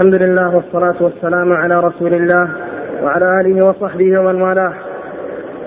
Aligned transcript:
الحمد 0.00 0.14
لله 0.14 0.56
والصلاة 0.56 0.94
والسلام 1.00 1.52
على 1.52 1.80
رسول 1.80 2.14
الله 2.14 2.48
وعلى 3.02 3.40
آله 3.40 3.68
وصحبه 3.68 4.18
ومن 4.18 4.42
والاه. 4.42 4.74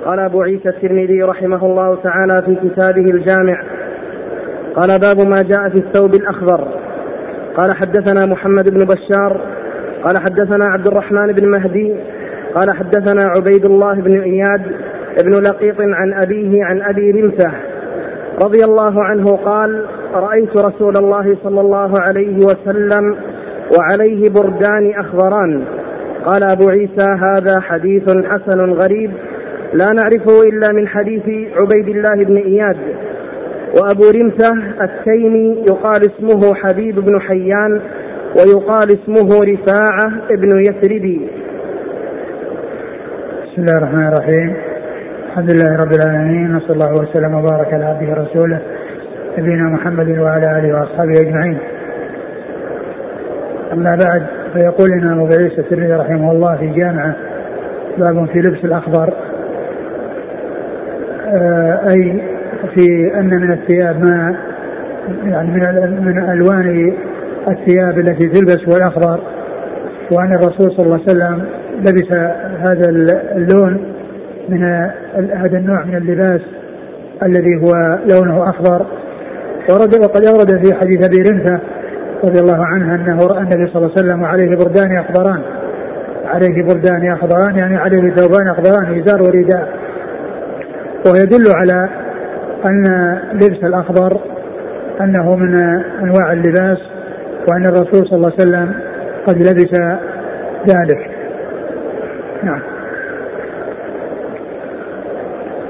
قال 0.06 0.20
أبو 0.20 0.42
عيسى 0.42 0.70
الترمذي 0.70 1.22
رحمه 1.22 1.66
الله 1.66 1.96
تعالى 1.96 2.38
في 2.46 2.56
كتابه 2.56 3.06
الجامع. 3.12 3.64
قال 4.76 5.00
باب 5.00 5.28
ما 5.28 5.42
جاء 5.42 5.70
في 5.70 5.76
الثوب 5.76 6.16
الأخضر. 6.16 6.68
قال 7.58 7.76
حدثنا 7.76 8.26
محمد 8.26 8.70
بن 8.70 8.86
بشار. 8.86 9.42
قال 10.04 10.18
حدثنا 10.18 10.66
عبد 10.66 10.88
الرحمن 10.88 11.28
بن 11.28 11.48
مهدي. 11.50 11.96
قال 12.56 12.78
حدثنا 12.78 13.24
عبيد 13.38 13.66
الله 13.66 13.94
بن 13.94 14.22
إياد 14.22 14.62
بن 15.24 15.44
لقيط 15.44 15.82
عن 15.82 16.14
أبيه 16.14 16.64
عن 16.64 16.82
أبي 16.82 17.12
رمثة 17.12 17.52
رضي 18.44 18.64
الله 18.66 19.04
عنه 19.04 19.26
قال 19.36 19.86
رأيت 20.14 20.58
رسول 20.58 20.98
الله 20.98 21.38
صلى 21.44 21.62
الله 21.62 21.92
عليه 22.10 22.36
وسلم 22.36 23.33
وعليه 23.78 24.30
بردان 24.30 24.94
أخضران. 25.00 25.64
قال 26.26 26.44
أبو 26.52 26.70
عيسى 26.70 27.08
هذا 27.12 27.62
حديث 27.62 28.04
حسن 28.10 28.72
غريب 28.72 29.12
لا 29.74 29.92
نعرفه 29.92 30.42
إلا 30.50 30.74
من 30.74 30.88
حديث 30.88 31.24
عبيد 31.62 31.88
الله 31.96 32.26
بن 32.26 32.38
إياد. 32.38 32.78
وأبو 33.82 34.04
رمثة 34.16 34.54
التيمي 34.82 35.64
يقال 35.70 36.02
اسمه 36.02 36.56
حبيب 36.56 37.00
بن 37.00 37.22
حيان 37.22 37.82
ويقال 38.38 38.88
اسمه 38.90 39.30
رفاعة 39.44 40.36
بن 40.36 40.62
يثربي 40.62 41.28
بسم 43.44 43.62
الله 43.62 43.78
الرحمن 43.78 44.08
الرحيم. 44.08 44.56
الحمد 45.28 45.52
لله 45.52 45.76
رب 45.76 45.92
العالمين 45.92 46.56
وصلى 46.56 46.74
الله 46.74 46.94
وسلم 46.94 47.34
وبارك 47.36 47.74
على 47.74 47.86
عبده 47.86 48.12
ورسوله 48.12 48.62
نبينا 49.38 49.64
محمد 49.64 50.20
وعلى 50.20 50.60
آله 50.60 50.74
وأصحابه 50.80 51.22
أجمعين. 51.22 51.58
أما 53.74 53.96
بعد 53.96 54.24
فيقول 54.54 54.90
لنا 54.90 55.14
أبو 55.14 55.26
عيسى 55.26 55.62
الترمذي 55.62 55.94
رحمه 55.94 56.32
الله 56.32 56.56
في 56.56 56.68
جامعه 56.68 57.16
باب 57.98 58.26
في 58.26 58.40
لبس 58.40 58.66
الأخضر. 58.66 59.14
آه، 61.28 61.80
أي 61.90 62.22
في 62.76 63.14
أن 63.20 63.26
من 63.26 63.52
الثياب 63.52 64.04
ما 64.04 64.36
يعني 65.26 65.52
من 65.52 66.06
من 66.06 66.30
ألوان 66.30 66.94
الثياب 67.50 68.00
التي 68.00 68.30
تلبس 68.30 68.68
والأخضر 68.68 69.20
وأن 70.12 70.34
الرسول 70.34 70.72
صلى 70.72 70.86
الله 70.86 71.00
عليه 71.00 71.04
وسلم 71.04 71.46
لبس 71.80 72.12
هذا 72.60 72.90
اللون 73.36 73.94
من 74.50 74.64
هذا 75.34 75.58
النوع 75.58 75.86
من 75.86 75.96
اللباس 75.96 76.42
الذي 77.24 77.62
هو 77.62 78.00
لونه 78.12 78.50
أخضر. 78.50 78.86
ورد 79.70 79.96
وقد 80.04 80.26
أورد 80.26 80.66
في 80.66 80.74
حديث 80.74 81.06
أبي 81.06 81.30
رمثه 81.30 81.60
رضي 82.24 82.40
الله 82.40 82.66
عنه 82.66 82.96
أنه 82.96 83.28
رأى 83.28 83.40
النبي 83.40 83.68
صلى 83.68 83.76
الله 83.76 83.92
عليه 83.98 84.08
وسلم 84.08 84.22
وعليه 84.22 84.56
بردان 84.56 84.98
أخضران. 84.98 85.42
عليه 86.26 86.64
بردان 86.64 87.12
أخضران 87.12 87.56
يعني 87.62 87.78
عليه 87.78 88.14
ثوبان 88.16 88.48
أخضران 88.48 89.00
ازار 89.00 89.22
ورداء. 89.22 89.70
ويدل 91.08 91.46
على 91.56 91.90
أن 92.70 92.86
لبس 93.34 93.64
الأخضر 93.64 94.20
أنه 95.02 95.36
من 95.36 95.56
أنواع 96.02 96.32
اللباس 96.34 96.78
وأن 97.50 97.66
الرسول 97.66 98.08
صلى 98.08 98.18
الله 98.18 98.32
عليه 98.40 98.44
وسلم 98.50 98.74
قد 99.28 99.38
لبس 99.38 99.80
ذلك. 100.70 101.10
نعم. 102.44 102.62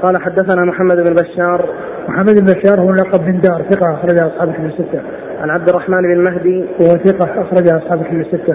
قال 0.02 0.22
حدثنا 0.22 0.64
محمد 0.64 0.96
بن 0.96 1.14
بشار. 1.14 1.68
محمد 2.08 2.34
بن 2.40 2.52
بشار 2.54 2.80
هو 2.80 2.90
لقب 2.90 3.24
بن 3.24 3.40
دار 3.40 3.62
ثقة 3.70 3.94
أخرج 3.94 4.18
أصحاب 4.18 4.48
الستة. 4.48 5.00
عن 5.42 5.50
عبد 5.50 5.68
الرحمن 5.68 6.02
بن 6.02 6.30
مهدي 6.30 6.64
وهو 6.80 6.96
ثقة 6.96 7.42
أخرج 7.42 7.68
أصحاب 7.68 8.02
كتب 8.02 8.20
الستة. 8.20 8.54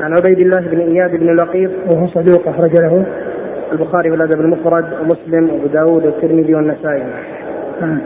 عن 0.00 0.12
عبيد 0.12 0.38
الله 0.38 0.60
بن 0.60 0.80
إياد 0.80 1.10
بن 1.10 1.36
لقيط 1.36 1.70
وهو 1.92 2.06
صدوق 2.06 2.48
أخرج 2.48 2.76
له 2.76 3.06
البخاري 3.72 4.10
والأدب 4.10 4.40
المفرد 4.40 4.84
ومسلم 5.00 5.50
وأبو 5.50 5.66
داود 5.66 6.06
والترمذي 6.06 6.54
والنسائي. 6.54 7.02
آه. 7.82 7.96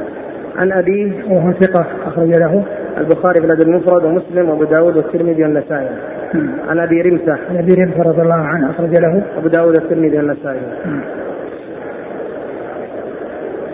عن 0.63 0.73
أبيه 0.73 1.13
وهو 1.31 1.53
ثقة 1.53 1.87
أخرج 2.07 2.29
له 2.29 2.65
البخاري 2.99 3.41
في 3.41 3.47
الأدب 3.47 3.69
المفرد 3.69 4.05
ومسلم 4.05 4.49
وأبو 4.49 4.65
داود 4.65 4.97
والترمذي 4.97 5.43
والنسائي. 5.43 5.89
آه. 6.35 6.69
عن 6.69 6.79
أبي 6.79 7.03
رمثة 7.03 7.39
عن 7.51 7.57
أبي 7.57 7.75
رمثة 7.75 8.03
رضي 8.03 8.23
الله 8.23 8.35
عنه 8.35 8.71
أخرج 8.71 8.99
له 8.99 9.23
أبو 9.39 9.49
داود 9.49 9.81
والترمذي 9.81 10.17
والنسائي. 10.17 10.61
آه. 10.87 11.01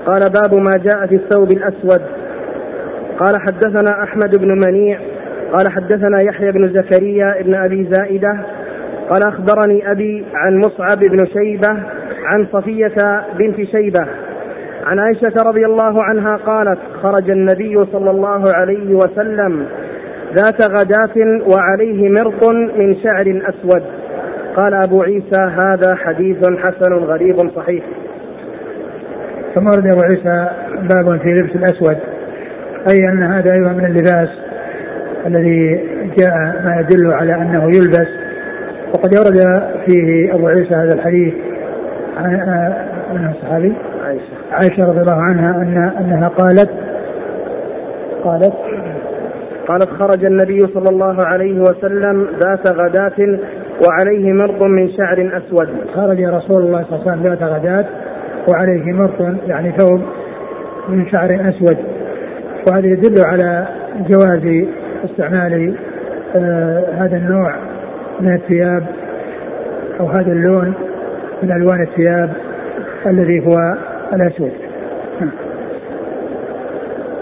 قال 0.06 0.20
باب 0.20 0.54
ما 0.54 0.72
جاء 0.84 1.06
في 1.06 1.14
الثوب 1.14 1.50
الأسود 1.50 2.00
قال 3.20 3.34
حدثنا 3.40 4.02
أحمد 4.02 4.38
بن 4.38 4.48
منيع 4.66 4.98
قال 5.52 5.72
حدثنا 5.72 6.18
يحيى 6.24 6.52
بن 6.52 6.68
زكريا 6.68 7.42
بن 7.42 7.54
أبي 7.54 7.88
زائدة 7.90 8.40
قال 9.10 9.22
أخبرني 9.28 9.90
أبي 9.90 10.24
عن 10.34 10.56
مصعب 10.56 10.98
بن 10.98 11.26
شيبة 11.26 11.68
عن 12.24 12.46
صفية 12.52 13.24
بنت 13.38 13.56
شيبة 13.56 14.06
عن 14.84 14.98
عائشة 14.98 15.32
رضي 15.46 15.66
الله 15.66 16.04
عنها 16.04 16.36
قالت 16.36 16.78
خرج 17.02 17.30
النبي 17.30 17.84
صلى 17.92 18.10
الله 18.10 18.42
عليه 18.54 18.94
وسلم 18.94 19.66
ذات 20.36 20.62
غداة 20.62 21.42
وعليه 21.48 22.08
مرق 22.08 22.50
من 22.50 22.96
شعر 23.02 23.42
أسود. 23.48 23.82
قال 24.56 24.74
أبو 24.74 25.02
عيسى 25.02 25.42
هذا 25.42 25.94
حديث 25.96 26.38
حسن 26.58 26.92
غريب 26.92 27.36
صحيح. 27.56 27.84
ثم 29.54 29.66
ورد 29.66 29.86
أبو 29.86 30.04
عيسى 30.04 30.48
باب 30.88 31.18
في 31.18 31.28
لبس 31.28 31.56
الأسود. 31.56 31.96
أي 32.92 33.08
أن 33.08 33.22
هذا 33.22 33.54
أيضا 33.54 33.72
من 33.72 33.84
اللباس 33.84 34.28
الذي 35.26 35.80
جاء 36.18 36.36
ما 36.64 36.80
يدل 36.80 37.12
على 37.12 37.34
أنه 37.34 37.64
يلبس. 37.64 38.08
وقد 38.94 39.18
ورد 39.18 39.62
فيه 39.86 40.34
أبو 40.34 40.48
عيسى 40.48 40.76
هذا 40.76 40.94
الحديث 40.94 41.34
عن 42.16 42.32
من 43.14 43.30
الصحابي؟ 43.30 43.72
عائشة. 44.04 44.22
عائشة 44.52 44.84
رضي 44.84 45.00
الله 45.00 45.22
عنها 45.22 45.50
ان 45.50 45.92
أنها 45.98 46.28
قالت 46.28 46.70
قالت 48.24 48.54
قالت 49.68 49.88
خرج 49.88 50.24
النبي 50.24 50.60
صلى 50.60 50.88
الله 50.88 51.22
عليه 51.22 51.60
وسلم 51.60 52.26
ذات 52.44 52.68
غداة 52.72 53.38
وعليه 53.88 54.32
مرض 54.32 54.62
من 54.62 54.90
شعر 54.96 55.30
أسود. 55.36 55.68
خرج 55.94 56.22
رسول 56.22 56.62
الله 56.62 56.84
صلى 56.84 56.98
الله 56.98 57.10
عليه 57.10 57.20
وسلم 57.20 57.22
ذات 57.22 57.42
غداة 57.42 57.84
وعليه 58.48 58.92
مرط 58.92 59.20
يعني 59.46 59.72
ثوب 59.78 60.00
من 60.88 61.06
شعر 61.10 61.40
أسود. 61.48 61.76
وهذا 62.66 62.86
يدل 62.86 63.24
على 63.24 63.68
جواز 64.08 64.66
استعمال 65.04 65.74
آه 66.36 66.84
هذا 66.92 67.16
النوع 67.16 67.54
من 68.20 68.34
الثياب 68.34 68.86
أو 70.00 70.06
هذا 70.06 70.32
اللون 70.32 70.74
من 71.42 71.52
ألوان 71.52 71.82
الثياب 71.82 72.30
الذي 73.06 73.46
هو 73.46 73.76
الأسود. 74.12 74.52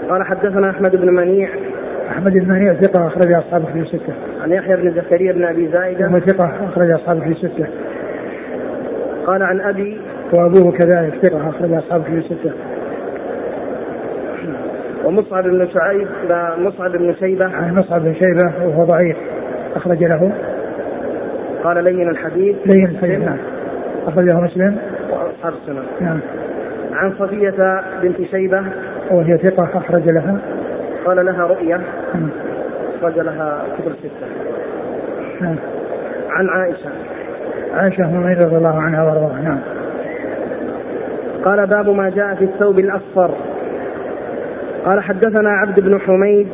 قال 0.09 0.23
حدثنا 0.23 0.69
أحمد 0.69 0.95
بن 0.95 1.13
منيع 1.13 1.49
أحمد 2.09 2.33
بن 2.33 2.49
منيع 2.51 2.73
ثقة 2.73 3.07
أخرج 3.07 3.33
اصحابه 3.35 3.65
في 3.65 3.79
الستة. 3.79 4.13
عن 4.43 4.51
يحيى 4.51 4.75
بن 4.75 4.91
زكريا 4.91 5.31
بن 5.31 5.43
أبي 5.43 5.67
زائده 5.67 6.07
ثم 6.07 6.19
ثقة 6.19 6.51
أخرج 6.69 6.91
اصحابه 6.91 7.19
في 7.19 7.29
الستة. 7.29 7.67
قال 9.25 9.43
عن 9.43 9.61
أبي 9.61 9.97
وأبوه 10.33 10.71
كذلك 10.71 11.13
ثقة 11.25 11.49
أخرج 11.49 11.73
اصحابه 11.73 12.03
في 12.03 12.17
الستة. 12.17 12.51
ومصعب 15.09 15.43
بن 15.43 15.67
شعيب 15.67 16.07
مصعب 16.57 16.91
بن 16.91 17.13
شيبه 17.13 17.45
عن 17.45 17.75
مصعب 17.75 18.01
بن 18.01 18.13
شيبه 18.13 18.67
وهو 18.67 18.83
ضعيف. 18.83 19.17
أخرج 19.75 20.03
له. 20.03 20.31
قال 21.63 21.83
لين 21.83 22.09
الحديث. 22.09 22.55
لين 22.65 22.85
الحديث 22.85 23.19
نعم. 23.19 23.37
أخرجه 24.07 24.39
مسلم. 24.39 24.77
وأصحاب 25.09 25.53
السنن 25.53 25.83
نعم. 26.01 26.19
عن 26.93 27.13
صفية 27.19 27.81
بنت 28.01 28.21
شيبة 28.21 28.63
وهي 29.11 29.37
ثقة 29.37 29.77
أخرج 29.77 30.11
لها. 30.11 30.37
قال 31.05 31.25
لها 31.25 31.47
رؤية. 31.47 31.81
نعم. 32.15 32.29
أخرج 32.99 33.19
لها 33.19 33.63
كتب 33.77 33.91
الستة 33.91 34.27
نعم. 35.41 35.55
عن 36.29 36.49
عائشة. 36.49 36.89
عائشة 37.73 38.05
أم 38.05 38.25
رضي 38.25 38.57
الله 38.57 38.81
عنها 38.81 39.03
وأرضاها 39.03 39.41
نعم. 39.41 39.59
قال 41.45 41.67
باب 41.67 41.89
ما 41.89 42.09
جاء 42.09 42.35
في 42.35 42.43
الثوب 42.43 42.79
الأصفر. 42.79 43.31
قال 44.85 44.99
حدثنا 45.03 45.49
عبد 45.49 45.79
بن 45.79 45.99
حميد 45.99 46.47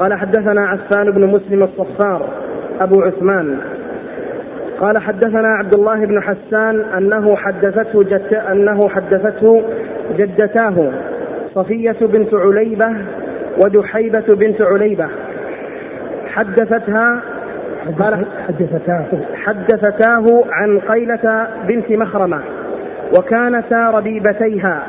قال 0.00 0.14
حدثنا 0.14 0.66
عفان 0.66 1.10
بن 1.10 1.28
مسلم 1.28 1.62
الصفار 1.62 2.28
أبو 2.80 3.02
عثمان. 3.02 3.58
قال 4.80 4.98
حدثنا 4.98 5.48
عبد 5.48 5.74
الله 5.74 6.04
بن 6.06 6.22
حسان 6.22 6.80
أنه 6.80 7.36
حدثته 7.36 8.02
جت 8.02 8.32
أنه 8.32 8.88
حدثته 8.88 9.62
جدتاه 10.16 10.92
صفية 11.54 11.96
بنت 12.00 12.34
عليبة 12.34 12.96
ودحيبة 13.64 14.34
بنت 14.34 14.62
عليبة. 14.62 15.08
حدثتها 16.26 17.20
قال 17.98 18.26
حدثتاه. 18.48 19.06
حدثتاه 19.34 20.44
عن 20.50 20.78
قيلة 20.78 21.46
بنت 21.68 21.90
مخرمة 21.90 22.40
وكانتا 23.18 23.90
ربيبتيها. 23.90 24.82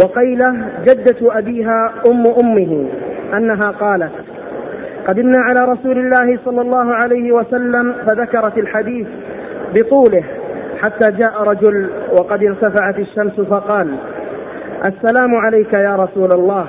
وقيلة 0.00 0.54
جدة 0.88 1.38
أبيها 1.38 1.92
أم 2.06 2.24
أمه 2.40 2.88
أنها 3.34 3.70
قالت 3.70 4.12
قدمنا 5.08 5.38
على 5.38 5.64
رسول 5.64 5.98
الله 5.98 6.38
صلى 6.44 6.60
الله 6.60 6.94
عليه 6.94 7.32
وسلم 7.32 7.92
فذكرت 7.92 8.58
الحديث 8.58 9.06
بطوله 9.74 10.24
حتى 10.80 11.12
جاء 11.12 11.42
رجل 11.42 11.90
وقد 12.12 12.44
ارتفعت 12.44 12.98
الشمس 12.98 13.40
فقال 13.40 13.94
السلام 14.84 15.34
عليك 15.34 15.72
يا 15.72 15.96
رسول 15.96 16.28
الله. 16.34 16.66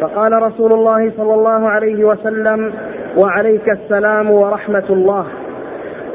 فقال 0.00 0.42
رسول 0.42 0.72
الله 0.72 1.12
صلى 1.16 1.34
الله 1.34 1.68
عليه 1.68 2.04
وسلم 2.04 2.72
وعليك 3.16 3.68
السلام 3.68 4.30
ورحمة 4.30 4.84
الله. 4.90 5.26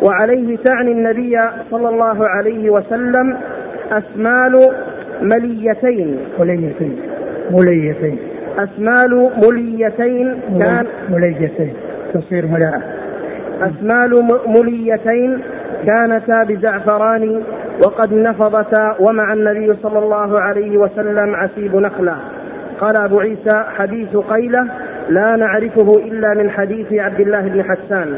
وعليه 0.01 0.57
تعني 0.57 0.91
النبي 0.91 1.39
صلى 1.71 1.89
الله 1.89 2.27
عليه 2.27 2.69
وسلم 2.69 3.37
أسمال 3.91 4.69
مليتين. 5.23 6.17
مليتين. 6.39 6.95
مليتين. 7.51 8.17
أسمال 8.57 9.29
مليتين 9.43 10.39
كان 10.61 10.85
مليتين. 11.09 11.73
تصير 12.13 12.45
ملاءة 12.47 12.81
أسمال 13.61 14.11
مليتين 14.47 15.41
كانتا 15.85 16.43
بزعفران 16.43 17.41
وقد 17.85 18.13
نفضتا 18.13 18.95
ومع 18.99 19.33
النبي 19.33 19.73
صلى 19.83 19.99
الله 19.99 20.39
عليه 20.39 20.77
وسلم 20.77 21.35
عسيب 21.35 21.75
نخلة. 21.75 22.15
قال 22.79 22.93
أبو 23.01 23.19
عيسى 23.19 23.63
حديث 23.77 24.17
قيلة 24.17 24.67
لا 25.09 25.35
نعرفه 25.35 25.97
إلا 25.97 26.33
من 26.33 26.49
حديث 26.49 26.93
عبد 26.93 27.19
الله 27.19 27.41
بن 27.41 27.63
حسان. 27.63 28.15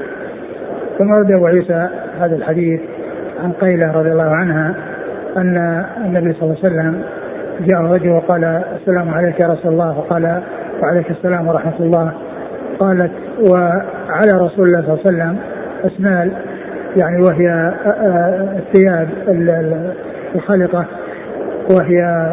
ثم 0.98 1.12
ورد 1.12 1.32
أبو 1.32 1.46
عيسى 1.46 1.90
هذا 2.20 2.36
الحديث 2.36 2.82
عن 3.44 3.52
قيلة 3.52 3.92
رضي 3.92 4.12
الله 4.12 4.36
عنها 4.36 4.76
أن 5.38 5.86
النبي 6.06 6.34
صلى 6.34 6.44
الله 6.44 6.58
عليه 6.64 6.68
وسلم 6.76 7.02
جاء 7.60 7.82
رجل 7.82 8.10
وقال 8.10 8.44
السلام 8.82 9.10
عليك 9.14 9.44
يا 9.44 9.48
رسول 9.48 9.72
الله 9.72 9.94
فقال 9.94 10.42
وعليك 10.82 11.12
السلام 11.12 11.48
ورحمة 11.48 11.80
الله. 11.80 12.12
قالت 12.80 13.12
وعلى 13.52 14.32
رسول 14.32 14.68
الله 14.68 14.82
صلى 14.82 14.94
الله 14.94 15.00
عليه 15.06 15.08
وسلم 15.08 15.38
أسمال 15.86 16.32
يعني 16.98 17.22
وهي 17.22 17.74
الثياب 18.58 19.08
الخلقة 20.36 20.86
وهي 21.72 22.28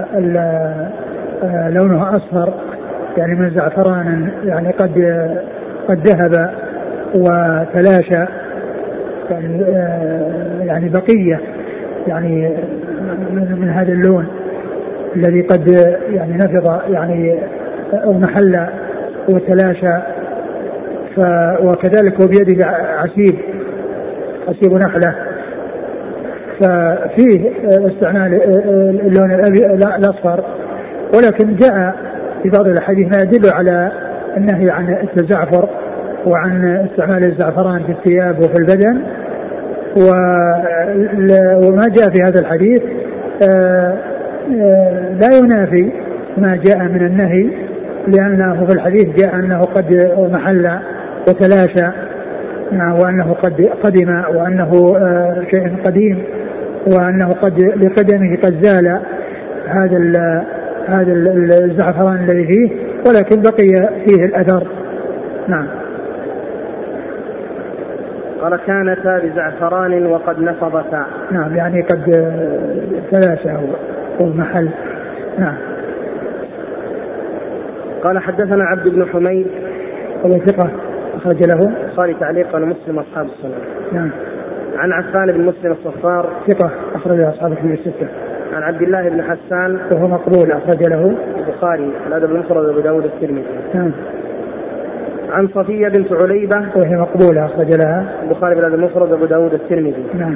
لونها 1.68 2.16
أصفر 2.16 2.54
يعني 3.18 3.34
من 3.34 3.50
زعفران 3.50 4.30
يعني 4.44 4.70
قد 4.70 5.26
قد 5.88 6.08
ذهب 6.08 6.50
وتلاشى 7.14 8.24
يعني 9.30 9.62
يعني 10.66 10.88
بقية 10.88 11.40
يعني 12.06 12.56
من 13.30 13.70
هذا 13.70 13.92
اللون 13.92 14.26
الذي 15.16 15.42
قد 15.42 15.68
يعني 16.10 16.34
نفض 16.34 16.80
يعني 16.90 17.38
أو 17.92 18.12
محل 18.12 18.66
وتلاشى 19.28 19.94
ف 21.16 21.20
وكذلك 21.60 22.20
وبيده 22.20 22.66
عسيب 22.98 23.38
عسيب 24.48 24.72
نخلة. 24.72 25.14
ففيه 26.60 27.50
استعمال 27.66 28.42
اللون 29.06 29.30
الأصفر 29.98 30.44
ولكن 31.16 31.56
جاء 31.56 31.94
في 32.42 32.48
بعض 32.48 32.66
الأحاديث 32.66 33.16
ما 33.16 33.22
يدل 33.22 33.50
على 33.54 33.92
النهي 34.36 34.70
عن 34.70 34.88
التزعفر 34.88 35.68
وعن 36.26 36.86
استعمال 36.90 37.24
الزعفران 37.24 37.82
في 37.82 37.92
الثياب 37.92 38.38
وفي 38.38 38.54
البدن 38.58 39.02
وما 41.66 41.88
جاء 41.88 42.10
في 42.10 42.22
هذا 42.22 42.40
الحديث 42.40 42.82
لا 45.20 45.30
ينافي 45.38 45.90
ما 46.36 46.56
جاء 46.56 46.78
من 46.78 47.06
النهي 47.06 47.50
لأنه 48.06 48.66
في 48.66 48.72
الحديث 48.72 49.06
جاء 49.20 49.34
أنه 49.34 49.60
قد 49.60 50.12
محل 50.32 50.78
وتلاشى 51.28 51.90
نعم، 52.72 52.98
وأنه 52.98 53.32
قد 53.32 53.68
قدم 53.82 54.22
وأنه 54.34 54.94
آه، 54.96 55.44
شيء 55.50 55.76
قديم 55.84 56.24
وأنه 56.86 57.32
قد 57.32 57.60
لقدمه 57.60 58.36
قد 58.36 58.64
زال 58.64 59.00
هذا 59.66 60.44
هذا 60.86 61.12
الزعفران 61.12 62.16
الذي 62.16 62.46
فيه 62.46 62.70
ولكن 63.06 63.42
بقي 63.42 63.88
فيه 64.06 64.24
الأثر. 64.24 64.66
نعم. 65.48 65.66
قال 68.42 68.56
كانتا 68.56 69.18
بزعفران 69.18 70.06
وقد 70.06 70.40
نفضتا. 70.40 71.06
نعم 71.30 71.56
يعني 71.56 71.82
قد 71.82 72.04
تلاشى 73.10 73.50
أو 74.20 74.26
محل. 74.26 74.68
نعم. 75.38 75.54
قال 78.04 78.18
حدثنا 78.18 78.64
عبد 78.64 78.88
بن 78.88 79.06
حميد. 79.06 79.46
وهو 80.24 80.32
ثقة 80.32 80.70
أخرج 81.14 81.42
له. 81.42 81.72
البخاري 81.84 82.14
تعليقا 82.14 82.58
ومسلم 82.58 82.98
أصحاب 82.98 83.26
السنة. 83.26 83.54
نعم. 83.92 84.10
عن 84.76 84.92
عفان 84.92 85.32
بن 85.32 85.40
مسلم 85.40 85.72
الصفار. 85.72 86.32
ثقة 86.48 86.70
أخرج 86.94 87.20
أصحاب 87.20 87.52
الكتب 87.52 87.70
الستة. 87.70 88.06
عن 88.54 88.62
عبد 88.62 88.82
الله 88.82 89.08
بن 89.08 89.22
حسان. 89.22 89.78
وهو 89.92 90.08
مقبول 90.08 90.52
أخرج 90.52 90.88
له. 90.88 91.16
البخاري 91.38 91.92
الأدب 92.06 92.30
المفرد 92.30 92.68
أبو 92.68 92.80
داود 92.80 93.04
الترمذي. 93.04 93.44
نعم. 93.74 93.92
عن 95.32 95.48
صفية 95.48 95.88
بنت 95.88 96.12
عليبة. 96.12 96.66
وهي 96.76 96.96
مقبولة 96.96 97.46
أخرج 97.46 97.74
لها 97.84 98.06
البخاري 98.22 98.54
بن 98.54 98.64
المفرد 98.64 99.12
أبو 99.12 99.24
داود 99.24 99.54
الترمذي. 99.54 100.06
نعم. 100.14 100.34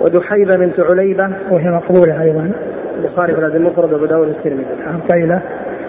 ودحيبة 0.00 0.56
بنت 0.56 0.80
عليبة. 0.80 1.30
وهي 1.50 1.70
مقبولة 1.70 2.22
أيضا. 2.22 2.50
البخاري 2.98 3.32
بن 3.32 3.44
المفرد 3.44 3.92
أبو 3.92 4.04
داود 4.04 4.28
الترمذي. 4.28 4.66
عن 4.86 5.00
قيلة. 5.12 5.40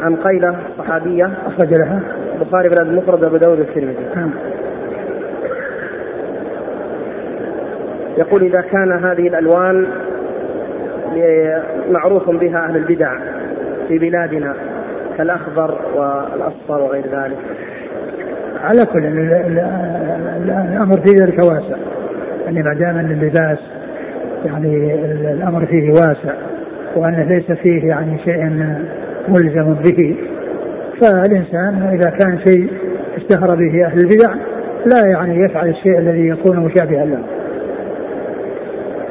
عن 0.01 0.15
قيلة 0.15 0.55
صحابية. 0.77 1.29
أخرج 1.47 1.73
لها 1.73 1.99
البخاري 2.35 2.69
بن 2.69 2.81
المفرد 2.81 3.25
أبو 3.25 3.37
داود 3.37 3.59
الترمذي. 3.59 4.05
نعم. 4.15 4.31
يقول 8.17 8.43
إذا 8.43 8.61
كان 8.61 8.91
هذه 8.91 9.27
الألوان 9.27 9.85
معروف 11.91 12.29
بها 12.29 12.65
أهل 12.65 12.75
البدع 12.75 13.17
في 13.87 13.97
بلادنا 13.97 14.53
كالأخضر 15.17 15.79
والأصفر 15.95 16.81
وغير 16.81 17.03
ذلك. 17.11 17.37
على 18.63 18.85
كل 18.85 19.05
الأمر 20.49 20.97
في 20.97 21.11
ذلك 21.11 21.37
واسع. 21.37 21.77
يعني 22.45 22.63
ما 22.63 22.73
دام 22.73 22.97
أن 22.97 23.11
اللباس 23.11 23.57
يعني 24.45 24.93
الأمر 25.31 25.65
فيه 25.65 25.89
واسع 25.89 26.33
وأن 26.95 27.15
ليس 27.29 27.51
فيه 27.51 27.87
يعني 27.87 28.19
شيء 28.25 28.43
ملزم 29.27 29.73
به 29.73 30.15
فالإنسان 31.01 31.89
إذا 31.93 32.09
كان 32.09 32.39
شيء 32.45 32.67
اشتهر 33.17 33.55
به 33.55 33.85
أهل 33.85 33.97
البدع 33.97 34.33
لا 34.85 35.07
يعني 35.07 35.45
يفعل 35.45 35.69
الشيء 35.69 35.99
الذي 35.99 36.27
يكون 36.27 36.59
مشابها 36.59 37.05
له. 37.05 37.23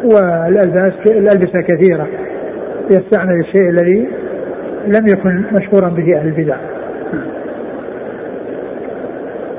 والألباس 0.04 0.92
الألبسة 1.06 1.60
كثيرة 1.60 2.06
يستعمل 2.90 3.40
الشيء 3.40 3.68
الذي 3.68 4.08
لم 4.86 5.06
يكن 5.06 5.44
مشهورا 5.52 5.88
به 5.88 6.18
أهل 6.18 6.26
البدع. 6.28 6.56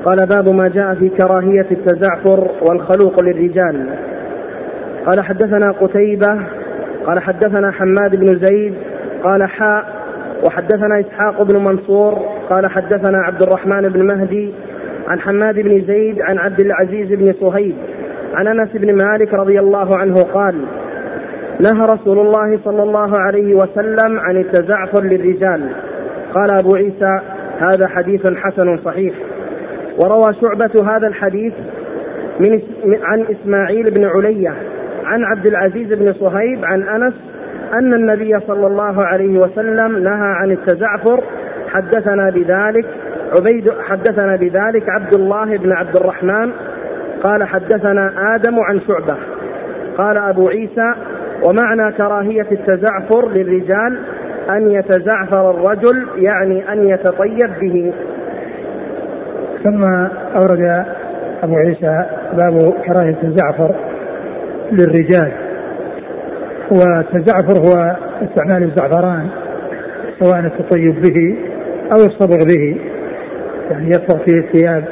قال 0.04 0.26
باب 0.28 0.54
ما 0.54 0.68
جاء 0.68 0.94
في 0.94 1.08
كراهية 1.08 1.66
التزعفر 1.70 2.50
والخلوق 2.68 3.22
للرجال. 3.22 3.88
قال 5.06 5.24
حدثنا 5.24 5.72
قتيبة 5.80 6.40
قال 7.06 7.22
حدثنا 7.22 7.70
حماد 7.70 8.16
بن 8.16 8.26
زيد 8.26 8.74
قال 9.22 9.48
حاء 9.48 9.84
وحدثنا 10.44 11.00
إسحاق 11.00 11.42
بن 11.42 11.64
منصور 11.64 12.14
قال 12.50 12.70
حدثنا 12.70 13.18
عبد 13.18 13.42
الرحمن 13.42 13.88
بن 13.88 14.06
مهدي 14.06 14.52
عن 15.08 15.20
حماد 15.20 15.54
بن 15.54 15.84
زيد 15.86 16.20
عن 16.20 16.38
عبد 16.38 16.60
العزيز 16.60 17.08
بن 17.12 17.32
صهيب 17.40 17.74
عن 18.34 18.46
أنس 18.46 18.68
بن 18.74 19.04
مالك 19.04 19.34
رضي 19.34 19.60
الله 19.60 19.96
عنه 19.96 20.14
قال 20.22 20.54
نهى 21.60 21.86
رسول 21.86 22.18
الله 22.18 22.58
صلى 22.64 22.82
الله 22.82 23.18
عليه 23.18 23.54
وسلم 23.54 24.20
عن 24.20 24.36
التزعفر 24.36 25.02
للرجال. 25.02 25.68
قال 26.34 26.48
أبو 26.60 26.76
عيسى 26.76 27.20
هذا 27.58 27.88
حديث 27.88 28.32
حسن 28.36 28.78
صحيح. 28.84 29.14
وروى 30.02 30.34
شعبة 30.42 30.96
هذا 30.96 31.06
الحديث 31.06 31.52
من 32.40 32.60
عن 33.02 33.24
إسماعيل 33.30 33.90
بن 33.90 34.04
علية 34.04 34.54
عن 35.04 35.24
عبد 35.24 35.46
العزيز 35.46 35.92
بن 35.92 36.12
صهيب 36.12 36.64
عن 36.64 36.82
أنس 36.82 37.14
أن 37.72 37.94
النبي 37.94 38.40
صلى 38.40 38.66
الله 38.66 39.04
عليه 39.04 39.38
وسلم 39.38 39.98
نهى 39.98 40.28
عن 40.28 40.50
التزعفر. 40.50 41.24
حدثنا 41.68 42.30
بذلك 42.30 42.86
عبيد 43.38 43.70
حدثنا 43.80 44.36
بذلك 44.36 44.88
عبد 44.88 45.14
الله 45.14 45.56
بن 45.56 45.72
عبد 45.72 45.96
الرحمن. 45.96 46.52
قال 47.22 47.44
حدثنا 47.44 48.34
آدم 48.34 48.60
عن 48.60 48.80
شعبة. 48.80 49.16
قال 49.98 50.18
أبو 50.18 50.48
عيسى 50.48 50.94
ومعنى 51.48 51.92
كراهية 51.92 52.46
التزعفر 52.52 53.28
للرجال 53.28 53.98
أن 54.50 54.70
يتزعفر 54.70 55.50
الرجل 55.50 56.08
يعني 56.16 56.72
أن 56.72 56.88
يتطيب 56.88 57.50
به. 57.60 57.92
ثم 59.64 59.84
أورد 60.34 60.84
أبو 61.42 61.56
عيسى 61.56 62.04
باب 62.32 62.72
كراهية 62.86 63.16
الزعفر 63.22 63.74
للرجال. 64.72 65.32
والتزعفر 66.70 67.58
هو 67.58 67.96
استعمال 68.22 68.62
الزعفران 68.62 69.28
سواء 70.20 70.38
التطيب 70.38 71.00
به 71.00 71.36
أو 71.92 72.04
الصبغ 72.06 72.44
به. 72.44 72.80
يعني 73.70 73.88
يصبغ 73.88 74.24
فيه 74.24 74.38
الثياب 74.38 74.84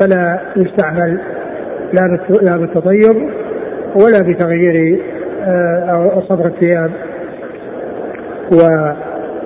فلا 0.00 0.40
يستعمل 0.56 1.18
لا 2.42 2.56
بالتطيب 2.56 3.30
ولا 3.94 4.22
بتغيير 4.22 5.02
آه، 5.46 6.22
صبغ 6.28 6.46
الثياب. 6.46 6.90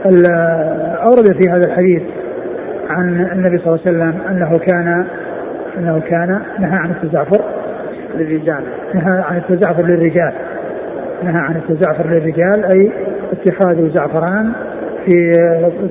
وأورد 0.04 1.42
في 1.42 1.50
هذا 1.50 1.66
الحديث 1.66 2.02
عن 2.88 3.08
النبي 3.32 3.58
صلى 3.58 3.66
الله 3.66 3.80
عليه 3.86 3.90
وسلم 3.90 4.20
أنه 4.30 4.58
كان 4.58 5.06
أنه 5.78 6.00
كان 6.00 6.40
نهى 6.58 6.78
عن 6.78 6.90
التزعفر 6.90 7.44
للرجال. 8.14 8.62
نهى 8.94 9.22
عن 9.22 9.36
التزعفر 9.36 9.82
للرجال. 9.82 10.32
نهى 11.22 11.38
عن 11.38 11.56
التزعفر 11.56 12.06
للرجال 12.06 12.64
أي 12.64 12.92
اتخاذ 13.32 13.90
زعفران 13.94 14.52
في 15.06 15.32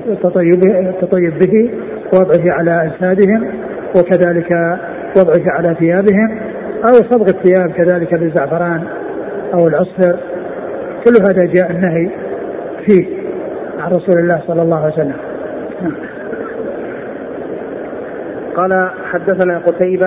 التطيب 0.08 0.62
التطيب 0.66 1.38
به 1.38 1.70
ووضعه 2.14 2.52
على 2.52 2.82
أجسادهم 2.82 3.50
وكذلك 3.96 4.78
وضعه 5.18 5.52
على 5.52 5.74
ثيابهم 5.78 6.38
أو 6.84 6.94
صبغ 7.10 7.26
الثياب 7.28 7.70
كذلك 7.72 8.14
بالزعفران 8.14 8.82
أو 9.54 9.68
العصفر. 9.68 10.18
كل 11.04 11.14
هذا 11.22 11.52
جاء 11.54 11.70
النهي 11.70 12.10
فيه 12.86 13.06
عن 13.78 13.90
رسول 13.90 14.18
الله 14.18 14.40
صلى 14.46 14.62
الله 14.62 14.84
عليه 14.84 14.94
وسلم. 14.94 15.16
نعم. 15.82 16.07
قال 18.58 18.90
حدثنا 19.12 19.58
قتيبة 19.58 20.06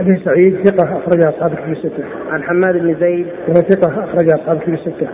بن 0.00 0.18
سعيد 0.24 0.68
ثقة 0.68 0.98
أخرج 0.98 1.24
أصحاب 1.24 1.52
الكتب 1.52 1.72
الستة. 1.72 2.04
عن 2.30 2.42
حماد 2.42 2.76
بن 2.76 2.94
زيد 3.00 3.26
وهو 3.48 3.54
ثقة 3.54 4.04
أخرج 4.04 4.30
أصحاب 4.30 4.56
الكتب 4.56 4.74
الستة. 4.74 5.06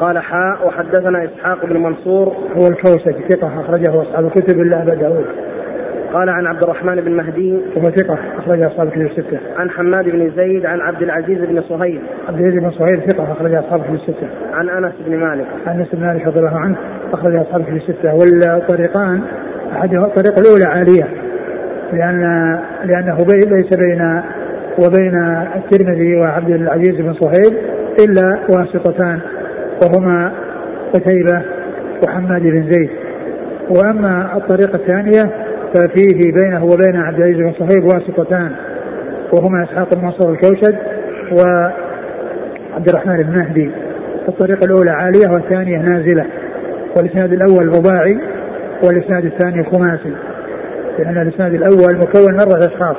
قال 0.00 0.18
حاء 0.18 0.66
وحدثنا 0.66 1.24
إسحاق 1.24 1.66
بن 1.66 1.82
منصور 1.82 2.26
هو 2.28 2.66
الكوسج 2.66 3.14
ثقة 3.30 3.60
أخرجه 3.60 4.02
أصحاب 4.02 4.26
الكتب 4.26 4.60
إلا 4.60 4.82
أبا 4.82 4.94
داود 4.94 5.26
قال 6.12 6.28
عن 6.28 6.46
عبد 6.46 6.62
الرحمن 6.62 6.94
بن 7.00 7.12
مهدي 7.12 7.52
وهو 7.76 7.90
ثقة 7.90 8.18
أخرج 8.38 8.62
أصحاب 8.62 8.86
الكتب 8.86 9.02
الستة. 9.02 9.38
عن 9.56 9.70
حماد 9.70 10.04
بن 10.04 10.30
زيد 10.36 10.66
عن 10.66 10.80
عبد 10.80 11.02
العزيز 11.02 11.38
بن 11.38 11.62
صهيب. 11.62 12.00
عبد 12.28 12.40
العزيز 12.40 12.60
بن 12.62 12.70
صهيب 12.70 13.00
ثقة 13.10 13.32
أخرج 13.32 13.54
أصحاب 13.54 13.80
الكتب 13.80 13.94
الستة. 13.94 14.28
عن 14.52 14.68
أنس 14.68 14.92
بن 15.06 15.16
مالك. 15.16 15.46
عن 15.66 15.78
أنس 15.78 15.88
بن 15.92 16.06
مالك 16.06 16.26
رضي 16.26 16.40
الله 16.40 16.58
عنه 16.58 16.76
أخرج 17.12 17.36
أصحاب 17.36 17.60
الكتب 17.60 17.76
الستة 17.76 18.14
والطريقان 18.14 19.22
أحدها 19.72 20.06
الطريقة 20.06 20.40
الأولى 20.40 20.64
عالية 20.64 21.27
لأن 21.92 22.20
لأنه 22.84 23.16
ليس 23.26 23.76
بين 23.76 24.22
وبين 24.78 25.14
الترمذي 25.56 26.16
وعبد 26.16 26.50
العزيز 26.50 27.00
بن 27.00 27.12
صهيب 27.12 27.58
إلا 28.04 28.38
واسطتان 28.48 29.20
وهما 29.82 30.32
قتيبة 30.94 31.42
وحماد 32.04 32.42
بن 32.42 32.70
زيد. 32.70 32.90
وأما 33.70 34.36
الطريقة 34.36 34.74
الثانية 34.74 35.22
ففيه 35.74 36.32
بينه 36.32 36.64
وبين 36.64 36.96
عبد 36.96 37.18
العزيز 37.18 37.36
بن 37.36 37.52
صهيب 37.52 37.84
واسطتان 37.84 38.50
وهما 39.32 39.64
إسحاق 39.64 39.94
بن 39.94 40.04
منصور 40.04 40.32
الكوشد 40.32 40.76
وعبد 41.32 42.88
الرحمن 42.88 43.22
بن 43.22 43.38
مهدي. 43.38 43.70
الطريقة 44.28 44.64
الأولى 44.64 44.90
عالية 44.90 45.28
والثانية 45.28 45.78
نازلة 45.78 46.26
والإسناد 46.96 47.32
الأول 47.32 47.66
رباعي 47.66 48.18
والإسناد 48.84 49.24
الثاني 49.24 49.64
خماسي. 49.64 50.12
لأن 50.98 51.22
الإسناد 51.22 51.54
الأول 51.54 51.96
مكون 51.96 52.32
من 52.32 52.40
أربعة 52.40 52.58
أشخاص 52.58 52.96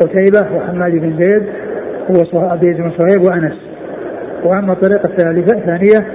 قتيبة 0.00 0.56
وحماد 0.56 0.92
بن 0.92 1.16
زيد 1.18 1.46
هو 2.10 2.42
العزيز 2.42 2.76
بن 2.76 2.90
صهيب 2.98 3.22
وأنس 3.22 3.56
وأما 4.44 4.72
الطريقة 4.72 5.04
الثالثة 5.04 5.58
الثانية 5.58 6.06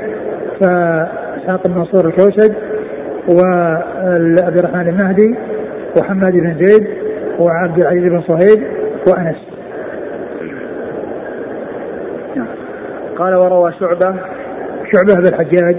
فإسحاق 0.62 1.68
بن 1.68 1.74
منصور 1.74 2.08
الكوسج 2.08 2.54
وعبد 3.28 4.58
الرحمن 4.58 4.88
المهدي 4.90 5.36
وحماد 6.00 6.34
بن 6.34 6.66
زيد 6.66 6.88
وعبد 7.40 7.82
العزيز 7.82 8.04
بن 8.04 8.22
صهيب 8.22 8.64
وأنس. 9.08 9.38
قال 13.18 13.36
وروى 13.36 13.74
شعبة 13.80 14.16
شعبة 14.92 15.22
بن 15.22 15.28
الحجاج 15.28 15.76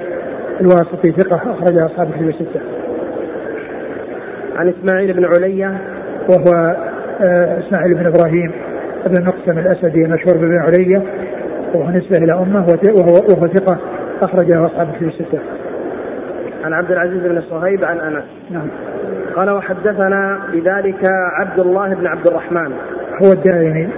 الواسطي 0.61 1.13
ثقة 1.13 1.37
اخرج 1.37 1.79
أصحاب 1.79 2.09
الكتب 2.09 2.29
الستة. 2.29 2.61
عن 4.61 4.69
إسماعيل 4.69 5.13
بن 5.13 5.25
علية 5.25 5.79
وهو 6.29 6.77
آه، 7.21 7.59
إسماعيل 7.59 7.95
بن 7.95 8.07
إبراهيم 8.07 8.53
بن 9.07 9.25
مقسم 9.25 9.59
الأسدي 9.59 10.05
المشهور 10.05 10.37
بن 10.37 10.59
علية 10.59 11.03
وهو 11.75 11.91
نسبة 11.91 12.19
إلى 12.19 12.33
أمه 12.33 12.67
وهو 12.97 13.13
وهو 13.29 13.47
ثقة 13.47 13.79
أخرجه 14.23 14.67
أصحاب 14.67 14.89
الكتب 14.89 15.09
الستة. 15.09 15.39
عن 16.65 16.73
عبد 16.73 16.91
العزيز 16.91 17.23
بن 17.23 17.41
صهيب 17.41 17.85
عن 17.85 18.01
أنس. 18.01 18.25
نعم. 18.51 18.69
قال 19.37 19.51
وحدثنا 19.51 20.41
بذلك 20.53 21.05
عبد 21.41 21.59
الله 21.59 21.95
بن 21.95 22.07
عبد 22.07 22.27
الرحمن 22.27 22.73
هو 23.25 23.33
الدارمي 23.33 23.89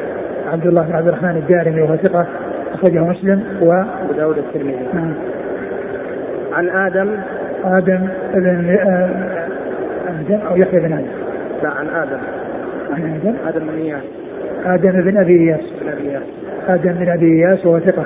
عبد 0.53 0.67
الله 0.67 0.83
بن 0.83 0.95
عبد 0.95 1.09
الرحمن 1.09 1.37
الدارمي 1.37 1.83
وهو 1.83 1.97
ثقة 1.97 2.27
أخرجه 2.75 2.99
مسلم 2.99 3.45
و 3.63 3.73
أبو 3.73 4.13
داود 4.17 4.39
الترمذي 4.39 4.87
نعم 4.95 5.15
عن 6.53 6.69
آدم 6.69 7.17
آدم 7.65 8.09
بن 8.35 8.77
آدم 10.23 10.47
أو 10.47 10.57
يحيى 10.57 10.81
بن 10.81 10.93
آدم؟ 10.93 11.07
لا 11.63 11.71
عن 11.71 11.89
آدم. 11.89 12.19
عن 12.91 13.21
آدم؟ 13.21 13.35
آدم 13.47 13.67
بن 13.67 13.79
إياس. 13.79 14.03
آدم 14.65 14.91
بن 14.91 15.17
أبي 15.17 15.41
إياس. 15.41 15.61
آدم 16.69 16.93
بن 16.93 17.09
أبي 17.09 17.27
إياس 17.27 17.67
وهو 17.67 17.81
ثقة. 17.81 18.05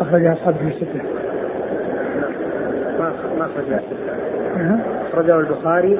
أخرج 0.00 0.26
أصحابه 0.26 0.56
في 0.56 0.68
الستة. 0.68 1.00
ما 2.98 3.12
ما 3.38 3.46
أخرج 3.46 3.80
أخرجه 5.12 5.40
البخاري. 5.40 5.98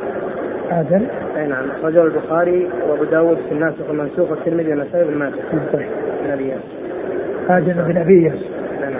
آدم. 0.71 1.02
أي 1.37 1.47
نعم. 1.47 1.64
أخرجه 1.71 2.04
البخاري 2.04 2.68
وأبو 2.88 3.04
داود 3.04 3.38
في 3.49 3.52
الناسخ 3.54 3.88
والمنسوخ 3.88 4.30
والترمذي 4.30 4.71
والنسائي 4.71 5.04
بن 5.04 5.14
ماجه. 5.14 5.33
طيب. 5.73 5.87
بن 6.25 6.30
أبي 6.30 6.44
إياس. 6.44 6.62
آدم 7.49 7.83
بن 7.83 7.97
أبي 7.97 8.14
إياس. 8.14 8.44
نعم. 8.80 8.92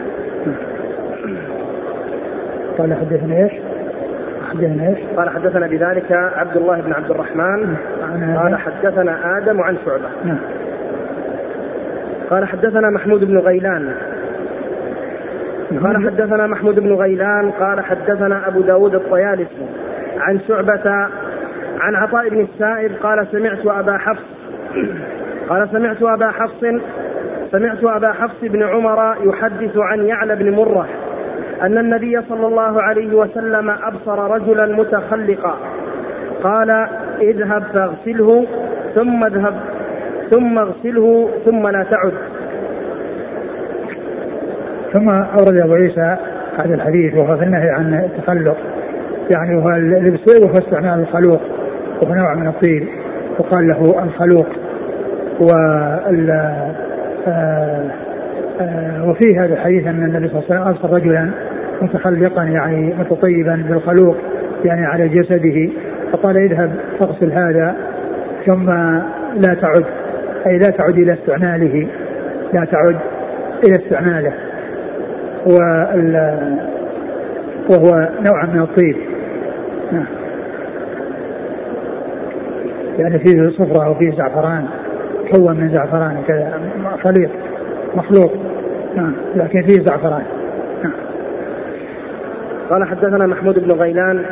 قال 2.79 2.95
حدثنا 2.95 3.37
إيش؟ 3.37 3.53
حدثنا 4.55 4.89
إيش؟ 4.89 4.99
قال 5.17 5.31
حدثنا 5.31 5.67
بذلك 5.67 6.13
عبد 6.13 6.57
الله 6.57 6.81
بن 6.81 6.93
عبد 6.93 7.11
الرحمن. 7.11 7.77
قال 8.37 8.57
حدثنا 8.57 9.39
آدم 9.39 9.61
عن 9.61 9.77
شعبة. 9.85 10.09
نعم. 10.25 10.39
قال 12.31 12.49
حدثنا 12.49 12.91
محمود 12.91 13.25
بن 13.25 13.39
غيلان. 13.39 13.95
قال 15.85 16.05
حدثنا 16.05 16.47
محمود 16.47 16.81
بن 16.81 16.95
غيلان. 16.95 17.51
قال 17.51 17.85
حدثنا 17.85 18.49
أبو 18.49 18.61
داود 18.61 18.95
الطيالسي. 18.95 19.67
عن 20.19 20.41
شعبة 20.49 20.91
عن 21.81 21.95
عطاء 21.95 22.29
بن 22.29 22.41
السائب 22.41 22.93
قال 23.03 23.27
سمعت 23.33 23.67
أبا 23.67 23.99
حفص. 23.99 24.25
قال 25.49 25.69
سمعت 25.73 26.03
أبا 26.03 26.31
حفص 26.31 26.65
سمعت 27.53 27.85
أبا 27.85 28.13
حفص 28.13 28.41
بن 28.43 28.63
عمر 28.63 29.17
يحدث 29.25 29.77
عن 29.77 30.07
يعلى 30.07 30.37
بن 30.37 30.51
مرة. 30.51 30.89
أن 31.67 31.79
النبي 31.79 32.21
صلى 32.29 32.47
الله 32.47 32.83
عليه 32.83 33.17
وسلم 33.17 33.71
أبصر 33.71 34.31
رجلا 34.31 34.67
متخلقا. 34.67 35.55
قال 36.43 36.71
اذهب 37.21 37.63
فاغسله 37.63 38.47
ثم 38.95 39.25
اذهب 39.25 39.55
ثم 40.31 40.59
اغسله 40.59 41.29
ثم 41.47 41.69
لا 41.69 41.83
تعد. 41.83 42.13
ثم 44.93 45.09
أورد 45.09 45.63
أبو 45.63 45.75
عيسى 45.75 46.17
هذا 46.59 46.75
الحديث 46.75 47.15
وهو 47.15 47.37
في 47.37 47.45
النهي 47.45 47.71
عن 47.71 47.95
التخلق. 47.95 48.57
يعني 49.31 49.57
وهو 49.57 49.71
اللبس 49.71 50.43
وهو 50.43 50.53
استعمال 50.53 51.01
الخلوق 51.01 51.41
وهو 52.03 52.15
نوع 52.15 52.35
من 52.35 52.47
الطين 52.47 52.89
وقال 53.39 53.69
له 53.69 54.03
الخلوق 54.03 54.47
و 55.41 55.51
آه، 57.27 57.91
آه، 58.61 59.09
وفي 59.09 59.39
هذا 59.39 59.55
الحديث 59.55 59.87
أن 59.87 60.05
النبي 60.05 60.29
صلى 60.29 60.39
الله 60.39 60.45
عليه 60.51 60.61
وسلم 60.61 60.69
ارسل 60.69 60.95
رجلا 60.95 61.31
متخلقا 61.83 62.43
يعني 62.43 62.95
متطيبا 62.99 63.65
بالخلوق 63.69 64.17
يعني 64.65 64.87
على 64.87 65.09
جسده. 65.09 65.71
فقال 66.13 66.37
اذهب 66.37 66.71
فاغسل 67.01 67.33
هذا 67.33 67.77
ثم 68.47 68.71
لا 69.41 69.55
تعد 69.61 69.85
أي 70.47 70.59
لا 70.59 70.71
تعد 70.71 70.99
إلى 70.99 71.13
استعماله 71.13 71.89
لا 72.53 72.65
تعد 72.65 72.97
إلى 73.65 73.73
استعماله. 73.85 74.33
وهو 77.71 78.09
نوع 78.27 78.47
من 78.47 78.61
الطيب. 78.61 78.97
نعم. 79.93 80.07
يعني 82.99 83.19
فيه 83.19 83.49
صفرة 83.49 83.91
وفيه 83.91 84.11
زعفران 84.11 84.67
كون 85.33 85.57
من 85.57 85.75
زعفران 85.75 86.17
كذا 86.29 86.61
خليط 87.03 87.31
مخلوط 87.97 88.31
نعم. 88.97 89.13
لكن 89.37 89.63
فيه 89.63 89.85
زعفران. 89.85 90.23
قال 92.71 92.85
حدثنا 92.85 93.27
محمود 93.27 93.59
بن 93.59 93.71
غيلان 93.81 94.25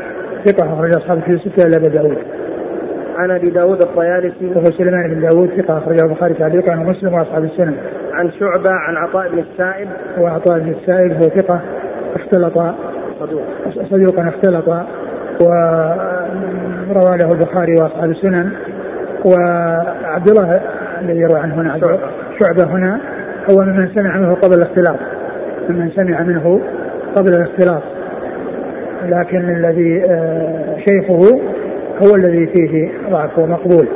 ثقة 0.45 0.75
أخرج 0.75 0.95
أصحاب 0.95 1.21
في 1.21 1.39
ستة 1.39 1.67
إلى 1.67 1.77
أبي 1.77 1.89
داود. 1.89 2.19
عن 3.17 3.31
أبي 3.31 3.51
داود 3.51 3.83
الطيالسي 3.83 4.47
وهو 4.55 4.65
سليمان 4.65 5.15
بن 5.15 5.29
داود 5.29 5.51
ثقة 5.61 5.79
أخرجه 5.79 6.05
البخاري 6.05 6.35
تعليقا 6.35 6.73
ومسلم 6.73 7.15
وأصحاب 7.15 7.45
السنة 7.45 7.75
عن 8.13 8.31
شعبة 8.31 8.71
عن 8.71 8.97
عطاء 8.97 9.29
بن 9.29 9.39
السائب. 9.39 9.89
وعطاء 10.19 10.59
بن 10.59 10.71
السائب 10.71 11.13
هو 11.13 11.29
ثقة 11.29 11.61
اختلط. 12.17 12.59
صدوق. 13.21 13.43
صدوقا 13.91 14.29
اختلط. 14.29 14.69
وروى 15.41 17.19
له 17.19 17.33
البخاري 17.33 17.73
وأصحاب 17.73 18.11
السنن. 18.11 18.53
وعبد 19.25 20.31
الله 20.31 20.61
الذي 21.01 21.21
يروي 21.21 21.41
عنه 21.41 21.55
هنا 21.55 21.81
شعبة. 21.81 21.99
شعبة 22.41 22.73
هنا 22.73 23.01
هو 23.51 23.63
ممن 23.65 23.89
سمع 23.95 24.17
منه 24.17 24.35
قبل 24.35 24.55
الاختلاط. 24.55 24.99
ممن 25.69 25.91
سمع 25.91 26.23
منه 26.23 26.61
قبل 27.17 27.29
الاختلاط. 27.29 27.83
لكن 29.09 29.51
الذي 29.51 30.05
آه، 30.05 30.77
شيخه 30.79 31.41
هو 32.03 32.15
الذي 32.15 32.47
فيه 32.47 32.91
ضعف 33.11 33.39
ومقبول. 33.39 33.89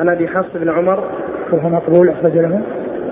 عن 0.00 0.08
أبي 0.08 0.28
حفص 0.28 0.56
بن 0.56 0.68
عمر. 0.68 1.04
وهو 1.52 1.68
مقبول 1.68 2.08
أخرج 2.08 2.38
له. 2.38 2.60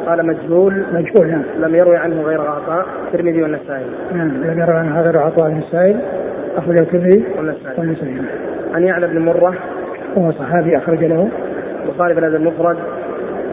قال 0.06 0.26
مجهول. 0.26 0.84
مجهول 0.92 1.30
نعم. 1.30 1.42
لم 1.58 1.74
يروي 1.74 1.96
عنه 1.96 2.22
غير 2.22 2.40
عطاء 2.40 2.86
الترمذي 3.06 3.42
والنسائي. 3.42 3.86
نعم 4.12 4.28
لم 4.28 4.60
يروي 4.60 4.76
عنه 4.76 5.00
غير 5.00 5.18
عطاء 5.18 5.48
النسائي 5.48 5.96
اخرجه 6.56 6.80
الترمذي 6.80 7.24
والنسائي. 7.36 7.78
والنسائي 7.78 8.16
عن 8.74 8.82
يعلى 8.82 9.06
بن 9.06 9.18
مرة. 9.18 9.54
وهو 10.16 10.32
صحابي 10.32 10.76
أخرج 10.76 11.04
له. 11.04 11.28
البخاري 11.84 12.14
في 12.14 12.20
الادب 12.20 12.34
المفرد. 12.34 12.76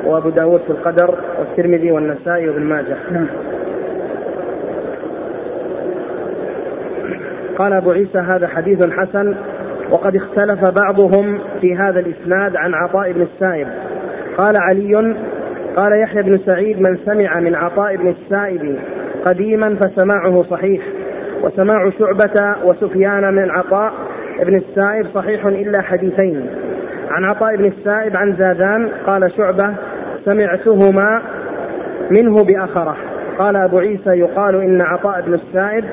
وأبو 0.05 0.29
داود 0.29 0.61
في 0.61 0.69
القدر. 0.69 1.15
والترمذي 1.39 1.91
والنسائي 1.91 2.49
وابن 2.49 2.61
ماجه. 2.61 2.95
نعم. 3.11 3.27
قال 7.57 7.73
أبو 7.73 7.91
عيسى 7.91 8.17
هذا 8.17 8.47
حديث 8.47 8.89
حسن 8.89 9.35
وقد 9.91 10.15
اختلف 10.15 10.65
بعضهم 10.65 11.39
في 11.61 11.75
هذا 11.75 11.99
الإسناد 11.99 12.55
عن 12.55 12.73
عطاء 12.73 13.11
بن 13.11 13.21
السائب. 13.21 13.67
قال 14.37 14.53
علي 14.57 15.15
قال 15.75 16.01
يحيى 16.01 16.21
بن 16.21 16.37
سعيد 16.37 16.77
من 16.79 16.97
سمع 17.05 17.39
من 17.39 17.55
عطاء 17.55 17.95
بن 17.95 18.07
السائب 18.07 18.79
قديما 19.25 19.75
فسماعه 19.75 20.43
صحيح 20.43 20.81
وسماع 21.41 21.89
شعبة 21.89 22.55
وسفيان 22.63 23.33
من 23.33 23.51
عطاء 23.51 23.93
بن 24.43 24.55
السائب 24.55 25.07
صحيح 25.13 25.45
إلا 25.45 25.81
حديثين. 25.81 26.49
عن 27.09 27.23
عطاء 27.23 27.55
بن 27.55 27.65
السائب 27.65 28.17
عن 28.17 28.35
زادان 28.35 28.89
قال 29.07 29.31
شعبة 29.31 29.75
سمعتهما 30.25 31.21
منه 32.11 32.43
بأخرة. 32.43 32.97
قال 33.37 33.55
أبو 33.55 33.77
عيسى 33.77 34.09
يقال 34.09 34.55
إن 34.55 34.81
عطاء 34.81 35.21
بن 35.21 35.33
السائب 35.33 35.85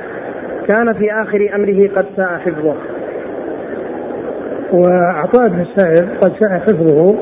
كان 0.71 0.93
في 0.93 1.13
آخر 1.13 1.55
أمره 1.55 1.89
قد 1.97 2.07
ساء 2.17 2.39
حفظه. 2.39 2.75
وعطاء 4.73 5.49
بن 5.49 5.61
السائب 5.61 6.09
قد 6.21 6.33
ساء 6.41 6.59
حفظه 6.59 7.17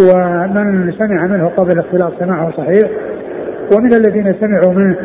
ومن 0.00 0.92
سمع 0.92 1.26
منه 1.26 1.48
قبل 1.56 1.72
الاختلاط 1.72 2.12
سماعه 2.18 2.50
صحيح 2.56 2.90
ومن 3.76 3.94
الذين 3.94 4.34
سمعوا 4.40 4.74
منه 4.74 4.96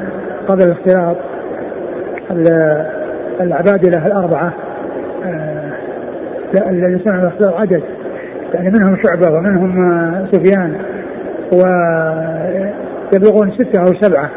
قبل 0.47 0.63
الاختلاط 0.63 1.17
العبادلة 3.41 4.07
الأربعة 4.07 4.53
آه، 5.25 5.71
الذين 6.69 6.99
سمعوا 6.99 7.21
الاختلاط 7.21 7.53
عدد 7.53 7.83
يعني 8.53 8.69
منهم 8.69 8.97
شعبة 9.03 9.37
ومنهم 9.37 9.91
آه، 9.91 10.27
سفيان 10.31 10.75
ويبلغون 13.13 13.51
ستة 13.51 13.79
أو 13.79 13.93
سبعة 14.01 14.29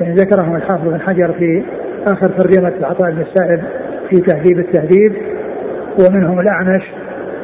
يعني 0.00 0.14
ذكرهم 0.14 0.56
الحافظ 0.56 0.88
بن 0.88 1.00
حجر 1.00 1.32
في 1.32 1.62
آخر 2.06 2.28
ترجمة 2.28 2.72
عطاء 2.82 3.10
بن 3.10 3.20
السائب 3.20 3.60
في 4.10 4.16
تهذيب 4.16 4.58
التهذيب 4.58 5.12
ومنهم 6.00 6.40
الأعمش 6.40 6.82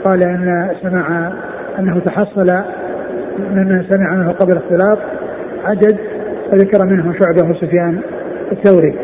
قال 0.04 0.22
أن 0.22 0.70
سمع 0.82 1.32
أنه 1.78 2.00
تحصل 2.00 2.46
ممن 3.38 3.84
سمع 3.88 4.14
منه 4.14 4.32
قبل 4.32 4.52
الاختلاط 4.52 4.98
عدد 5.64 5.98
فذكر 6.50 6.84
منهم 6.84 7.12
شعبة 7.12 7.50
وسفيان 7.50 8.00
الثوري. 8.52 8.94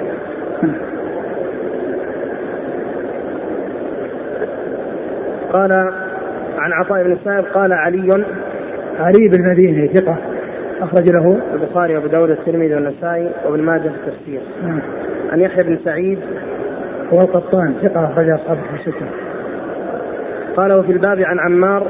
قال 5.52 5.72
عن 6.58 6.72
عطاء 6.72 7.02
بن 7.02 7.12
السائب 7.12 7.44
قال 7.44 7.72
علي. 7.72 8.24
علي 8.98 9.28
بن 9.28 9.50
مديني 9.50 9.88
ثقة 9.88 10.16
أخرج 10.80 11.10
له. 11.10 11.38
البخاري 11.54 11.96
وأبو 11.96 12.06
داود 12.06 12.30
الترمذي 12.30 12.74
والنسائي 12.74 13.30
وابن 13.44 13.62
ماجه 13.62 13.88
في 13.88 13.88
التفسير. 13.88 14.40
عن 15.32 15.40
يحيى 15.40 15.64
بن 15.64 15.78
سعيد 15.84 16.18
هو 17.14 17.20
القطان 17.20 17.74
ثقة 17.82 18.04
أخرج 18.04 18.28
أصحابه 18.28 18.60
في 18.60 18.88
الستة. 18.88 19.06
قال 20.56 20.72
وفي 20.72 20.92
الباب 20.92 21.20
عن 21.20 21.38
عمار 21.38 21.86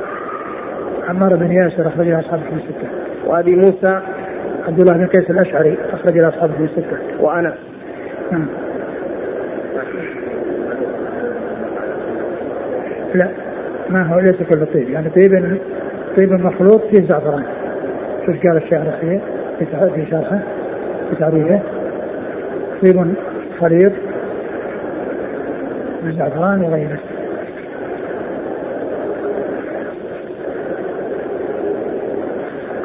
عمار 1.09 1.37
بن 1.37 1.53
ياسر 1.53 1.89
أخرج 1.89 2.11
أصحابه 2.11 2.43
في 2.43 2.55
الستة. 2.55 2.89
وأبي 3.27 3.57
موسى 3.57 4.01
عبد 4.67 4.81
الله 4.81 4.93
بن 4.93 5.07
قيس 5.07 5.31
الأشعري 5.31 5.79
أخرج 5.93 6.19
أصحابه 6.19 6.53
في 6.53 6.65
الستة. 6.65 6.97
وأنس. 7.21 7.55
نعم. 8.33 8.47
لا 13.15 13.29
ما 13.91 14.03
هو 14.03 14.21
ليس 14.21 14.43
كل 14.43 14.67
طيب 14.67 14.91
يعني 14.91 15.11
طيب 15.11 15.59
طيب 16.19 16.33
مخلوط 16.33 16.83
فيه 16.83 17.09
زعفران 17.09 17.45
شوف 18.27 18.37
قال 18.47 18.57
الشاعر 18.57 19.19
في 19.59 20.07
شرحه 20.11 20.39
في 21.11 21.17
تعريفه 21.17 21.61
طيب 22.83 23.15
خليط 23.61 23.93
بالزعفران 26.03 26.63
وغيره. 26.63 26.99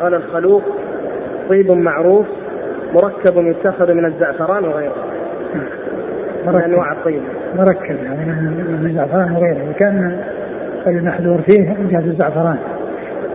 قال 0.01 0.13
الخلوق 0.13 0.63
طيب 1.49 1.71
معروف 1.71 2.25
مركب 2.93 3.37
يتخذ 3.37 3.93
من 3.93 4.05
الزعفران 4.05 4.63
وغيره. 4.63 4.95
مركب. 6.45 6.55
من 6.55 6.61
أنواع 6.61 6.91
الطيب؟ 6.91 7.21
مركب 7.55 7.95
يعني 8.03 8.25
من 8.25 8.85
الزعفران 8.85 9.31
وغيره. 9.31 9.73
كان 9.79 10.21
المحذور 10.87 11.41
فيه 11.41 11.69
من 11.69 11.87
جهه 11.91 12.11
الزعفران 12.11 12.57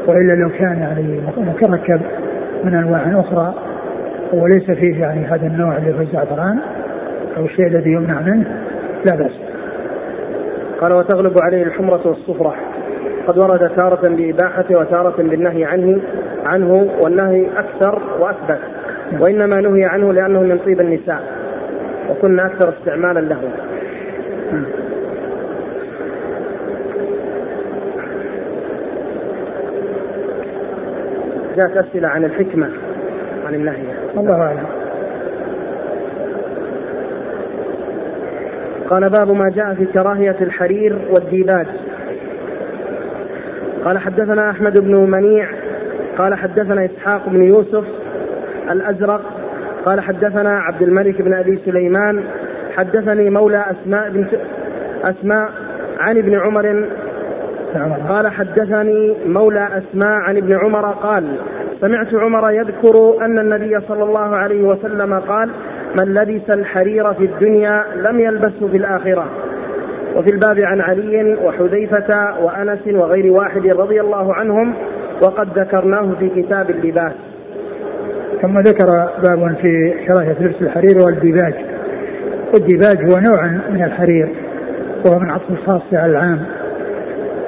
وإلا 0.07 0.33
لو 0.33 0.49
كان 0.49 0.79
يعني 0.79 1.21
متركب 1.37 2.01
من 2.65 2.75
أنواع 2.75 3.21
أخرى 3.21 3.55
وليس 4.33 4.71
فيه 4.71 5.01
يعني 5.01 5.27
هذا 5.27 5.47
النوع 5.47 5.77
اللي 5.77 5.95
هو 5.95 6.01
الزعفران 6.01 6.59
أو 7.37 7.45
الشيء 7.45 7.67
الذي 7.67 7.91
يمنع 7.91 8.21
منه 8.21 8.63
لا 9.05 9.17
بأس. 9.17 9.33
قال 10.81 10.93
وتغلب 10.93 11.35
عليه 11.43 11.63
الحمرة 11.63 12.07
والصفرة 12.07 12.55
قد 13.27 13.39
ورد 13.39 13.71
تارة 13.77 14.09
بإباحته 14.09 14.79
وتارة 14.79 15.23
بالنهي 15.23 15.65
عنه 15.65 16.01
عنه 16.45 16.89
والنهي 17.05 17.47
أكثر 17.57 18.03
وأثبت 18.21 18.59
نعم. 19.13 19.21
وإنما 19.23 19.61
نهي 19.61 19.85
عنه 19.85 20.13
لأنه 20.13 20.41
من 20.41 20.59
طيب 20.59 20.81
النساء 20.81 21.23
وكنا 22.11 22.47
أكثر 22.47 22.75
استعمالا 22.79 23.21
له 23.21 23.41
نعم. 24.53 24.65
جاءت 31.57 31.77
أسئلة 31.77 32.09
عن 32.09 32.25
الحكمة 32.25 32.71
عن 33.47 33.55
النهي 33.55 33.83
الله 34.17 34.43
أعلم. 34.43 34.67
قال 38.91 39.11
باب 39.11 39.31
ما 39.31 39.51
جاء 39.51 39.75
في 39.75 39.85
كراهية 39.85 40.37
الحرير 40.41 40.99
والديباج. 41.11 41.67
قال 43.85 43.99
حدثنا 43.99 44.51
أحمد 44.51 44.81
بن 44.81 44.95
منيع. 44.95 45.49
قال 46.19 46.35
حدثنا 46.35 46.85
إسحاق 46.85 47.29
بن 47.29 47.43
يوسف 47.43 47.85
الأزرق. 48.71 49.21
قال 49.85 50.01
حدثنا 50.01 50.59
عبد 50.59 50.83
الملك 50.83 51.23
بن 51.23 51.35
أبي 51.35 51.59
سليمان. 51.65 52.25
حدثني 52.77 53.31
مولى 53.31 53.65
أسماء 53.71 54.11
بنت 54.11 54.31
أسماء 55.05 55.51
عن 55.99 56.19
ابن 56.19 56.39
عمر. 56.39 56.89
قال 58.09 58.29
حدثني 58.29 59.17
مولى 59.27 59.69
أسماء 59.79 60.15
عن 60.15 60.37
ابن 60.37 60.59
عمر 60.59 60.91
قال 60.91 61.25
سمعت 61.87 62.15
عمر 62.15 62.51
يذكر 62.51 63.25
أن 63.25 63.39
النبي 63.39 63.81
صلى 63.89 64.03
الله 64.05 64.37
عليه 64.37 64.63
وسلم 64.63 65.15
قال 65.15 65.51
من 66.01 66.15
لبس 66.15 66.51
الحرير 66.51 67.15
في 67.15 67.25
الدنيا 67.25 67.85
لم 67.97 68.21
يلبسه 68.21 68.69
في 68.69 68.77
الآخرة. 68.77 69.27
وفي 70.17 70.31
الباب 70.31 70.59
عن 70.59 70.81
علي 70.81 71.37
وحذيفة 71.45 72.41
وأنس 72.45 72.79
وغير 72.87 73.33
واحد 73.33 73.67
رضي 73.67 74.01
الله 74.01 74.35
عنهم 74.35 74.75
وقد 75.23 75.59
ذكرناه 75.59 76.13
في 76.19 76.29
كتاب 76.29 76.71
اللباس. 76.71 77.13
ثم 78.43 78.59
ذكر 78.59 79.09
باب 79.25 79.57
في 79.63 79.95
كراهية 80.07 80.37
لبس 80.41 80.63
الحرير 80.63 80.97
والديباج. 81.07 81.55
والديباج 82.55 82.97
هو 82.97 83.21
نوع 83.31 83.47
من 83.71 83.85
الحرير 83.85 84.29
وهو 85.07 85.19
من 85.19 85.31
عطف 85.31 85.51
الخاص 85.51 85.83
على 85.93 86.13
العام 86.13 86.41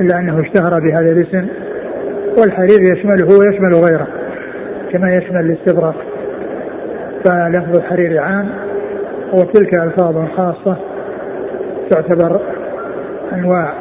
إلا 0.00 0.18
أنه 0.18 0.40
اشتهر 0.40 0.80
بهذا 0.80 1.12
الاسم 1.12 1.46
والحرير 2.38 2.80
يشمله 2.92 3.26
ويشمل 3.26 3.74
غيره. 3.74 4.17
كما 4.92 5.14
يشمل 5.14 5.40
الاستبرق 5.40 5.94
فلفظ 7.24 7.76
الحرير 7.76 8.22
عام 8.22 8.48
وتلك 9.32 9.78
ألفاظ 9.78 10.28
خاصة 10.36 10.76
تعتبر 11.90 12.40
أنواع 13.32 13.72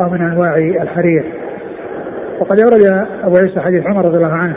أو 0.00 0.10
من 0.10 0.20
أنواع 0.20 0.56
الحرير. 0.56 1.24
وقد 2.40 2.60
أورد 2.60 3.06
أبو 3.24 3.36
عيسى 3.36 3.60
حديث 3.60 3.86
عمر 3.86 4.04
رضي 4.04 4.16
الله 4.16 4.32
عنه 4.32 4.56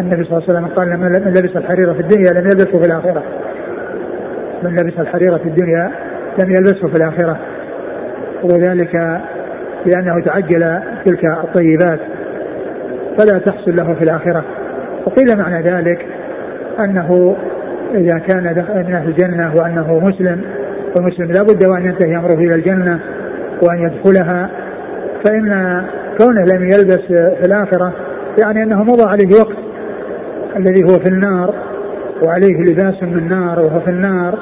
النبي 0.00 0.24
صلى 0.24 0.38
الله 0.38 0.48
عليه 0.48 0.58
وسلم 0.58 0.66
قال 0.66 1.00
من 1.00 1.32
لبس 1.32 1.56
الحرير 1.56 1.94
في 1.94 2.00
الدنيا 2.00 2.32
لم 2.32 2.46
يلبسه 2.46 2.80
في 2.80 2.86
الآخرة. 2.86 3.22
من 4.62 4.76
لبس 4.76 4.98
الحرير 4.98 5.38
في 5.38 5.48
الدنيا 5.48 5.90
لم 6.42 6.50
يلبسه 6.50 6.88
في 6.88 6.94
الآخرة. 6.94 7.38
وذلك 8.42 9.20
لأنه 9.86 10.20
تعجل 10.24 10.80
تلك 11.04 11.24
الطيبات 11.24 12.00
فلا 13.18 13.38
تحصل 13.38 13.76
له 13.76 13.94
في 13.94 14.04
الآخرة. 14.04 14.44
وقيل 15.06 15.38
معنى 15.38 15.70
ذلك 15.70 16.06
أنه 16.80 17.36
إذا 17.94 18.18
كان 18.18 18.42
من 18.86 18.94
أهل 18.94 19.08
الجنة 19.08 19.54
وأنه 19.56 19.98
مسلم 19.98 20.40
والمسلم 20.96 21.32
لا 21.32 21.42
بد 21.42 21.68
وأن 21.68 21.84
ينتهي 21.84 22.16
أمره 22.16 22.34
إلى 22.34 22.54
الجنة 22.54 23.00
وأن 23.62 23.78
يدخلها 23.78 24.50
فإن 25.24 25.82
كونه 26.18 26.44
لم 26.44 26.62
يلبس 26.62 27.02
في 27.06 27.42
الآخرة 27.44 27.92
يعني 28.42 28.62
أنه 28.62 28.82
مضى 28.82 29.10
عليه 29.10 29.40
وقت 29.40 29.56
الذي 30.56 30.82
هو 30.82 30.98
في 30.98 31.08
النار 31.08 31.54
وعليه 32.22 32.56
لباس 32.60 33.02
من 33.02 33.28
نار 33.28 33.60
وهو 33.60 33.80
في 33.80 33.90
النار 33.90 34.38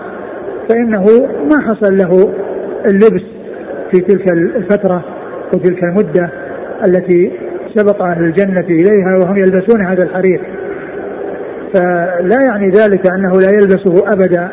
فإنه 0.68 1.04
ما 1.52 1.60
حصل 1.60 1.96
له 1.96 2.32
اللبس 2.86 3.24
في 3.90 4.00
تلك 4.00 4.32
الفترة 4.32 5.04
وتلك 5.54 5.84
المدة 5.84 6.30
التي 6.86 7.32
سبق 7.74 8.02
أهل 8.02 8.24
الجنة 8.24 8.66
إليها 8.68 9.18
وهم 9.22 9.36
يلبسون 9.36 9.86
هذا 9.86 10.02
الحرير. 10.02 10.40
فلا 11.74 12.42
يعني 12.42 12.68
ذلك 12.68 13.12
أنه 13.12 13.32
لا 13.32 13.48
يلبسه 13.48 14.12
أبدا. 14.12 14.48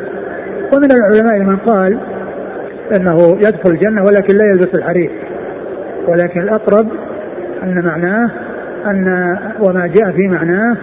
ومن 0.73 0.91
العلماء 0.91 1.39
من 1.39 1.55
قال 1.55 1.97
أنه 2.95 3.17
يدخل 3.37 3.71
الجنة 3.71 4.03
ولكن 4.03 4.33
لا 4.33 4.45
يلبس 4.45 4.75
الحرير. 4.75 5.11
ولكن 6.07 6.41
الأقرب 6.41 6.87
أن 7.63 7.85
معناه 7.85 8.31
أن 8.85 9.37
وما 9.59 9.87
جاء 9.87 10.11
في 10.11 10.27
معناه 10.27 10.77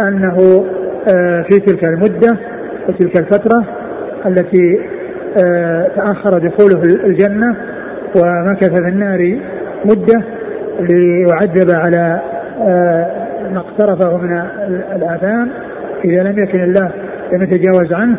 أنه 0.00 0.66
آه، 1.14 1.42
في 1.42 1.60
تلك 1.60 1.84
المدة 1.84 2.38
وتلك 2.88 3.20
الفترة 3.20 3.64
التي 4.26 4.80
آه، 5.44 5.88
تأخر 5.96 6.38
دخوله 6.38 6.82
الجنة 6.82 7.56
ومكث 8.16 8.80
في 8.80 8.88
النار 8.88 9.38
مدة 9.84 10.22
ليعذب 10.78 11.74
على 11.74 12.20
آه، 12.60 13.28
ما 13.52 13.58
اقترفه 13.58 14.16
من 14.16 14.42
الآثام 14.96 15.50
إذا 16.04 16.22
لم 16.22 16.38
يكن 16.38 16.62
الله 16.62 16.90
لم 17.32 17.42
يتجاوز 17.42 17.92
عنه 17.92 18.16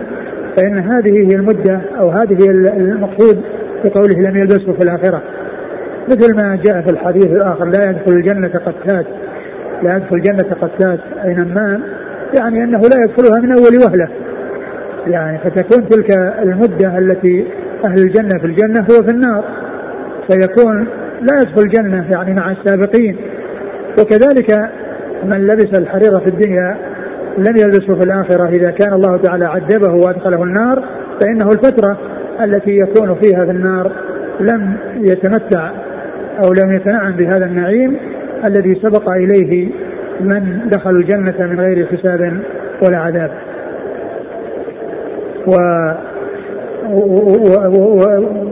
فإن 0.57 0.79
هذه 0.79 1.09
هي 1.09 1.35
المدة 1.35 1.81
أو 1.99 2.09
هذه 2.09 2.37
هي 2.41 2.49
المقصود 2.77 3.41
بقوله 3.85 4.29
لم 4.29 4.37
يلبسه 4.37 4.73
في 4.73 4.83
الآخرة. 4.83 5.21
مثل 6.09 6.35
ما 6.35 6.59
جاء 6.65 6.81
في 6.81 6.89
الحديث 6.89 7.27
الآخر 7.27 7.65
لا 7.65 7.89
يدخل 7.89 8.11
الجنة 8.11 8.47
قتات 8.47 9.05
لا 9.83 9.95
يدخل 9.95 10.15
الجنة 10.15 10.55
قتات 10.61 10.99
أي 11.25 11.33
نمام 11.33 11.83
يعني 12.39 12.63
أنه 12.63 12.79
لا 12.79 13.03
يدخلها 13.03 13.39
من 13.41 13.51
أول 13.51 13.77
وهلة. 13.85 14.09
يعني 15.07 15.37
فتكون 15.37 15.89
تلك 15.89 16.17
المدة 16.43 16.97
التي 16.97 17.45
أهل 17.87 17.97
الجنة 17.97 18.39
في 18.39 18.45
الجنة 18.45 18.79
هو 18.79 19.03
في 19.03 19.11
النار. 19.11 19.43
فيكون 20.27 20.87
لا 21.21 21.37
يدخل 21.41 21.61
الجنة 21.61 22.05
يعني 22.15 22.33
مع 22.33 22.51
السابقين. 22.51 23.17
وكذلك 24.01 24.69
من 25.25 25.47
لبس 25.47 25.79
الحرير 25.79 26.19
في 26.19 26.27
الدنيا 26.27 26.77
لم 27.37 27.57
يلبسه 27.57 27.95
في 27.95 28.03
الآخرة 28.03 28.49
إذا 28.49 28.71
كان 28.71 28.93
الله 28.93 29.17
تعالى 29.17 29.45
عذبه 29.45 29.93
وأدخله 29.93 30.43
النار 30.43 30.83
فإنه 31.21 31.47
الفترة 31.47 31.97
التي 32.45 32.77
يكون 32.77 33.15
فيها 33.15 33.45
في 33.45 33.51
النار 33.51 33.91
لم 34.39 34.77
يتمتع 34.95 35.71
أو 36.43 36.53
لم 36.53 36.75
يتنعم 36.75 37.11
بهذا 37.11 37.45
النعيم 37.45 37.97
الذي 38.45 38.75
سبق 38.75 39.09
إليه 39.09 39.69
من 40.21 40.69
دخل 40.71 40.89
الجنة 40.89 41.35
من 41.39 41.59
غير 41.59 41.87
حساب 41.87 42.39
ولا 42.83 42.97
عذاب. 42.97 43.31
و 45.47 45.51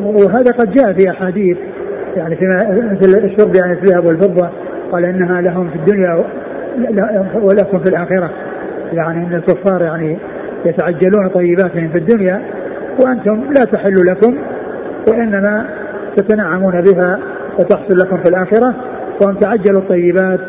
وهذا 0.05 0.51
قد 0.51 0.71
جاء 0.71 0.93
في 0.93 1.09
أحاديث 1.09 1.57
يعني 2.17 2.35
فيما 2.35 2.55
مثل 3.01 3.19
الشرب 3.19 3.55
يعني 3.55 3.73
الذهب 3.73 4.05
والفضة 4.05 4.49
قال 4.91 5.05
إنها 5.05 5.41
لهم 5.41 5.69
في 5.69 5.75
الدنيا 5.75 6.23
ولكم 7.41 7.79
في 7.79 7.89
الآخرة. 7.89 8.29
يعني 8.93 9.27
إن 9.27 9.33
الكفار 9.33 9.81
يعني 9.81 10.17
يتعجلون 10.65 11.27
طيباتهم 11.27 11.89
في 11.89 11.97
الدنيا 11.97 12.41
وأنتم 13.03 13.43
لا 13.57 13.65
تحل 13.65 14.05
لكم 14.05 14.37
وإنما 15.07 15.65
تتنعمون 16.15 16.81
بها 16.81 17.19
وتحصل 17.59 17.97
لكم 17.99 18.17
في 18.17 18.29
الآخرة. 18.29 18.75
وأن 19.21 19.39
تعجلوا 19.39 19.81
الطيبات 19.81 20.39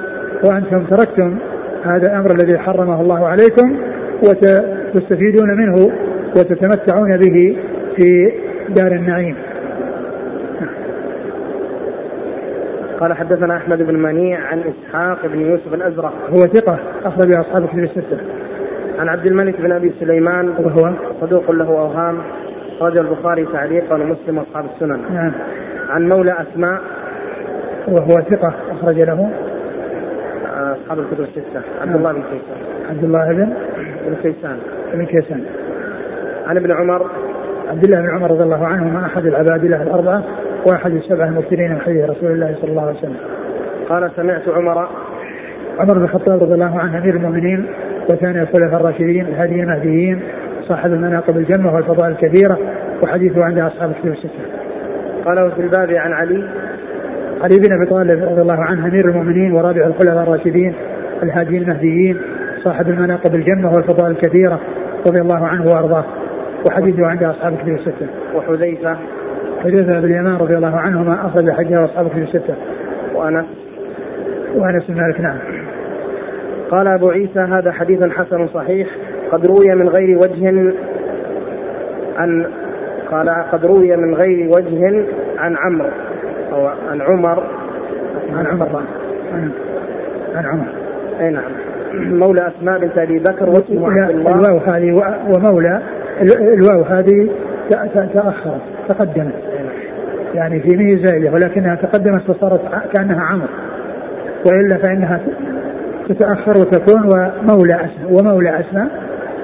وأنتم 0.44 0.84
تركتم 0.84 1.38
هذا 1.84 2.06
الأمر 2.06 2.30
الذي 2.34 2.58
حرمه 2.58 3.00
الله 3.00 3.28
عليكم 3.28 3.76
وتستفيدون 4.22 5.56
منه 5.56 5.90
وتتمتعون 6.36 7.16
به 7.16 7.56
في 7.96 8.32
دار 8.68 8.92
النعيم. 8.92 9.36
قال 13.00 13.12
حدثنا 13.12 13.56
أحمد 13.56 13.82
بن 13.82 13.94
منيع 13.94 14.40
عن 14.40 14.60
إسحاق 14.60 15.26
بن 15.26 15.40
يوسف 15.40 15.74
الأزرق. 15.74 16.12
هو 16.30 16.36
ثقة 16.36 16.78
أخرج 17.04 17.36
اصحاب 17.36 17.66
كتب 17.66 17.78
الستة. 17.78 18.18
عن 18.98 19.08
عبد 19.08 19.26
الملك 19.26 19.60
بن 19.60 19.72
أبي 19.72 19.92
سليمان. 20.00 20.48
وهو 20.48 20.92
صدوق 21.20 21.50
له 21.50 21.68
أوهام. 21.68 22.18
رجل 22.80 22.98
البخاري 22.98 23.44
تعليقا 23.44 23.94
ومسلم 23.94 24.38
واصحاب 24.38 24.64
السنن. 24.74 25.00
نعم. 25.14 25.32
عن 25.88 26.08
مولى 26.08 26.36
أسماء. 26.40 26.80
وهو 27.88 28.20
ثقة 28.30 28.54
أخرج 28.70 29.00
له. 29.00 29.30
أصحاب 30.46 30.98
الكتب 30.98 31.20
الستة. 31.20 31.62
عبد 31.80 31.96
الله 31.96 32.12
بن 32.12 32.22
كيسان. 32.22 32.88
عبد 32.90 33.04
الله 33.04 33.28
بن؟ 33.28 33.52
بن 34.06 34.14
كيسان. 34.22 34.58
بن 34.94 35.06
كيسان. 35.06 35.44
عن 36.46 36.56
ابن 36.56 36.72
عمر. 36.72 37.10
عبد 37.70 37.84
الله 37.84 38.00
بن 38.00 38.10
عمر 38.10 38.30
رضي 38.30 38.44
الله 38.44 38.66
عنهما 38.66 39.06
أحد 39.06 39.26
العبادله 39.26 39.82
الأربعة 39.82 40.24
وأحد 40.66 40.90
السبعة 40.90 41.26
المكثرين 41.26 41.72
من 41.72 41.80
حديث 41.80 42.10
رسول 42.10 42.30
الله 42.30 42.54
صلى 42.60 42.70
الله 42.70 42.82
عليه 42.82 42.98
وسلم. 42.98 43.16
قال 43.88 44.10
سمعت 44.16 44.48
عمر 44.48 44.88
عمر 45.78 45.98
بن 45.98 46.04
الخطاب 46.04 46.42
رضي 46.42 46.54
الله 46.54 46.78
عنه 46.78 46.98
أمير 46.98 47.16
المؤمنين 47.16 47.66
وثاني 48.10 48.42
الخلفاء 48.42 48.80
الراشدين 48.80 49.26
الهاديين 49.26 49.62
المهديين 49.62 50.20
صاحب 50.68 50.92
المناقب 50.92 51.36
الجمة 51.36 51.74
والفضائل 51.74 52.12
الكثيره 52.12 52.58
وحديثه 53.04 53.44
عند 53.44 53.58
أصحاب 53.58 53.90
الكتب 53.90 54.12
الستة. 54.12 54.44
قال 55.24 55.52
في 55.52 55.60
الباب 55.60 55.90
عن 55.90 56.12
علي 56.12 56.48
علي 57.42 57.58
بن 57.58 57.72
أبي 57.72 57.90
طالب 57.90 58.24
رضي 58.24 58.40
الله 58.40 58.62
عنه 58.64 58.86
أمير 58.86 59.08
المؤمنين 59.08 59.52
ورابع 59.52 59.86
الخلفاء 59.86 60.22
الراشدين 60.22 60.74
الهاديين 61.22 61.62
المهديين 61.62 62.18
صاحب 62.64 62.88
المناقب 62.88 63.34
الجمة 63.34 63.72
والفضائل 63.72 64.10
الكثيره 64.10 64.60
رضي 65.06 65.20
الله 65.20 65.46
عنه 65.46 65.64
وأرضاه 65.66 66.04
وحديثه 66.66 67.06
عند 67.06 67.22
أصحاب 67.22 67.52
الكتب 67.52 67.68
الستة. 67.68 68.06
وحذيفة. 68.34 68.96
حذيفة 69.62 70.00
بن 70.00 70.04
اليمان 70.04 70.36
رضي 70.36 70.56
الله 70.56 70.76
عنهما 70.76 71.26
أخرج 71.26 71.50
حجه 71.50 71.80
واصحاب 71.80 72.06
الكتب 72.06 72.22
الستة. 72.22 72.54
وانس 73.14 73.44
وأنس 74.54 74.84
بن 74.88 75.00
مالك 75.00 75.20
نعم. 75.20 75.38
قال 76.70 76.88
أبو 76.88 77.10
عيسى 77.10 77.40
هذا 77.40 77.72
حديث 77.72 78.06
حسن 78.06 78.48
صحيح. 78.48 78.88
قد 79.32 79.46
روي 79.46 79.74
من 79.74 79.88
غير 79.88 80.18
وجه 80.18 80.72
عن 82.16 82.46
قال 83.10 83.28
قد 83.52 83.66
روي 83.66 83.96
من 83.96 84.14
غير 84.14 84.48
وجه 84.48 85.04
عن 85.38 85.56
عمرو. 85.56 85.90
أو 86.52 86.66
عن 86.66 87.00
عمر. 87.00 87.42
عن 88.36 88.46
عمر. 88.46 88.82
عن, 89.32 89.50
عن 90.34 90.46
عمر. 90.46 90.66
أي 91.20 91.30
نعم. 91.30 91.50
مولى 91.94 92.48
أسماء 92.48 92.78
بنت 92.78 92.98
أبي 92.98 93.18
بكر 93.18 93.48
واسمه 93.48 94.02
عبد 94.02 94.10
الله. 94.10 94.76
هذه 94.76 94.92
ومولى 95.36 95.82
الواو 96.22 96.82
هذه 96.82 97.30
تأخرت 98.14 98.60
تقدمت. 98.88 99.34
يعني 100.34 100.60
في 100.60 100.76
ميزة 100.76 101.06
زايده 101.06 101.32
ولكنها 101.32 101.74
تقدمت 101.74 102.22
فصارت 102.22 102.60
كأنها 102.94 103.22
عمر. 103.22 103.48
وإلا 104.46 104.76
فإنها 104.76 105.20
تتأخر 106.08 106.50
وتكون 106.50 107.02
ومولى 107.02 107.74
أسماء 107.74 108.12
ومولى 108.12 108.60
أسماء. 108.60 108.88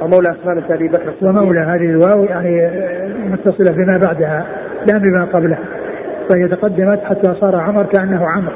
ومولى 0.03 0.31
أسماء 0.31 0.55
بنت 0.55 0.71
ابي 0.71 0.89
بكر 0.89 1.13
ومولى 1.23 1.61
هذه 1.61 1.91
الواو 1.91 2.25
يعني 2.25 2.71
متصلة 3.31 3.77
بما 3.77 3.99
بعدها 4.07 4.47
لا 4.93 4.99
بما 4.99 5.25
قبلها. 5.25 5.65
فهي 6.31 6.49
تقدمت 6.49 7.01
حتى 7.05 7.35
صار 7.41 7.57
عمر 7.57 7.87
كأنه 7.87 8.27
عمر. 8.27 8.53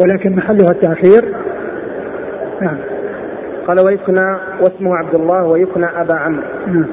ولكن 0.00 0.36
محلها 0.36 0.70
التأخير 0.70 1.34
نعم. 2.60 2.76
قال 3.66 3.86
ويكنى 3.86 4.36
واسمه 4.60 4.96
عبد 4.96 5.14
الله 5.14 5.44
ويكنى 5.44 5.86
أبا 5.96 6.14
عمرو. 6.14 6.42
نعم. 6.66 6.86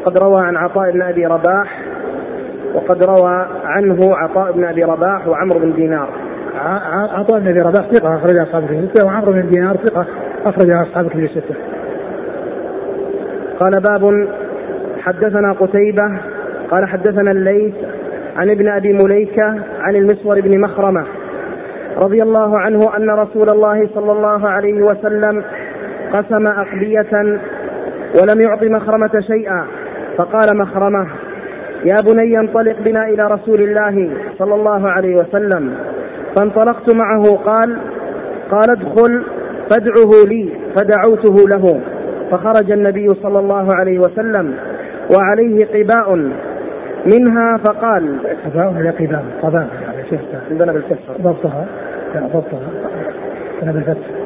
وقد 0.00 0.18
روى 0.18 0.40
عن 0.42 0.56
عطاء 0.56 0.90
بن 0.90 1.02
أبي 1.02 1.26
رباح 1.26 1.82
وقد 2.74 3.04
روى 3.04 3.46
عنه 3.64 4.16
عطاء 4.16 4.52
بن 4.52 4.64
أبي 4.64 4.84
رباح 4.84 5.28
وعمرو 5.28 5.58
بن 5.58 5.72
دينار. 5.72 6.08
عطاء 7.12 7.40
بن 7.40 7.48
أبي 7.48 7.60
رباح 7.60 7.90
ثقة 7.90 8.16
أخرج 8.16 8.40
أصحاب 8.40 8.62
الكتب 8.62 8.84
السته 8.84 9.06
وعمرو 9.06 9.32
بن 9.32 9.48
دينار 9.48 9.76
ثقة 9.76 10.06
أخرج 10.44 10.74
أصحاب 10.74 11.06
الكتب 11.06 11.20
الستة. 11.20 11.54
قال 13.60 13.72
باب 13.88 14.28
حدثنا 15.00 15.52
قتيبة 15.52 16.20
قال 16.70 16.88
حدثنا 16.88 17.30
الليث 17.30 17.74
عن 18.36 18.50
ابن 18.50 18.68
أبي 18.68 18.92
مليكة 18.92 19.54
عن 19.80 19.96
المسور 19.96 20.40
بن 20.40 20.60
مخرمة 20.60 21.04
رضي 21.96 22.22
الله 22.22 22.58
عنه 22.58 22.96
أن 22.96 23.10
رسول 23.10 23.48
الله 23.50 23.88
صلى 23.94 24.12
الله 24.12 24.48
عليه 24.48 24.82
وسلم 24.82 25.44
قسم 26.12 26.46
أقبية 26.46 27.40
ولم 28.22 28.40
يعط 28.40 28.62
مخرمة 28.62 29.20
شيئا. 29.20 29.66
فقال 30.16 30.58
مخرمة 30.58 31.06
يا 31.84 32.12
بني 32.12 32.38
انطلق 32.38 32.76
بنا 32.80 33.08
إلى 33.08 33.26
رسول 33.26 33.62
الله 33.62 34.10
صلى 34.38 34.54
الله 34.54 34.90
عليه 34.90 35.14
وسلم. 35.14 35.74
فانطلقت 36.36 36.94
معه 36.94 37.22
قال 37.36 37.78
قال 38.50 38.70
ادخل 38.70 39.24
فادعه 39.70 40.28
لي 40.28 40.50
فدعوته 40.76 41.48
له. 41.48 41.80
فخرج 42.32 42.70
النبي 42.70 43.08
صلى 43.08 43.38
الله 43.38 43.68
عليه 43.74 43.98
وسلم 43.98 44.54
وعليه 45.16 45.66
قباء 45.66 46.14
منها 47.06 47.56
فقال 47.56 48.16
قباء 48.44 48.74
ولا 48.78 48.90
قباء؟ 48.90 49.24
قباء. 49.42 49.68
يعني 49.82 50.10
شيخ 50.10 50.20
عندنا 50.50 50.72
بالكسر. 50.72 51.12
ضبطها. 51.20 51.66
لا 52.14 52.20
ضبطها. 52.20 52.68
أنا 53.62 53.72
بالفتح. 53.72 54.19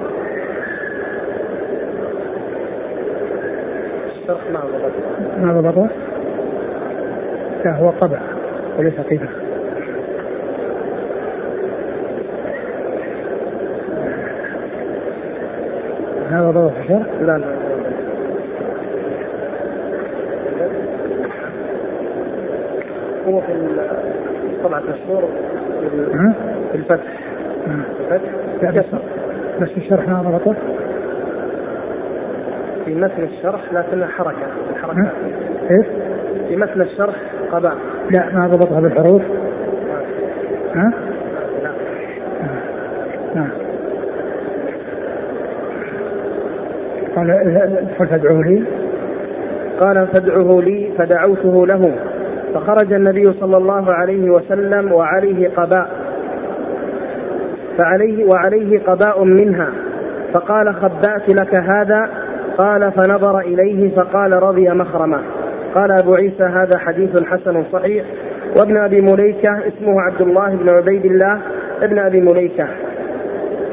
الشرح 4.24 4.50
ما 4.50 4.60
ضبطها 4.60 5.38
ما 5.38 5.60
ضبطه؟ 5.60 5.88
لا 7.64 7.76
هو 7.76 7.90
قبع 7.90 8.18
وليس 8.78 8.94
قباء 8.94 9.28
هذا 16.30 16.50
ضبط 16.50 16.72
الشرح؟ 16.80 17.06
لا 17.20 17.38
لا 17.38 17.54
هو 23.26 23.40
في 23.40 23.52
طبعة 24.64 24.78
الشهور 24.80 25.28
ها؟ 26.14 26.34
في 26.72 26.78
الفتح. 26.78 27.12
الفتح 28.70 28.98
بس 29.60 29.68
الشرح 29.76 30.08
ما 30.08 30.22
ضبطه؟ 30.22 30.56
في 32.84 32.94
متن 32.94 33.22
الشرح 33.22 33.72
لكنها 33.72 34.08
حركة؟ 34.08 34.46
الحركات 34.70 35.12
إيش؟ 35.70 35.86
في 36.48 36.56
متن 36.56 36.80
الشرح 36.80 37.14
قباء 37.52 37.76
لا 38.10 38.30
ما 38.32 38.46
ضبطها 38.46 38.80
بالحروف. 38.80 39.22
ها؟ 40.74 40.92
لا 41.62 41.70
نعم 43.34 43.50
قال 47.16 47.30
ادخل 47.30 48.06
فادعوه 48.06 48.42
لي. 48.42 48.64
قال 49.80 50.06
فادعه 50.06 50.60
لي 50.60 50.92
فدعوته 50.98 51.66
له. 51.66 51.94
فخرج 52.54 52.92
النبي 52.92 53.32
صلى 53.32 53.56
الله 53.56 53.92
عليه 53.92 54.30
وسلم 54.30 54.92
وعليه 54.92 55.48
قباء 55.48 55.90
فعليه 57.78 58.24
وعليه 58.24 58.78
قباء 58.78 59.24
منها. 59.24 59.68
فقال 60.32 60.74
خبأت 60.74 61.28
لك 61.28 61.60
هذا؟ 61.60 62.23
قال 62.58 62.92
فنظر 62.92 63.38
إليه 63.40 63.94
فقال 63.96 64.42
رضي 64.42 64.68
مخرمة 64.70 65.18
قال 65.74 65.92
أبو 66.02 66.14
عيسى 66.14 66.42
هذا 66.44 66.78
حديث 66.78 67.22
حسن 67.22 67.64
صحيح. 67.72 68.04
وابن 68.58 68.76
أبي 68.76 69.00
مليكة 69.00 69.58
اسمه 69.68 70.00
عبد 70.00 70.20
الله 70.20 70.48
بن 70.56 70.76
عبيد 70.76 71.04
الله 71.04 71.38
ابن 71.82 71.98
أبي 71.98 72.20
مليكة. 72.20 72.66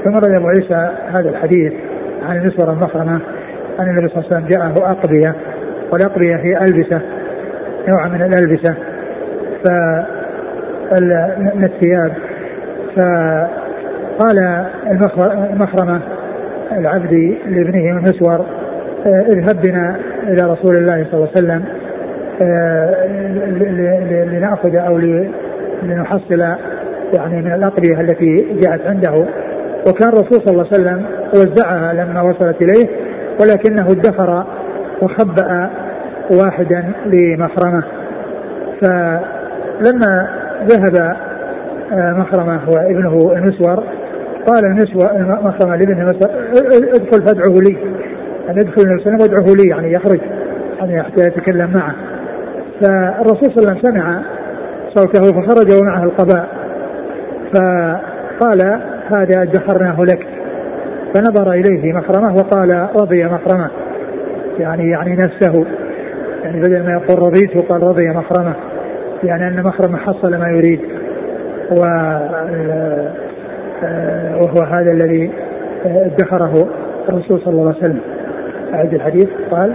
ثم 0.03 0.15
أبو 0.35 0.47
عيسى 0.47 0.89
هذا 1.07 1.29
الحديث 1.29 1.73
عن 2.29 2.37
المسور 2.37 2.69
المخرمة 2.73 3.19
أن 3.79 3.89
النبي 3.89 4.07
صلى 4.07 4.17
الله 4.23 4.27
عليه 4.35 4.37
وسلم 4.37 4.47
جاءه 4.47 4.91
اقبيه 4.91 5.35
والاقبيه 5.91 6.35
هي 6.35 6.57
ألبسة 6.57 7.01
نوع 7.87 8.07
من 8.07 8.21
الألبسة 8.21 8.75
ف 9.65 9.69
من 11.55 11.63
الثياب. 11.63 12.13
فقال 12.95 14.65
المخر- 14.91 15.47
المخرمة 15.53 15.99
العبد 16.71 17.37
لابنه 17.47 17.97
المسور 17.97 18.45
اذهب 19.05 19.61
بنا 19.61 19.95
إلى 20.23 20.51
رسول 20.51 20.77
الله 20.77 21.05
صلى 21.11 21.13
الله 21.13 21.29
عليه 21.35 21.37
وسلم 21.37 21.63
آه، 22.41 23.07
ل- 23.07 23.59
ل- 23.59 23.77
ل- 24.09 24.35
لنأخذ 24.35 24.75
أو 24.75 24.97
ل- 24.97 25.29
لنحصل 25.83 26.39
يعني 27.17 27.41
من 27.41 27.51
الاقبيه 27.53 28.01
التي 28.01 28.59
جاءت 28.61 28.81
عنده. 28.87 29.25
وكان 29.87 30.09
الرسول 30.09 30.41
صلى 30.45 30.51
الله 30.51 30.65
عليه 30.71 30.81
وسلم 30.83 31.05
وزعها 31.35 31.93
لما 31.93 32.21
وصلت 32.21 32.61
إليه 32.61 32.87
ولكنه 33.41 33.87
ادخر 33.91 34.43
وخبأ 35.01 35.69
واحدا 36.43 36.83
لمخرمه 37.05 37.83
فلما 38.81 40.27
ذهب 40.65 41.15
آه، 41.93 42.13
مخرمه 42.13 42.59
وابنه 42.69 43.31
المسور 43.35 43.83
قال 44.47 44.65
المسور 44.65 45.09
مخرمه 45.43 45.75
لابنه 45.75 46.01
المسور 46.01 46.31
ادخل 46.95 47.25
فادعه 47.27 47.59
لي. 47.61 47.77
يعني 48.51 48.63
ادخل 48.63 48.81
النبي 48.81 49.03
صلى 49.03 49.13
الله 49.13 49.23
عليه 49.23 49.43
وسلم 49.43 49.55
لي 49.55 49.69
يعني 49.69 49.93
يخرج 49.93 50.19
يعني 50.79 51.03
حتى 51.03 51.21
يتكلم 51.21 51.71
معه. 51.73 51.95
فالرسول 52.81 53.49
صلى 53.49 53.57
الله 53.57 53.69
عليه 53.69 53.79
وسلم 53.79 53.91
سمع 53.91 54.21
صوته 54.95 55.41
فخرج 55.41 55.81
ومعه 55.81 56.03
القباء. 56.03 56.47
فقال 57.53 58.81
هذا 59.07 59.41
ادخرناه 59.41 60.01
لك. 60.01 60.27
فنظر 61.15 61.51
إليه 61.51 61.93
مخرمة 61.93 62.35
وقال 62.35 62.87
رضي 63.01 63.25
مخرمة. 63.25 63.69
يعني 64.59 64.89
يعني 64.89 65.15
نفسه. 65.15 65.65
يعني 66.43 66.59
بدل 66.59 66.83
ما 66.83 66.91
يقول 66.91 67.19
رضيت 67.19 67.71
قال 67.71 67.83
رضي 67.83 68.09
مخرمة. 68.09 68.55
يعني 69.23 69.47
أن 69.47 69.63
مخرمة 69.63 69.97
حصل 69.97 70.35
ما 70.37 70.47
يريد. 70.47 70.81
و 71.71 71.83
آه، 73.83 74.37
وهو 74.37 74.63
هذا 74.63 74.91
الذي 74.91 75.31
آه، 75.85 76.05
ادخره 76.05 76.69
الرسول 77.09 77.41
صلى 77.41 77.53
الله 77.53 77.67
عليه 77.67 77.77
وسلم. 77.77 78.01
أعد 78.73 78.93
الحديث؟ 78.93 79.29
قال. 79.51 79.73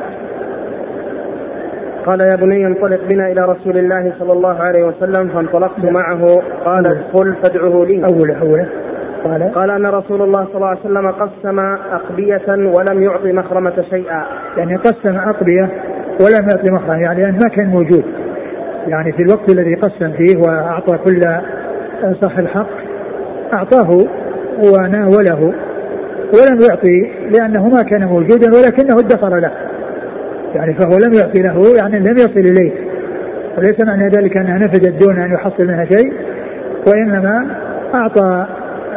قال 2.07 2.21
يا 2.21 2.41
بني 2.41 2.67
انطلق 2.67 3.01
بنا 3.13 3.27
إلى 3.27 3.41
رسول 3.41 3.79
الله 3.79 4.13
صلى 4.19 4.33
الله 4.33 4.63
عليه 4.63 4.85
وسلم 4.85 5.29
فانطلقت 5.29 5.85
معه. 5.85 6.25
قال 6.65 6.87
ادخل 6.87 7.35
فادعه 7.43 7.85
لي. 7.85 8.05
أوله 8.05 8.41
أوله. 8.41 8.69
قال. 9.25 9.53
قال 9.55 9.71
أن 9.71 9.87
رسول 9.87 10.23
الله 10.23 10.45
صلى 10.45 10.55
الله 10.55 10.67
عليه 10.67 10.81
وسلم 10.81 11.11
قسم 11.11 11.59
أقبية 11.93 12.49
ولم 12.49 13.03
يعطي 13.03 13.33
مخرمة 13.33 13.85
شيئا. 13.91 14.25
يعني 14.57 14.77
قسم 14.77 15.17
أقبية 15.17 15.71
ولم 16.21 16.49
يعطي 16.49 16.71
مخرج 16.71 17.01
يعني 17.01 17.33
ما 17.33 17.49
كان 17.49 17.67
موجود. 17.67 18.05
يعني 18.87 19.13
في 19.13 19.23
الوقت 19.23 19.51
الذي 19.51 19.75
قسم 19.75 20.13
فيه 20.13 20.37
وأعطى 20.47 20.99
كل 20.99 21.21
صاحب 22.21 22.47
حق 22.47 22.67
أعطاه 23.53 23.91
وناوله. 24.65 25.55
ولم 26.35 26.61
يعطي 26.71 27.11
لأنه 27.31 27.69
ما 27.69 27.83
كان 27.83 28.05
موجودا 28.05 28.51
ولكنه 28.57 28.99
ادخر 28.99 29.39
له. 29.39 29.53
يعني 30.55 30.75
فهو 30.75 30.99
لم 30.99 31.13
يعطي 31.13 31.43
له 31.43 31.77
يعني 31.77 31.99
لم 31.99 32.17
يصل 32.17 32.41
إليه. 32.41 32.73
وليس 33.59 33.81
معنى 33.81 34.09
ذلك 34.09 34.41
أنها 34.41 34.59
نفذت 34.59 35.05
دون 35.05 35.19
أن 35.19 35.33
يحصل 35.33 35.65
منها 35.65 35.85
شيء 35.85 36.13
وإنما 36.87 37.47
أعطى 37.95 38.47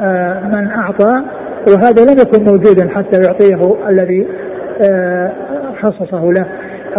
آه، 0.02 0.48
من 0.48 0.68
أعطى 0.68 1.22
وهذا 1.68 2.04
لم 2.04 2.20
يكن 2.20 2.44
موجودا 2.44 2.90
حتى 2.90 3.22
يعطيه 3.22 3.90
الذي 3.90 4.28
آه، 4.82 5.32
خصصه 5.82 6.32
له 6.32 6.46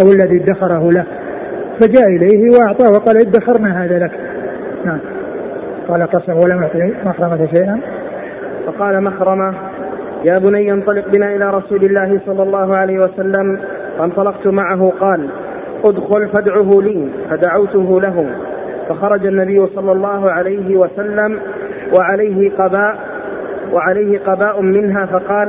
أو 0.03 0.13
الذي 0.13 0.37
ادخره 0.37 0.91
له. 0.91 1.05
فجاء 1.81 2.07
إليه 2.07 2.59
وأعطاه 2.59 2.91
وقال 2.91 3.17
ادخرنا 3.17 3.85
هذا 3.85 3.99
لك. 3.99 4.13
نعم. 4.85 5.01
قال 5.89 6.03
قسم 6.03 6.33
ولم 6.33 6.63
يعطي 6.63 6.95
مخرمة 7.05 7.49
شيئا. 7.55 7.81
فقال 8.67 9.05
مخرمة. 9.05 9.55
يا 10.25 10.39
بني 10.39 10.73
انطلق 10.73 11.09
بنا 11.09 11.37
إلى 11.37 11.51
رسول 11.51 11.85
الله 11.85 12.21
صلى 12.27 12.43
الله 12.43 12.77
عليه 12.77 12.99
وسلم. 12.99 13.61
فانطلقت 13.99 14.47
معه 14.47 14.93
قال 15.01 15.29
ادخل 15.85 16.29
فادعه 16.29 16.71
لي. 16.83 17.09
فدعوته 17.31 18.01
له 18.01 18.27
فخرج 18.89 19.27
النبي 19.27 19.67
صلى 19.67 19.93
الله 19.93 20.31
عليه 20.31 20.77
وسلم 20.77 21.39
وعليه 21.99 22.51
قباء 22.51 22.97
وعليه 23.73 24.19
قباء 24.19 24.63
منها 24.63 25.07
فقال 25.07 25.49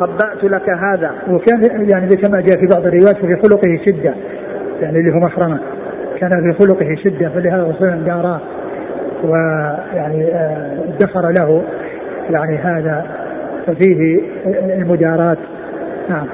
خبأت 0.00 0.44
لك 0.44 0.68
هذا. 0.70 1.10
وكان 1.30 1.88
يعني 1.90 2.16
كما 2.16 2.40
جاء 2.40 2.58
في 2.58 2.66
بعض 2.74 2.86
الروايات 2.86 3.16
في 3.16 3.36
خلقه 3.36 3.80
شدة. 3.86 4.14
يعني 4.80 4.98
اللي 4.98 5.14
هو 5.14 5.18
مخرمة 5.18 5.58
كان 6.20 6.52
في 6.52 6.58
خلقه 6.58 6.94
شدة 7.04 7.28
فلهذا 7.28 7.62
الرسول 7.62 8.04
داراه. 8.04 8.40
ويعني 9.24 10.24
آه، 10.24 10.78
ادخر 10.88 11.30
له. 11.38 11.62
يعني 12.30 12.56
هذا 12.56 13.21
ففيه 13.66 14.20
المداراة 14.46 15.36
نعم. 16.08 16.26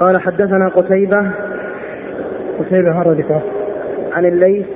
قال 0.00 0.20
حدثنا 0.20 0.68
قتيبة. 0.68 1.30
قتيبة 2.58 2.92
مرة 2.92 3.12
ذكره 3.12 3.42
عن 4.12 4.26
الليث. 4.26 4.66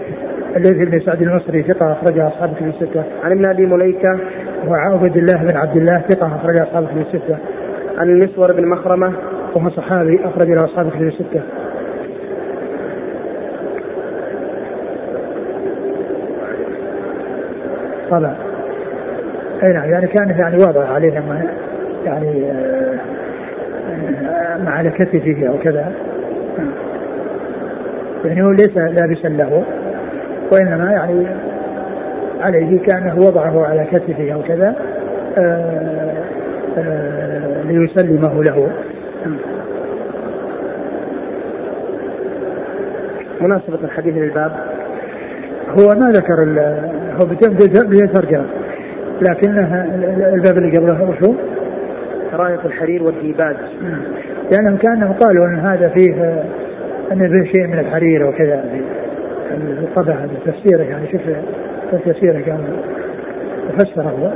الذي 0.57 0.85
بن 0.85 1.01
سعد 1.01 1.23
المصري 1.23 1.62
ثقة 1.62 1.93
أخرجها 1.93 2.29
أصحاب 2.29 2.55
كتب 2.55 2.67
الستة. 2.67 3.05
عن 3.25 3.33
ابن 3.33 3.45
أبي 3.45 3.67
مليكة. 3.67 4.19
وعبد 4.69 5.17
الله 5.17 5.45
بن 5.45 5.57
عبد 5.57 5.77
الله 5.77 6.03
ثقة 6.11 6.27
أخرجها 6.27 6.62
أصحاب 6.62 6.87
كتب 6.87 6.99
الستة. 6.99 7.37
عن 7.99 8.09
المسور 8.09 8.53
بن 8.53 8.69
مخرمة. 8.69 9.12
وهو 9.55 9.71
صحابي 9.71 10.21
أخرج 10.25 10.49
له 10.49 10.65
أصحاب 10.65 10.91
كتب 10.91 11.03
الستة. 11.03 11.43
طبعا 18.12 18.35
أي 19.62 19.72
نعم 19.72 19.90
يعني 19.90 20.07
كان 20.07 20.31
يعني 20.31 20.57
واضح 20.57 20.90
عليه 20.90 21.11
لما 21.11 21.42
يعني 22.05 22.51
آه، 22.51 22.98
مع 24.64 24.83
كتفه 24.83 25.48
أو 25.48 25.59
كذا. 25.59 25.92
يعني 28.25 28.42
هو 28.42 28.51
ليس 28.51 28.77
لابسا 28.77 29.29
له 29.29 29.64
وإنما 30.53 30.92
يعني 30.92 31.27
عليه 32.40 32.79
كأنه 32.79 33.16
وضعه 33.18 33.66
على 33.66 33.85
كتفه 33.85 34.33
أو 34.33 34.42
كذا 34.42 34.75
آه، 35.38 36.12
آه، 36.79 37.62
ليسلمه 37.62 38.42
له. 38.42 38.68
مناسبة 43.40 43.79
الحديث 43.85 44.16
للباب؟ 44.16 44.53
هو 45.68 45.88
ما 45.88 46.11
ذكر 46.11 46.44
هو 47.20 47.27
بترجمة 47.27 48.46
لكنها 49.22 49.85
الباب 50.35 50.59
اللي 50.59 50.77
قبله 50.79 51.11
وشو؟ 51.11 51.35
راية 52.33 52.61
الحرير 52.64 53.03
والديباج. 53.03 53.57
لأنهم 54.53 54.77
كأنهم 54.77 55.12
قالوا 55.12 55.46
أن 55.46 55.59
هذا 55.59 55.88
فيه 55.88 56.42
أن 57.12 57.29
فيه 57.29 57.53
شيء 57.53 57.66
من 57.66 57.79
الحرير 57.79 58.27
وكذا. 58.27 58.64
الطبع 59.53 60.12
هذا 60.12 60.31
تفسيره 60.46 60.83
يعني 60.83 61.12
شوف 61.12 61.20
تفسيره 61.92 62.40
كان 62.40 62.59
فسره 63.79 64.03
هو. 64.03 64.31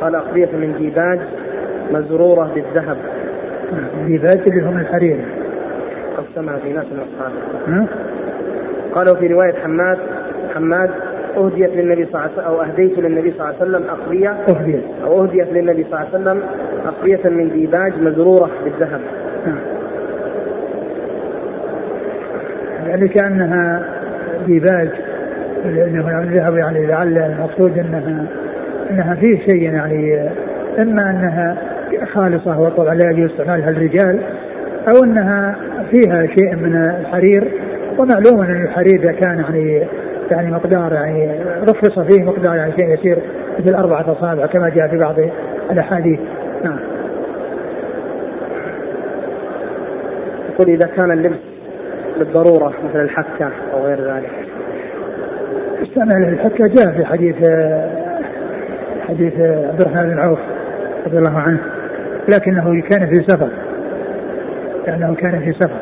قال 0.00 0.14
أقبية 0.14 0.48
من 0.52 0.74
ديباج 0.78 1.20
مزرورة 1.92 2.50
بالذهب. 2.54 2.96
ديباج 4.06 4.40
اللي 4.50 4.62
هم 4.62 4.78
الحرير. 4.78 5.18
قسمها 6.38 6.58
في 6.58 6.72
ناس 6.72 6.84
من 6.84 7.00
أصحابه. 7.00 7.86
قالوا 8.94 9.14
في 9.14 9.26
رواية 9.26 9.54
حماد 9.64 9.98
حماد 10.54 10.90
أهديت 11.36 11.70
للنبي 11.70 12.06
صلى 12.06 12.14
الله 12.14 12.22
عليه 12.22 12.32
وسلم 12.32 12.44
أو 12.44 12.62
أهديت 12.62 12.98
للنبي 12.98 13.30
صلى 13.30 13.40
الله 13.40 13.54
عليه 13.60 13.70
وسلم 13.70 13.90
أقبية. 13.90 14.30
أهديت. 14.30 14.84
أو 15.04 15.24
أهديت 15.24 15.52
للنبي 15.52 15.84
صلى 15.84 15.92
الله 15.92 15.98
عليه 15.98 16.08
وسلم 16.08 16.42
أقبية 16.86 17.30
من 17.30 17.50
ديباج 17.50 17.92
مزرورة 18.02 18.50
بالذهب. 18.64 19.00
يعني 22.86 23.08
كأنها 23.08 23.84
ديباج 24.46 24.88
الذهب 25.64 26.56
يعني 26.56 26.86
لعل 26.86 27.18
المقصود 27.18 27.78
أنها 27.78 28.26
أنها 28.90 29.14
فيه 29.14 29.38
شيء 29.38 29.62
يعني 29.62 30.28
إما 30.78 31.10
أنها 31.10 31.56
خالصة 32.14 32.60
وطبعا 32.60 32.94
لا 32.94 33.10
يجوز 33.10 33.30
استعمالها 33.30 33.70
الرجال 33.70 34.20
أو 34.88 35.04
إنها 35.04 35.56
فيها 35.90 36.26
شيء 36.26 36.56
من 36.56 36.76
الحرير 36.76 37.48
ومعلوم 37.98 38.40
إن 38.40 38.62
الحرير 38.62 39.00
إذا 39.00 39.12
كان 39.12 39.38
يعني 39.38 39.86
يعني 40.30 40.50
مقدار 40.50 40.92
يعني 40.92 41.30
رخص 41.62 41.98
فيه 41.98 42.24
مقدار 42.24 42.56
يعني 42.56 42.72
شيء 42.72 42.94
يسير 42.94 43.18
مثل 43.58 43.74
أربعة 43.74 44.12
أصابع 44.12 44.46
كما 44.46 44.68
جاء 44.68 44.88
في 44.88 44.98
بعض 44.98 45.14
الأحاديث. 45.70 46.20
نعم. 46.64 46.78
يقول 50.52 50.68
إذا 50.68 50.86
كان 50.96 51.10
اللبس 51.10 51.38
للضرورة 52.18 52.72
مثل 52.88 53.00
الحكة 53.00 53.50
أو 53.74 53.86
غير 53.86 54.14
ذلك. 54.14 54.30
استعمال 55.82 56.28
الحكة 56.28 56.66
جاء 56.66 56.92
في 56.92 57.04
حديث 57.04 57.36
حديث 59.08 59.40
عبد 59.40 59.80
الرحمن 59.80 60.10
بن 60.10 60.18
عوف 60.18 60.38
رضي 61.06 61.18
الله 61.18 61.38
عنه 61.38 61.58
لكنه 62.28 62.82
كان 62.90 63.06
في 63.06 63.14
سفر. 63.14 63.48
لأنه 64.88 65.14
كان 65.14 65.40
في 65.40 65.52
سفر. 65.52 65.80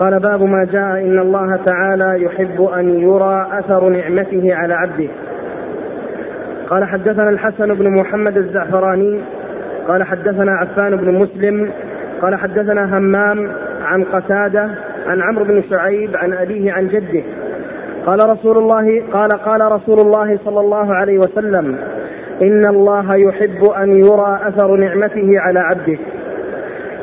قال 0.00 0.20
باب 0.20 0.42
ما 0.42 0.64
جاء 0.64 1.00
إن 1.00 1.18
الله 1.18 1.56
تعالى 1.56 2.22
يحب 2.22 2.62
أن 2.62 3.00
يرى 3.00 3.46
أثر 3.52 3.88
نعمته 3.88 4.54
على 4.54 4.74
عبده. 4.74 5.08
قال 6.70 6.84
حدثنا 6.84 7.28
الحسن 7.28 7.74
بن 7.74 7.90
محمد 8.00 8.36
الزعفراني 8.36 9.20
قال 9.88 10.02
حدثنا 10.02 10.52
عفان 10.52 10.96
بن 10.96 11.14
مسلم 11.14 11.70
قال 12.22 12.34
حدثنا 12.34 12.98
همام 12.98 13.52
عن 13.84 14.04
قتادة 14.04 14.70
عن 15.06 15.20
عمرو 15.22 15.44
بن 15.44 15.62
شعيب 15.70 16.16
عن 16.16 16.32
أبيه 16.32 16.72
عن 16.72 16.88
جده. 16.88 17.22
قال 18.06 18.30
رسول 18.30 18.58
الله 18.58 19.02
قال 19.12 19.30
قال 19.30 19.72
رسول 19.72 20.00
الله 20.00 20.38
صلى 20.44 20.60
الله 20.60 20.94
عليه 20.94 21.18
وسلم 21.18 21.78
إن 22.42 22.66
الله 22.66 23.14
يحب 23.14 23.64
أن 23.64 23.96
يرى 23.96 24.40
أثر 24.42 24.76
نعمته 24.76 25.40
على 25.40 25.60
عبده. 25.60 25.98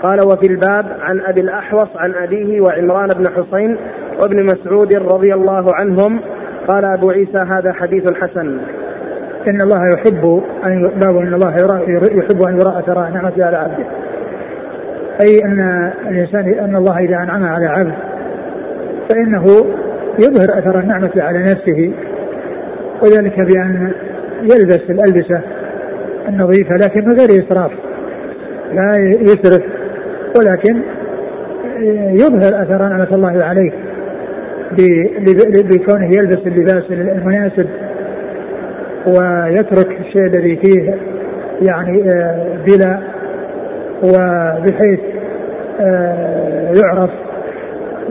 قال 0.04 0.20
وفي 0.28 0.48
الباب 0.48 0.86
عن 1.02 1.22
أبي 1.22 1.42
الأحوص 1.42 1.88
عن 1.96 2.14
أبيه 2.14 2.62
وعمران 2.62 3.08
بن 3.08 3.26
حسين 3.30 3.78
وابن 4.22 4.44
مسعود 4.44 4.96
رضي 4.96 5.34
الله 5.34 5.76
عنهم 5.76 6.20
قال 6.68 6.86
أبو 6.86 7.10
عيسى 7.10 7.38
هذا 7.38 7.74
حديث 7.74 8.14
حسن. 8.14 8.58
إن 9.48 9.62
الله 9.62 9.84
يحب 9.94 10.44
أن 10.66 10.92
باب 11.06 11.18
إن 11.18 11.34
الله 11.34 11.56
يرى 11.62 11.98
يحب 12.18 12.42
أن 12.48 12.60
يرى 12.60 12.80
أثر 12.80 13.10
نعمته 13.10 13.46
على 13.46 13.58
عبده. 13.58 13.86
أي 15.22 15.46
أن 15.46 15.92
الانسان 16.08 16.54
أن 16.60 16.76
الله 16.76 17.00
إذا 17.00 17.16
أنعم 17.16 17.44
على 17.44 17.66
عبد 17.66 17.94
فإنه 19.10 19.46
يظهر 20.20 20.60
أثر 20.60 20.80
النعمة 20.80 21.12
على 21.18 21.40
نفسه. 21.40 21.94
وذلك 23.04 23.40
بأن 23.40 23.92
يلبس 24.42 24.82
الألبسة 24.90 25.42
النظيفه 26.30 26.76
لكن 26.76 27.10
من 27.10 27.20
غير 27.20 27.30
إسراف. 27.30 27.72
لا 28.74 28.92
يسرف 29.22 29.64
ولكن 30.40 30.82
يظهر 32.14 32.64
أثر 32.64 32.88
نعمة 32.88 33.08
الله 33.14 33.46
عليه 33.46 33.72
بكونه 35.64 36.06
يلبس 36.06 36.40
اللباس 36.48 36.84
المناسب 36.92 37.70
ويترك 39.08 40.00
الشيء 40.00 40.26
الذي 40.26 40.56
فيه 40.56 40.96
يعني 41.70 42.04
آه، 42.16 42.58
بلا 42.68 43.00
وبحيث 44.04 45.00
آه، 45.82 46.72
يعرف 46.84 47.10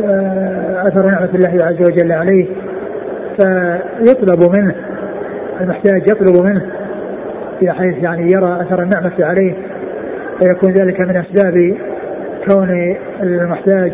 آه، 0.05 0.89
أثر 0.89 1.07
نعمة 1.07 1.31
الله 1.35 1.65
عز 1.65 1.81
وجل 1.81 2.13
عليه. 2.13 2.47
فيطلب 3.37 4.57
منه 4.57 4.75
المحتاج 5.61 6.03
يطلب 6.11 6.45
منه 6.45 6.63
بحيث 7.63 7.97
يعني 8.03 8.33
يرى 8.33 8.63
أثر 8.63 8.83
النعمة 8.83 9.13
عليه 9.21 9.55
فيكون 10.41 10.73
ذلك 10.73 11.01
من 11.01 11.17
أسباب 11.17 11.77
كون 12.49 12.97
المحتاج 13.23 13.93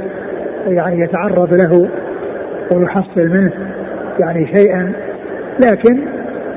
يعني 0.66 1.00
يتعرض 1.00 1.54
له 1.54 1.88
ويحصل 2.74 3.28
منه 3.28 3.52
يعني 4.20 4.46
شيئا 4.54 4.92
لكن 5.64 5.96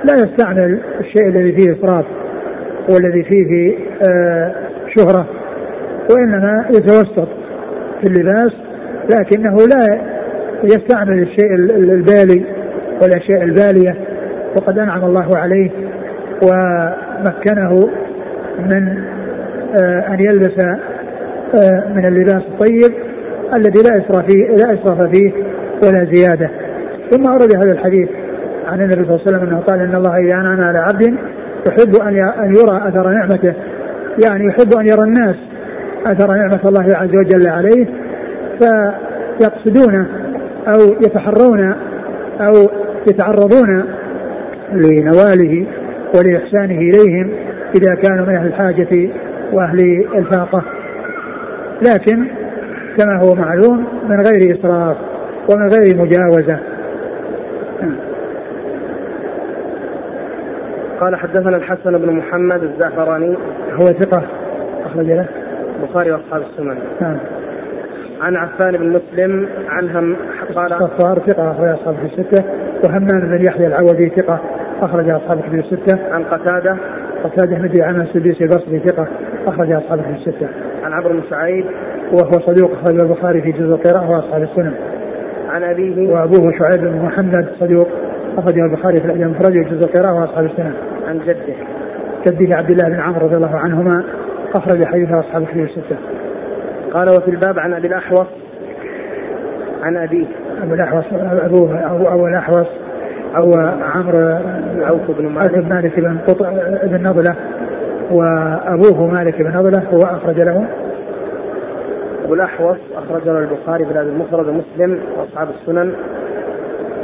لا 0.06 0.14
يستعمل 0.14 0.80
الشيء 1.00 1.28
الذي 1.28 1.52
فيه 1.52 1.72
اسراف 1.74 2.06
والذي 2.90 3.24
فيه 3.24 3.78
آه 4.10 4.56
شهرة 4.98 5.28
وإنما 6.12 6.66
يتوسط 6.70 7.28
في 8.02 8.08
اللباس 8.08 8.52
لكنه 9.10 9.56
لا 9.56 10.02
يستعمل 10.64 11.22
الشيء 11.22 11.54
البالي 11.94 12.44
والاشياء 13.02 13.44
البالية 13.44 13.96
وقد 14.58 14.80
أنعم 14.80 15.06
الله 15.06 15.38
عليه 15.38 15.72
ومكنه 16.44 17.90
من 18.60 19.04
آه 19.84 20.14
أن 20.14 20.20
يلبس 20.20 20.64
آه، 21.56 21.84
من 21.96 22.06
اللباس 22.06 22.44
الطيب 22.44 22.94
الذي 23.54 23.82
لا 23.82 23.98
إسراف 23.98 24.26
فيه 24.26 24.48
لا 24.48 24.74
إسراف 24.74 25.02
فيه 25.02 25.32
ولا 25.84 26.06
زيادة. 26.12 26.50
ثم 27.12 27.28
أورد 27.28 27.56
هذا 27.56 27.72
الحديث 27.72 28.10
عن 28.68 28.82
النبي 28.82 29.06
صلى 29.06 29.16
الله 29.16 29.22
عليه 29.28 29.38
وسلم 29.38 29.50
أنه 29.50 29.60
قال 29.60 29.80
إن 29.80 29.96
الله 29.96 30.18
إذا 30.18 30.34
أنعم 30.34 30.62
على 30.62 30.80
عبد 30.80 31.16
يحب 31.68 31.96
أن 31.96 32.20
أن 32.20 32.56
يرى 32.56 32.88
أثر 32.88 33.10
نعمته. 33.10 33.54
يعني 34.26 34.46
يحب 34.46 34.78
أن 34.80 34.88
يرى 34.88 35.04
الناس 35.04 35.36
أثر 36.06 36.32
نعمة 36.32 36.60
الله 36.66 36.98
عز 36.98 37.16
وجل 37.16 37.50
عليه 37.50 37.88
فيقصدون 38.60 40.08
أو 40.68 40.80
يتحرون 41.02 41.76
أو 42.42 42.54
يتعرضون 43.10 43.84
لنواله 44.74 45.66
ولإحسانه 46.16 46.80
إليهم 46.80 47.32
إذا 47.76 47.96
كانوا 47.96 48.26
من 48.26 48.36
أهل 48.36 48.48
الحاجة 48.48 49.10
وأهل 49.54 50.06
الفاقة 50.16 50.64
لكن 51.82 52.28
كما 52.98 53.20
هو 53.22 53.36
معلوم 53.36 53.88
من 54.10 54.22
غير 54.22 54.60
إسراف 54.60 54.98
ومن 55.50 55.70
غير 55.70 55.98
مجاوزة. 55.98 56.60
قال 61.00 61.16
حدثنا 61.16 61.58
الحسن 61.58 61.98
بن 61.98 62.14
محمد 62.14 62.64
الزعفراني. 62.64 63.38
هو 63.72 63.88
ثقة 63.88 64.24
أخرج 64.86 65.06
له. 65.06 65.26
البخاري 65.80 66.12
وأصحاب 66.12 66.42
السنن. 66.42 66.78
نعم. 67.02 67.18
عن 68.22 68.36
عفان 68.36 68.78
بن 68.78 68.90
مسلم 68.90 69.48
عن 69.70 69.90
هم 69.90 70.16
قال 70.56 70.72
صفار 70.72 71.20
ثقة 71.28 71.52
أخرج 71.52 71.70
أصحاب 71.70 71.96
الستة. 72.06 72.44
وهمام 72.84 73.20
بن 73.20 73.46
يحيى 73.46 73.68
العودي 73.68 74.12
ثقة. 74.18 74.40
أخرج 74.82 75.10
أصحاب 75.10 75.40
الكتب 75.40 75.60
الستة. 75.60 76.00
عن 76.12 76.24
قتادة. 76.24 76.78
قتادة 77.24 77.58
بن 77.58 77.70
دعامة 77.72 78.04
السديسي 78.04 78.44
البصري 78.44 78.80
ثقة. 78.80 79.08
أخرج 79.48 79.72
أصحاب 79.72 80.00
الكتب 80.00 80.16
الستة. 80.16 80.48
عن 80.84 80.94
عمرو 80.94 81.10
بن 81.10 81.22
سعيد. 81.30 81.66
وهو 82.12 82.32
صدوق 82.32 82.72
أخرج 82.72 83.02
البخاري 83.02 83.42
في 83.42 83.52
جزء 83.52 83.76
القراءة 83.76 84.10
وأصحاب 84.12 84.44
السنن. 84.44 84.74
عن 85.50 85.64
أبيه. 85.64 86.14
وأبوه 86.14 86.52
شعيب 86.60 86.82
بن 86.82 87.06
محمد 87.06 87.48
صدوق 87.60 87.88
أخرجه 88.38 88.66
البخاري 88.66 88.98
في 88.98 89.06
الأدب 89.06 89.22
المفرد 89.22 89.58
وجزء 89.58 89.86
القراءة 89.86 90.14
وأصحاب 90.14 90.46
السنن. 90.46 90.74
عن 91.08 91.20
جده. 91.20 91.56
جده 92.28 92.58
عبد 92.58 92.72
الله 92.72 92.90
بن 92.90 93.00
عمرو 93.00 93.26
رضي 93.26 93.36
الله 93.36 93.58
عنهما 93.58 94.04
أخرج 94.56 94.86
حديثه 94.86 95.20
أصحاب 95.20 95.42
الكتب 95.42 95.60
الستة. 95.60 95.98
قال 96.94 97.10
وفي 97.10 97.32
الباب 97.32 97.60
عن 97.60 97.74
أبي 97.74 97.88
الأحوص. 97.88 98.28
عن 99.84 99.98
أبيه. 99.98 100.26
أبو 100.64 100.74
الأحوص 100.74 101.06
أبوه 101.14 102.14
أبو 102.14 102.28
الأحوص. 102.28 102.68
أو 103.36 103.54
عمرو 103.82 104.40
عوف 104.86 105.12
بن 105.12 105.28
مالك. 105.28 105.52
بن 105.52 105.70
مالك 105.70 106.00
بن 106.00 106.18
قطع 106.28 106.50
بن 106.84 107.04
نضلة. 107.04 107.36
وأبوه 108.12 109.08
مالك 109.08 109.42
بن 109.42 109.58
نضلة 109.58 109.84
هو 109.94 110.02
أخرج 110.02 110.42
له. 110.42 110.66
أبو 112.26 112.34
الأحوص 112.34 112.78
أخرج 112.96 113.26
له 113.26 113.40
البخاري 113.40 113.86
في 113.86 114.02
المفرد 114.02 114.48
ومسلم 114.48 115.00
وأصحاب 115.18 115.48
السنن. 115.50 115.94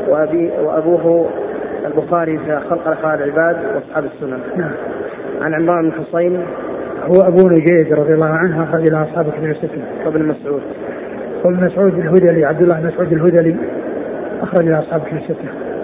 وأبي 0.08 0.52
وأبوه 0.64 1.30
البخاري 1.86 2.38
في 2.38 2.60
خلق 2.70 2.88
أفعال 2.88 3.24
العباد 3.24 3.58
وأصحاب 3.76 4.06
السنن. 4.06 4.40
نعم. 4.58 4.72
عن 5.42 5.54
عمران 5.54 5.90
بن 5.90 5.92
حصين. 5.92 6.46
هو 7.04 7.22
أبو 7.22 7.50
نجيد 7.50 7.94
رضي 7.94 8.14
الله 8.14 8.30
عنه 8.30 8.64
أخرج 8.64 8.90
له 8.90 9.04
أصحاب 9.04 9.26
كتب 9.32 9.44
الستة. 9.44 9.82
وابن 10.06 10.24
مسعود. 10.26 10.62
وابن 11.44 11.66
مسعود 11.66 11.94
الهذلي 11.94 12.46
عبد 12.46 12.62
الله 12.62 12.80
بن 12.80 12.88
مسعود 12.88 13.14
الهذلي 13.14 13.56
أخرج 14.42 14.66
له 14.66 14.80
أصحاب 14.80 15.02
كتب 15.02 15.18
الستة. 15.18 15.75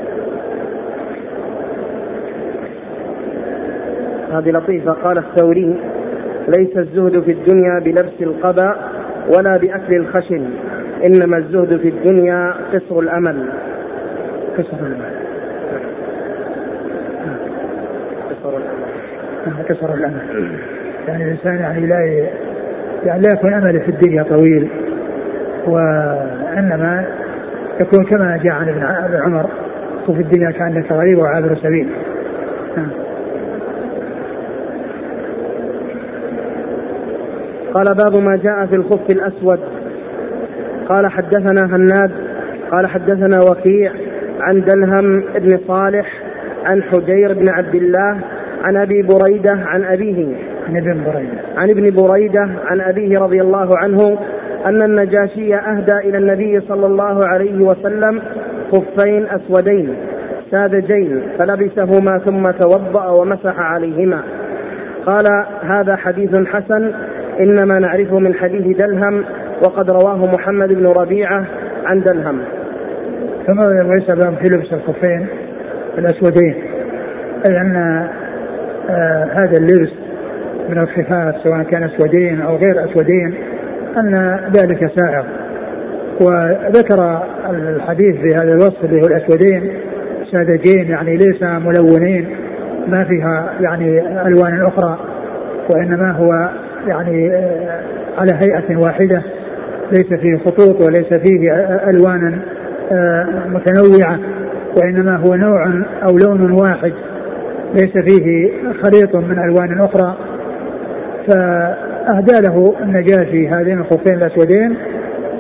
هذه 4.32 4.52
لطيفة. 4.52 4.92
قال 4.92 5.18
الثوري 5.18 5.76
ليس 6.48 6.78
الزهد 6.78 7.24
في 7.24 7.32
الدنيا 7.32 7.80
بلبس 7.80 8.22
القبا 8.22 8.76
ولا 9.38 9.58
بأكل 9.58 9.96
الخشن 9.96 10.46
إنما 11.06 11.38
الزهد 11.38 11.78
في 11.78 11.90
الدنيا 11.90 12.54
قصر 12.74 13.00
الأمل. 13.00 13.50
قصر 14.58 14.78
الأمل. 14.80 15.12
قصر 18.30 18.58
الأمل. 18.58 19.64
قصر 19.70 19.94
الأمل. 19.94 20.22
يعني 21.08 21.24
الإنسان 21.24 21.56
يعني 21.56 21.88
لا. 21.88 22.30
يعني 23.06 23.22
لا 23.22 23.30
يكون 23.34 23.54
أمله 23.54 23.80
في 23.80 23.90
الدنيا 23.90 24.24
طويل 24.24 24.70
وإنما 25.68 27.06
يكون 27.80 28.06
كما 28.06 28.40
جاء 28.44 28.54
عن 28.54 28.70
ابن 28.70 29.22
عمر 29.22 29.50
وفي 30.08 30.22
الدنيا 30.22 30.52
كأنك 30.52 30.92
غريب 30.92 31.18
وعابر 31.18 31.56
سبيل. 31.56 31.90
نعم 32.78 33.01
قال 37.74 37.86
باب 37.86 38.24
ما 38.24 38.36
جاء 38.44 38.66
في 38.66 38.76
الخف 38.76 39.10
الأسود. 39.10 39.60
قال 40.90 41.08
حدثنا 41.08 41.76
هناد 41.76 42.12
قال 42.72 42.88
حدثنا 42.88 43.40
وكيع 43.52 43.92
عن 44.40 44.62
دلهم 44.62 45.24
بن 45.36 45.60
صالح 45.68 46.22
عن 46.66 46.84
حجير 46.84 47.34
بن 47.34 47.50
عبد 47.50 47.76
الله 47.76 48.20
عن 48.64 48.78
أبي 48.78 49.02
بريدة 49.02 49.56
عن 49.66 49.84
أبيه. 49.84 50.36
عن 50.68 50.78
ابن 50.78 51.04
بريدة. 51.04 51.38
عن 51.58 51.70
ابن 51.70 51.96
بريدة 51.96 52.50
عن 52.66 52.82
أبيه 52.82 53.20
رضي 53.20 53.42
الله 53.42 53.70
عنه 53.78 54.18
أن 54.66 54.82
النجاشي 54.82 55.56
أهدى 55.56 55.98
إلى 56.10 56.18
النبي 56.18 56.60
صلى 56.60 56.86
الله 56.86 57.28
عليه 57.28 57.56
وسلم 57.66 58.22
خفين 58.72 59.28
أسودين 59.28 59.96
ساذجين 60.52 61.22
فلبسهما 61.40 62.18
ثم 62.18 62.52
توضأ 62.52 63.08
ومسح 63.08 63.60
عليهما. 63.60 64.22
قال 65.06 65.46
هذا 65.62 65.96
حديث 65.96 66.48
حسن 66.48 66.92
إنما 67.40 67.80
نعرفه 67.80 68.20
من 68.20 68.34
حديث 68.34 68.78
دلهم 68.78 69.24
وقد 69.64 69.92
رواه 69.92 70.26
محمد 70.26 70.74
بن 70.74 70.88
ربيعة 70.88 71.46
عن 71.86 72.02
دلهم. 72.02 72.42
ثم 73.48 73.62
ليس 73.64 74.12
باب 74.12 74.36
في 74.36 74.50
لبس 74.50 74.74
الخفين؟ 74.74 75.28
الأسودين. 75.98 76.56
أي 77.50 77.62
أن 77.62 77.76
آه 78.90 79.24
هذا 79.34 79.58
اللبس 79.58 79.92
من 80.70 80.78
الخفاف 80.78 81.36
سواء 81.44 81.64
كان 81.64 81.84
أسودين 81.84 82.42
أو 82.42 82.56
غير 82.56 82.86
أسودين 82.86 83.34
أن 83.98 84.40
ذلك 84.56 84.92
سائغ. 84.96 85.24
وذكر 86.22 87.22
الحديث 87.50 88.16
في 88.16 88.38
هذا 88.38 88.54
الوصف 88.54 88.84
اللي 88.84 89.02
هو 89.02 89.08
الأسودين 89.08 89.74
ساذجين 90.32 90.90
يعني 90.90 91.18
ليس 91.18 91.44
ملونين 91.44 92.36
ما 92.88 93.04
فيها 93.04 93.54
يعني 93.60 94.00
ألوان 94.28 94.62
أخرى 94.62 94.98
وإنما 95.70 96.12
هو 96.12 96.50
يعني 96.88 97.36
آه 97.36 97.82
على 98.18 98.32
هيئة 98.34 98.78
واحدة 98.78 99.22
ليس 99.92 100.14
فيه 100.14 100.38
خطوط 100.38 100.82
وليس 100.82 101.14
فيه 101.14 101.54
ألوانا 101.90 102.40
آه 102.92 103.28
متنوعة 103.48 104.20
وإنما 104.78 105.16
هو 105.18 105.36
نوع 105.36 105.66
أو 106.04 106.18
لون 106.18 106.52
واحد 106.52 106.94
ليس 107.74 107.98
فيه 107.98 108.52
خليط 108.84 109.16
من 109.16 109.40
ألوان 109.40 109.80
أخرى. 109.82 110.18
فاهدى 111.28 112.48
له 112.48 112.76
النجاشي 112.84 113.50
هذين 113.50 113.80
الخفين 113.80 114.14
الأسودين 114.14 114.78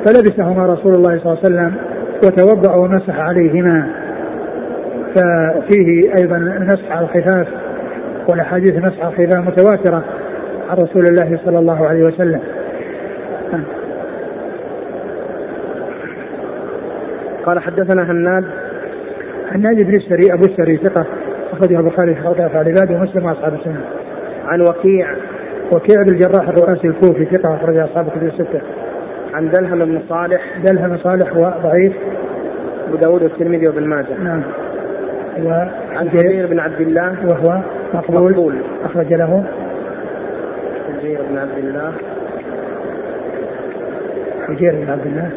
فلبسهما 0.05 0.65
رسول 0.65 0.95
الله 0.95 1.19
صلى 1.19 1.33
الله 1.33 1.37
عليه 1.43 1.45
وسلم 1.45 1.73
وتوضأ 2.25 2.75
ومسح 2.75 3.19
عليهما. 3.19 3.87
ففيه 5.15 6.13
أيضا 6.17 6.37
المسح 6.37 6.91
على 6.91 7.05
الخفاف 7.05 7.47
والأحاديث 8.29 8.71
المسح 8.71 9.05
على 9.05 9.13
الخفاف 9.13 9.47
متواترة. 9.47 10.03
عن 10.71 10.77
رسول 10.77 11.05
الله 11.05 11.39
صلى 11.45 11.59
الله 11.59 11.87
عليه 11.87 12.03
وسلم 12.03 12.41
قال 17.45 17.59
حدثنا 17.59 18.11
هناد 18.11 18.45
هناد 19.51 19.75
بن 19.75 19.95
السري 19.95 20.33
أبو 20.33 20.45
السري 20.45 20.77
ثقة 20.77 21.05
أخرجه 21.53 21.79
البخاري 21.79 22.15
في 22.15 22.21
افعال 22.21 22.67
العباد 22.67 22.91
ومسلم 22.91 23.25
وأصحاب 23.25 23.53
السنة. 23.53 23.81
عن 24.45 24.61
وكيع 24.61 25.07
وكيع 25.71 26.03
بن 26.03 26.13
الجراح 26.13 26.49
الرؤاسي 26.49 26.87
الكوفي 26.87 27.25
ثقة 27.25 27.55
اخرج 27.55 27.77
أصحاب 27.77 28.09
كتب 28.09 28.23
الستة. 28.23 28.61
عن 29.33 29.49
دلهم 29.49 29.85
بن 29.85 30.01
صالح 30.09 30.41
دلهم 30.65 30.89
بن 30.89 30.97
صالح 30.97 31.37
وضعيف 31.37 31.93
أبو 32.87 32.95
داود 32.95 33.23
والترمذي 33.23 33.67
وابن 33.67 33.83
ماجه. 33.83 34.17
نعم. 34.23 34.43
و 35.43 35.49
عن 35.95 36.09
جرير 36.13 36.47
بن 36.47 36.59
عبد 36.59 36.81
الله 36.81 37.15
وهو 37.27 37.61
مقبول, 37.93 38.31
مقبول. 38.31 38.55
أخرج 38.83 39.13
له 39.13 39.43
جرير 41.01 41.21
بن 41.21 41.37
عبد 41.37 41.57
الله. 41.57 41.93
حجير 44.47 44.75
بن 44.75 44.89
عبد 44.89 45.05
الله. 45.05 45.31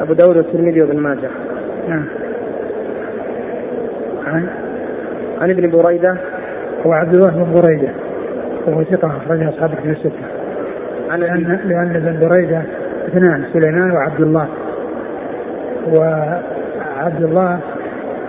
أبو 0.00 0.12
داود 0.12 0.36
والترمذي 0.36 0.82
وابن 0.82 0.98
ماجه. 0.98 1.30
نعم 1.88 2.04
عن 4.26 4.64
عن 5.44 5.50
ابن 5.50 5.70
بريدة. 5.70 6.16
هو 6.86 6.92
عبد 6.92 7.14
الله 7.14 7.30
بن 7.30 7.60
بريدة. 7.60 7.88
وهو 8.66 8.84
ثقة 8.84 9.16
أخرجها 9.16 9.48
أصحاب 9.48 9.70
الكتب 9.72 9.90
الستة. 9.90 10.24
عن 11.10 11.20
لأن 11.20 11.60
لأن 11.64 11.96
ابن 11.96 12.28
بريدة 12.28 12.62
اثنان 13.08 13.44
سليمان 13.52 13.90
وعبد 13.90 14.20
الله. 14.20 14.48
وعبد 15.86 17.22
الله 17.22 17.58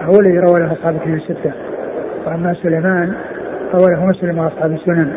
هو 0.02 0.20
الذي 0.20 0.40
روى 0.40 0.60
له 0.60 0.72
أصحاب 0.72 0.96
الكتب 0.96 1.14
الستة. 1.14 1.52
وأما 2.28 2.54
سليمان 2.54 3.14
روى 3.74 3.94
له 3.94 4.06
مسلم 4.06 4.38
وأصحاب 4.40 4.72
السنن. 4.72 5.14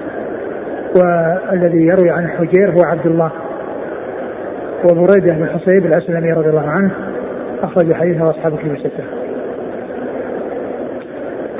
والذي 0.97 1.87
يروي 1.87 2.11
عن 2.11 2.25
الحجير 2.25 2.71
هو 2.71 2.85
عبد 2.85 3.07
الله. 3.07 3.31
وبريدة 4.85 5.35
بن 5.35 5.47
حصيب 5.47 5.87
الأسلمي 5.87 6.33
رضي 6.33 6.49
الله 6.49 6.69
عنه 6.69 6.91
أخرج 7.63 7.95
حديثه 7.95 8.25
أصحاب 8.25 8.53
الكتب 8.55 8.73
الستة. 8.73 9.28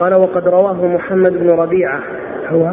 قال 0.01 0.15
وقد 0.15 0.49
رواه 0.49 0.87
محمد 0.87 1.33
بن 1.33 1.51
ربيعة. 1.59 2.01
هو؟ 2.49 2.73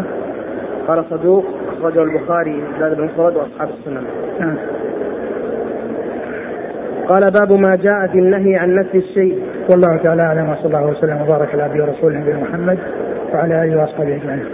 قال 0.87 1.05
صدوق 1.09 1.45
أخرجه 1.77 2.03
البخاري 2.03 2.63
زاد 2.79 2.97
بن 2.97 3.07
فرد 3.07 3.35
وأصحاب 3.35 3.69
السنن. 3.69 4.03
نعم. 4.39 4.57
قال 7.07 7.31
باب 7.31 7.59
ما 7.59 7.75
جاء 7.75 8.07
في 8.07 8.19
النهي 8.19 8.55
عن 8.55 8.75
نفس 8.75 8.95
الشيء. 8.95 9.43
والله 9.71 9.97
تعالى 9.97 10.21
أعلم 10.21 10.49
وصلى 10.49 10.65
الله 10.65 10.91
وسلم 10.91 11.21
وبارك 11.21 11.53
على 11.53 11.63
عبده 11.63 11.83
ورسوله 11.83 12.19
نبينا 12.19 12.39
محمد 12.39 12.79
وعلى 13.33 13.63
آله 13.63 13.81
وأصحابه 13.81 14.15
أجمعين. 14.15 14.45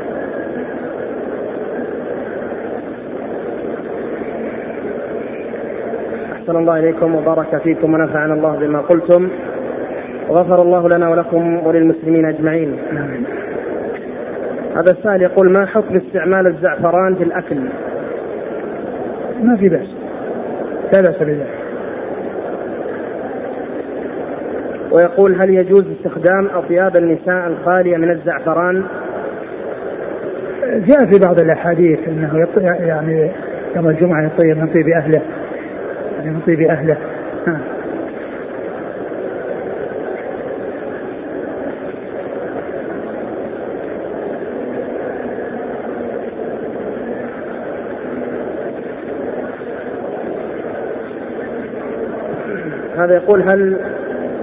أحسن 6.34 6.56
الله 6.56 6.80
إليكم 6.80 7.16
وبارك 7.16 7.58
فيكم 7.64 7.94
ونفعنا 7.94 8.34
الله 8.34 8.56
بما 8.56 8.80
قلتم. 8.80 9.30
وغفر 10.32 10.62
الله 10.62 10.88
لنا 10.88 11.10
ولكم 11.10 11.68
وللمسلمين 11.68 12.26
أجمعين. 12.26 12.78
هذا 14.76 14.92
السائل 14.92 15.22
يقول 15.22 15.52
ما 15.52 15.66
حكم 15.66 15.96
استعمال 15.96 16.48
الزعفران 16.48 17.16
في 17.16 17.24
الأكل؟ 17.24 17.56
ما 19.44 19.58
في 19.58 19.70
بأس. 19.70 19.88
لا 20.94 21.02
بأس 21.02 21.24
بذلك. 21.24 21.48
ويقول 24.92 25.42
هل 25.42 25.50
يجوز 25.50 25.86
استخدام 25.98 26.48
أطياب 26.54 26.98
النساء 26.98 27.48
الخالية 27.48 27.98
من 27.98 28.12
الزعفران؟ 28.12 28.84
جاء 30.64 31.06
في 31.06 31.20
بعض 31.26 31.40
الأحاديث 31.40 32.00
إنه 32.08 32.48
يعني 32.80 33.32
يوم 33.76 33.90
الجمعة 33.90 34.26
يطيب 34.26 34.58
من 34.58 34.68
طيب 34.68 34.90
أهله. 34.90 35.22
يعني 36.18 36.32
من 36.32 36.40
طيب 36.48 36.62
أهله. 36.62 36.98
نعم 37.48 37.62
هذا 52.98 53.18
يقول 53.32 53.50
هل 53.50 53.78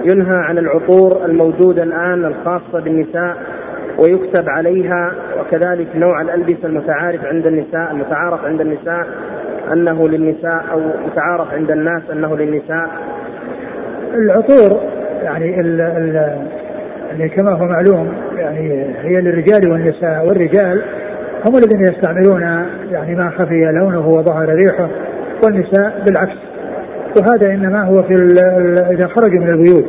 ينهى 0.03 0.35
عن 0.35 0.57
العطور 0.57 1.25
الموجودة 1.25 1.83
الآن 1.83 2.25
الخاصة 2.25 2.79
بالنساء 2.79 3.37
ويكتب 3.99 4.49
عليها 4.49 5.11
وكذلك 5.39 5.87
نوع 5.95 6.21
الألبسة 6.21 6.65
المتعارف 6.65 7.25
عند 7.25 7.45
النساء 7.45 7.91
المتعارف 7.91 8.45
عند 8.45 8.61
النساء 8.61 9.07
أنه 9.73 10.07
للنساء 10.07 10.65
أو 10.71 10.79
متعارف 11.07 11.53
عند 11.53 11.71
الناس 11.71 12.01
أنه 12.11 12.37
للنساء؟ 12.37 12.89
العطور 14.13 14.81
يعني 15.23 15.59
ال 15.59 15.81
ال 15.81 16.15
يعني 17.09 17.29
كما 17.29 17.51
هو 17.51 17.65
معلوم 17.65 18.13
يعني 18.37 18.95
هي 19.01 19.21
للرجال 19.21 19.71
والنساء 19.71 20.27
والرجال 20.27 20.81
هم 21.47 21.55
الذين 21.55 21.81
يستعملون 21.81 22.41
يعني 22.91 23.15
ما 23.15 23.29
خفي 23.29 23.61
لونه 23.61 24.07
وظهر 24.07 24.49
ريحه 24.49 24.89
والنساء 25.43 26.03
بالعكس. 26.05 26.48
وهذا 27.17 27.53
إنما 27.53 27.83
هو 27.83 28.03
في 28.03 28.13
إذا 28.91 29.07
خرجوا 29.07 29.39
من 29.39 29.49
البيوت. 29.49 29.85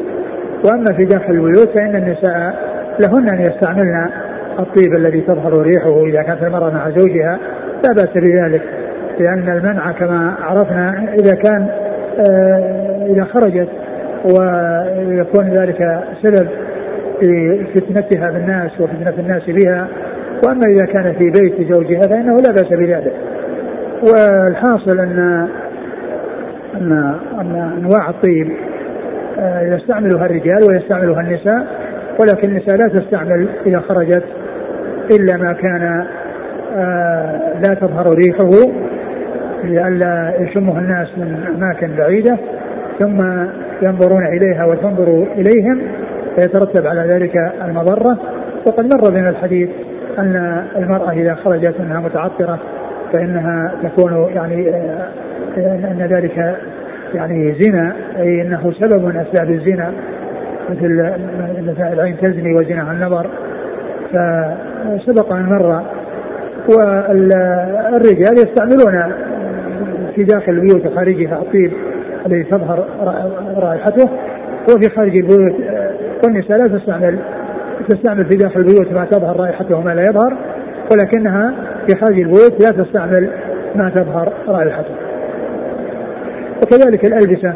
وأما 0.64 0.92
في 0.98 1.04
داخل 1.04 1.32
البيوت 1.32 1.78
فإن 1.78 1.96
النساء 1.96 2.54
لهن 3.00 3.28
أن 3.28 3.40
يستعملن 3.40 4.10
الطيب 4.58 4.94
الذي 4.94 5.20
تظهر 5.20 5.62
ريحه 5.62 6.04
إذا 6.06 6.22
كانت 6.22 6.42
المرأة 6.42 6.70
مع 6.70 6.90
زوجها. 6.90 7.38
لا 7.84 7.92
بأس 7.92 8.10
بذلك 8.14 8.62
لأن 9.18 9.48
المنع 9.48 9.92
كما 9.92 10.34
عرفنا 10.42 11.14
إذا 11.14 11.34
كان 11.34 11.66
آه، 12.18 13.06
إذا 13.06 13.24
خرجت 13.24 13.68
ويكون 14.24 15.48
ذلك 15.48 16.04
سبب 16.22 16.48
في 17.20 17.60
فتنتها 17.74 18.30
بالناس 18.30 18.80
وفتنة 18.80 19.14
الناس 19.18 19.42
بها. 19.46 19.88
وأما 20.46 20.66
إذا 20.68 20.86
كان 20.86 21.12
في 21.12 21.30
بيت 21.30 21.72
زوجها 21.72 22.00
فإنه 22.00 22.36
لا 22.36 22.52
بأس 22.52 22.68
بذلك. 22.68 23.12
والحاصل 24.02 25.00
أن 25.00 25.48
ان 26.74 27.14
أن 27.40 27.74
أنواع 27.78 28.10
الطيب 28.10 28.52
آه، 29.38 29.74
يستعملها 29.74 30.26
الرجال 30.26 30.64
ويستعملها 30.64 31.20
النساء 31.20 31.66
ولكن 32.20 32.48
النساء 32.48 32.76
لا 32.76 32.88
تستعمل 32.88 33.48
إذا 33.66 33.80
خرجت 33.80 34.24
إلا 35.10 35.36
ما 35.36 35.52
كان 35.52 36.06
آه، 36.76 37.60
لا 37.68 37.74
تظهر 37.74 38.14
ريحه 38.14 38.50
لئلا 39.64 40.34
يشمه 40.38 40.78
الناس 40.78 41.08
من 41.16 41.44
أماكن 41.56 41.96
بعيدة 41.96 42.36
ثم 42.98 43.22
ينظرون 43.82 44.26
إليها 44.26 44.64
وتنظر 44.64 45.26
إليهم 45.36 45.82
فيترتب 46.36 46.86
على 46.86 47.00
ذلك 47.00 47.52
المضرة. 47.64 48.18
وقد 48.66 48.94
مر 48.94 49.10
بنا 49.10 49.30
الحديث 49.30 49.68
أن 50.18 50.64
المرأة 50.76 51.10
إذا 51.10 51.34
خرجت 51.34 51.74
أنها 51.80 52.00
متعطرة 52.00 52.58
فإنها 53.12 53.72
تكون 53.82 54.30
يعني 54.34 54.72
أن 55.56 56.08
ذلك 56.10 56.56
يعني 57.14 57.54
زنا 57.58 57.92
أي 58.18 58.42
إنه 58.42 58.72
سبب 58.72 59.04
من 59.04 59.16
أسباب 59.16 59.50
الزنا 59.50 59.92
مثل 60.70 61.12
العين 61.92 62.16
تزني 62.16 62.54
وزناها 62.54 62.92
النظر 62.92 63.26
فسبق 64.12 65.32
أن 65.32 65.46
مر. 65.46 65.82
والرجال 66.68 68.34
يستعملون 68.34 69.12
في 70.14 70.24
داخل 70.24 70.52
البيوت 70.52 70.86
وخارجها 70.86 71.38
الطيب 71.38 71.72
الذي 72.26 72.44
تظهر 72.44 72.86
رائحته 73.56 74.10
وفي 74.62 74.94
خارج 74.96 75.12
البيوت 75.16 75.54
والنساء 76.24 76.58
لا 76.58 76.78
تستعمل 76.78 77.18
تستعمل 77.88 78.24
في 78.24 78.36
داخل 78.36 78.60
البيوت 78.60 78.92
ما 78.92 79.04
تظهر 79.04 79.40
رائحته 79.40 79.76
وما 79.76 79.90
لا 79.90 80.02
يظهر 80.02 80.36
ولكنها 80.92 81.54
في 81.86 81.96
خارج 82.00 82.20
البيوت 82.20 82.62
لا 82.62 82.70
تستعمل 82.84 83.30
ما 83.74 83.90
تظهر 83.90 84.32
رائحته. 84.48 85.09
وكذلك 86.62 87.04
الألبسة 87.04 87.54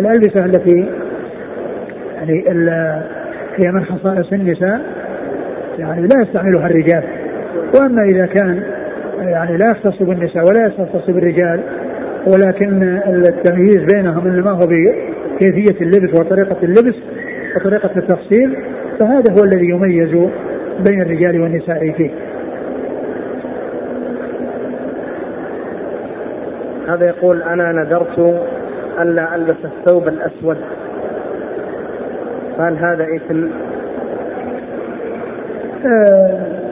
الألبسة 0.00 0.44
التي 0.44 0.88
يعني 2.14 2.44
هي 3.56 3.72
من 3.72 3.84
خصائص 3.84 4.32
النساء 4.32 4.80
يعني 5.78 6.00
لا 6.00 6.22
يستعملها 6.22 6.66
الرجال 6.66 7.04
وأما 7.74 8.02
إذا 8.02 8.26
كان 8.26 8.62
يعني 9.18 9.56
لا 9.56 9.70
يختص 9.70 10.02
بالنساء 10.02 10.44
ولا 10.44 10.66
يختص 10.66 11.10
بالرجال 11.10 11.60
ولكن 12.26 12.82
التمييز 13.06 13.94
بينهم 13.94 14.26
إنما 14.26 14.50
هو 14.50 14.66
بكيفية 14.66 15.80
اللبس 15.80 16.20
وطريقة 16.20 16.56
اللبس 16.62 16.94
وطريقة 17.56 17.90
التفصيل 17.96 18.56
فهذا 19.00 19.32
هو 19.38 19.44
الذي 19.44 19.68
يميز 19.68 20.30
بين 20.88 21.02
الرجال 21.02 21.40
والنساء 21.40 21.92
فيه. 21.92 22.10
هذا 26.88 27.06
يقول 27.06 27.42
أنا 27.42 27.72
نذرت 27.72 28.18
ألا 29.00 29.34
ألبس 29.34 29.64
الثوب 29.64 30.08
الأسود 30.08 30.56
هل 32.58 32.76
هذا 32.78 33.06
إثم؟ 33.16 33.46
آه 35.86 36.64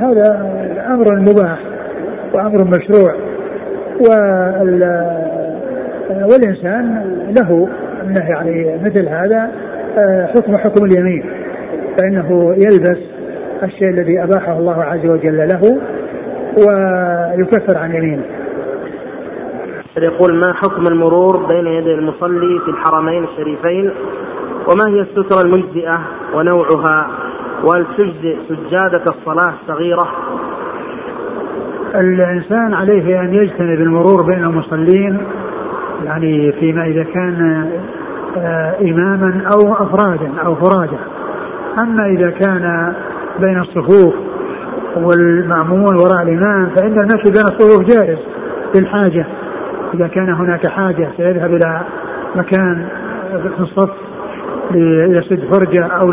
هذا 0.00 0.50
أمر 0.86 1.20
مباح 1.20 1.58
وأمر 2.34 2.64
مشروع 2.64 3.14
والإنسان 6.10 7.04
له 7.38 7.68
أنه 8.02 8.30
يعني 8.30 8.78
مثل 8.84 9.08
هذا 9.08 9.50
آه، 10.04 10.26
حكم 10.26 10.56
حكم 10.56 10.84
اليمين 10.84 11.24
فإنه 11.98 12.54
يلبس 12.56 12.98
الشيء 13.62 13.88
الذي 13.88 14.22
أباحه 14.22 14.58
الله 14.58 14.84
عز 14.84 15.04
وجل 15.04 15.48
له 15.48 15.80
ويكفر 16.58 17.78
عن 17.78 17.94
يمينه. 17.94 18.24
يقول 19.96 20.34
ما 20.34 20.52
حكم 20.54 20.86
المرور 20.86 21.46
بين 21.46 21.66
يدي 21.66 21.94
المصلي 21.94 22.60
في 22.64 22.70
الحرمين 22.70 23.24
الشريفين؟ 23.24 23.90
وما 24.68 24.84
هي 24.88 25.00
السترة 25.00 25.40
المجزئة 25.44 26.00
ونوعها؟ 26.34 27.06
وهل 27.64 27.86
تجزئ 27.98 28.36
سجادة 28.48 29.04
الصلاة 29.10 29.54
صغيرة؟ 29.68 30.08
الإنسان 31.94 32.74
عليه 32.74 33.20
أن 33.20 33.34
يجتنب 33.34 33.80
المرور 33.80 34.22
بين 34.26 34.44
المصلين 34.44 35.26
يعني 36.04 36.52
فيما 36.52 36.84
إذا 36.86 37.02
كان 37.02 37.70
آه، 38.36 38.76
إماما 38.80 39.42
أو 39.52 39.72
أفرادا 39.72 40.32
أو 40.46 40.54
فرادا. 40.54 40.98
أما 41.78 42.06
إذا 42.06 42.30
كان 42.30 42.94
بين 43.40 43.60
الصفوف 43.60 44.14
والمأمون 44.96 45.94
وراء 46.00 46.22
الإمام 46.22 46.70
فإن 46.76 46.98
المشي 46.98 47.30
بين 47.32 47.42
الصفوف 47.42 47.86
جائز 47.86 48.18
للحاجة. 48.74 49.26
إذا 49.94 50.06
كان 50.06 50.28
هناك 50.28 50.66
حاجة 50.66 51.08
سيذهب 51.16 51.54
إلى 51.54 51.80
مكان 52.36 52.86
في 53.30 53.60
الصف 53.60 53.90
ليسد 54.70 55.52
فرجة 55.52 55.86
أو 55.86 56.12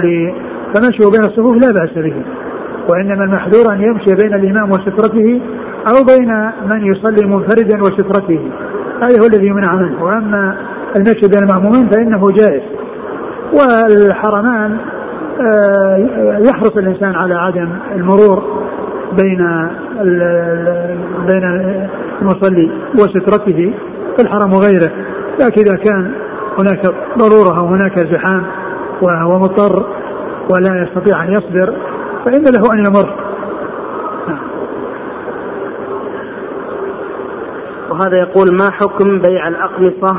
فمشي 0.75 1.11
بين 1.11 1.23
الصفوف 1.23 1.55
لا 1.55 1.71
بأس 1.71 1.93
به. 2.05 2.23
وإنما 2.89 3.23
المحذور 3.23 3.73
أن 3.73 3.81
يمشي 3.81 4.15
بين 4.23 4.33
الإمام 4.33 4.69
وسترته 4.69 5.41
أو 5.87 6.03
بين 6.03 6.33
من 6.69 6.85
يصلي 6.85 7.27
منفردا 7.27 7.81
وسترته. 7.81 8.51
هذا 9.03 9.21
هو 9.21 9.25
الذي 9.33 9.47
يمنع 9.47 9.75
منه. 9.75 10.03
وأما 10.03 10.57
المشي 10.97 11.27
بين 11.33 11.43
المأمومين 11.43 11.89
فإنه 11.89 12.21
جائز. 12.37 12.61
والحرمان 13.53 14.77
آه، 15.41 16.39
يحرص 16.41 16.77
الإنسان 16.77 17.15
على 17.15 17.35
عدم 17.35 17.69
المرور 17.95 18.43
بين 19.11 19.67
بين 21.27 21.43
المصلي 22.21 22.71
وسترته 22.95 23.73
في 24.17 24.21
الحرم 24.23 24.53
وغيره. 24.53 24.91
لكن 25.39 25.61
إذا 25.61 25.77
كان 25.83 26.13
هناك 26.59 26.81
ضرورة 27.17 27.59
أو 27.59 27.65
هناك 27.65 27.99
زحام 27.99 28.45
وهو 29.01 29.39
مضطر 29.39 29.85
ولا 30.53 30.83
يستطيع 30.83 31.23
أن 31.23 31.33
يصبر 31.33 31.73
فإن 32.25 32.43
له 32.43 32.73
أن 32.73 32.85
يمر. 32.85 33.27
وهذا 37.89 38.17
يقول 38.17 38.47
ما 38.59 38.71
حكم 38.71 39.21
بيع 39.21 39.47
الأقمصة 39.47 40.17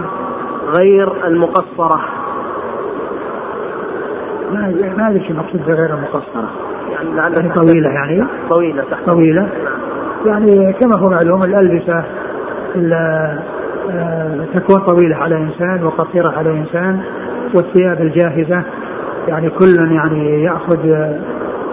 غير 0.74 1.26
المقصرة؟ 1.26 2.00
ما 4.52 4.74
ما 4.96 5.08
أدري 5.10 5.24
شو 5.26 5.32
المقصود 5.32 5.60
بغير 5.66 5.94
المقصرة. 5.94 6.67
يعني, 7.02 7.54
طويلة 7.54 7.90
يعني. 7.90 8.24
طويلة. 8.54 8.82
تحت 8.90 9.04
طويلة. 9.06 9.42
نعم. 9.42 9.78
يعني 10.26 10.72
كما 10.72 10.98
هو 10.98 11.08
معلوم 11.08 11.42
الألبسة 11.42 12.04
آه، 13.90 14.44
تكون 14.54 14.78
طويلة 14.78 15.16
على 15.16 15.36
إنسان 15.36 15.84
وقصيرة 15.84 16.28
على 16.28 16.50
إنسان 16.50 17.00
والثياب 17.54 18.00
الجاهزة 18.00 18.62
يعني 19.28 19.50
كل 19.50 19.94
يعني 19.94 20.42
يأخذ 20.42 20.86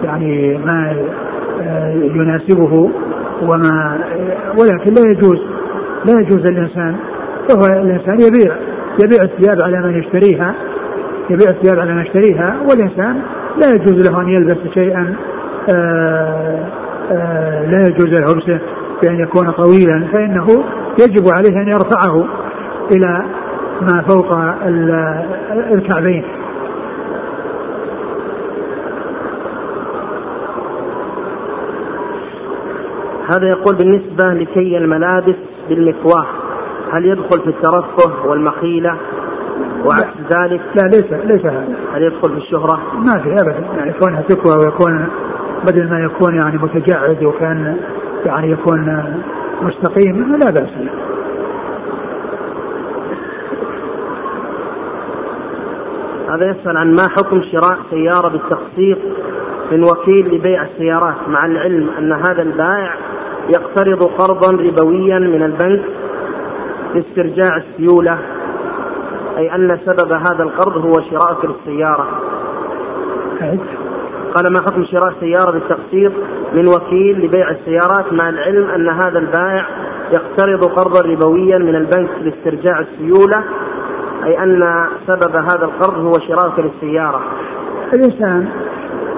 يعني 0.04 0.58
ما 0.58 0.96
يناسبه 1.94 2.90
وما 3.42 3.98
ولكن 4.58 4.94
لا 4.94 5.02
يجوز 5.10 5.38
لا 6.04 6.20
يجوز 6.20 6.50
الإنسان 6.50 6.96
فهو 7.48 7.80
الإنسان 7.82 8.20
يبيع 8.20 8.56
يبيع 9.04 9.22
الثياب 9.22 9.56
على 9.64 9.80
من 9.86 9.98
يشتريها 9.98 10.54
يبيع 11.30 11.50
الثياب 11.50 11.78
على 11.78 11.94
من 11.94 12.02
يشتريها 12.02 12.56
والإنسان 12.68 13.22
لا 13.60 13.68
يجوز 13.68 14.10
له 14.10 14.20
أن 14.20 14.28
يلبس 14.28 14.74
شيئا 14.74 15.16
آآ 15.74 16.66
آآ 17.10 17.66
لا 17.66 17.88
يجوز 17.88 18.06
له 18.06 18.34
لبسه 18.34 18.60
بأن 19.02 19.20
يكون 19.20 19.50
طويلا 19.50 20.08
فإنه 20.12 20.46
يجب 21.00 21.24
عليه 21.28 21.62
أن 21.62 21.68
يرفعه 21.68 22.24
إلى 22.92 23.24
ما 23.80 24.02
فوق 24.08 24.32
الكعبين. 25.76 26.24
هذا 33.32 33.48
يقول 33.48 33.76
بالنسبة 33.76 34.24
لكي 34.34 34.78
الملابس 34.78 35.36
بالمكواه 35.68 36.26
هل 36.92 37.06
يدخل 37.06 37.40
في 37.42 37.48
الترفه 37.48 38.26
والمخيلة؟ 38.26 38.96
وعكس 39.86 40.36
ذلك 40.36 40.60
لا 40.74 40.82
ليس 40.82 41.12
ليس 41.24 41.46
هذا. 41.46 41.76
هل 41.94 42.02
يدخل 42.02 42.32
في 42.32 42.36
الشهرة؟ 42.36 42.80
ما 42.94 43.22
في 43.22 43.32
ابدا. 43.32 43.66
يعني 43.76 43.92
كونها 43.92 44.22
تكوى 44.22 44.56
ويكون 44.56 45.08
بدل 45.66 45.90
ما 45.90 46.00
يكون 46.00 46.34
يعني 46.34 46.58
متجعد 46.58 47.24
وكان 47.24 47.76
يعني 48.26 48.50
يكون 48.50 49.04
مستقيم 49.62 50.36
لا 50.36 50.50
بأس. 50.50 50.70
هذا 56.30 56.50
يسأل 56.50 56.76
عن 56.76 56.94
ما 56.94 57.08
حكم 57.08 57.42
شراء 57.42 57.78
سيارة 57.90 58.28
بالتقسيط 58.28 58.98
من 59.72 59.82
وكيل 59.82 60.34
لبيع 60.34 60.62
السيارات 60.62 61.28
مع 61.28 61.46
العلم 61.46 61.90
أن 61.98 62.12
هذا 62.12 62.42
البائع 62.42 62.94
يقترض 63.48 64.02
قرضا 64.02 64.62
ربويا 64.62 65.18
من 65.18 65.42
البنك 65.42 65.84
لاسترجاع 66.94 67.56
السيولة 67.56 68.18
أي 69.36 69.54
أن 69.54 69.78
سبب 69.86 70.12
هذا 70.12 70.42
القرض 70.42 70.84
هو 70.84 70.92
شراءك 71.10 71.44
للسيارة 71.44 72.06
قال 74.34 74.52
ما 74.52 74.60
حكم 74.60 74.84
شراء 74.84 75.14
سيارة 75.20 75.50
بالتقسيط 75.50 76.12
من 76.54 76.68
وكيل 76.68 77.24
لبيع 77.24 77.50
السيارات 77.50 78.12
مع 78.12 78.28
العلم 78.28 78.70
أن 78.70 78.88
هذا 78.88 79.18
البائع 79.18 79.66
يقترض 80.14 80.64
قرضا 80.64 81.08
ربويا 81.08 81.58
من 81.58 81.74
البنك 81.74 82.10
لاسترجاع 82.20 82.80
السيولة 82.80 83.44
أي 84.24 84.42
أن 84.42 84.62
سبب 85.06 85.36
هذا 85.36 85.64
القرض 85.64 86.04
هو 86.04 86.12
شراءك 86.12 86.58
للسيارة 86.58 87.22
الإنسان 87.94 88.48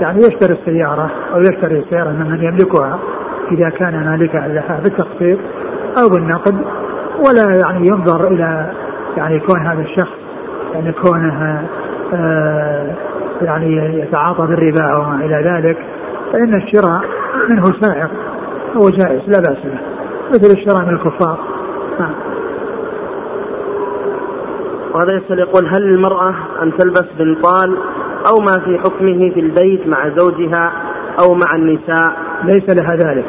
يعني 0.00 0.18
يشتري 0.18 0.58
السيارة 0.60 1.10
أو 1.34 1.40
يشتري 1.40 1.78
السيارة 1.78 2.10
ممن 2.10 2.42
يملكها 2.42 2.98
إذا 3.52 3.68
كان 3.70 4.04
مالكا 4.04 4.38
لها 4.38 4.80
بالتقسيط 4.84 5.38
أو 6.02 6.08
بالنقد 6.08 6.54
ولا 7.26 7.60
يعني 7.64 7.86
ينظر 7.86 8.32
إلى 8.32 8.72
يعني 9.18 9.40
كون 9.40 9.66
هذا 9.66 9.80
الشخص 9.80 10.18
يعني 10.74 10.92
كونه 10.92 11.66
آه 12.14 12.94
يعني 13.42 14.00
يتعاطى 14.00 14.46
بالربا 14.46 14.96
وما 14.96 15.24
إلى 15.24 15.50
ذلك 15.50 15.78
فإن 16.32 16.54
الشراء 16.54 17.00
منه 17.50 17.64
سائق 17.80 18.10
هو 18.76 18.90
جائز 18.90 19.20
لا 19.28 19.38
بأس 19.38 19.58
به 19.64 19.78
مثل 20.30 20.58
الشراء 20.58 20.84
من 20.84 20.94
الكفار. 20.94 21.38
نعم. 22.00 22.14
وهذا 24.94 25.12
يسأل 25.12 25.38
يقول 25.38 25.66
هل 25.66 25.82
المرأة 25.82 26.34
أن 26.62 26.76
تلبس 26.78 27.06
بنطال 27.18 27.76
أو 28.26 28.40
ما 28.40 28.64
في 28.64 28.78
حكمه 28.78 29.30
في 29.34 29.40
البيت 29.40 29.86
مع 29.86 30.08
زوجها 30.16 30.72
أو 31.22 31.34
مع 31.34 31.56
النساء؟ 31.56 32.16
ليس 32.44 32.82
لها 32.82 32.96
ذلك 32.96 33.24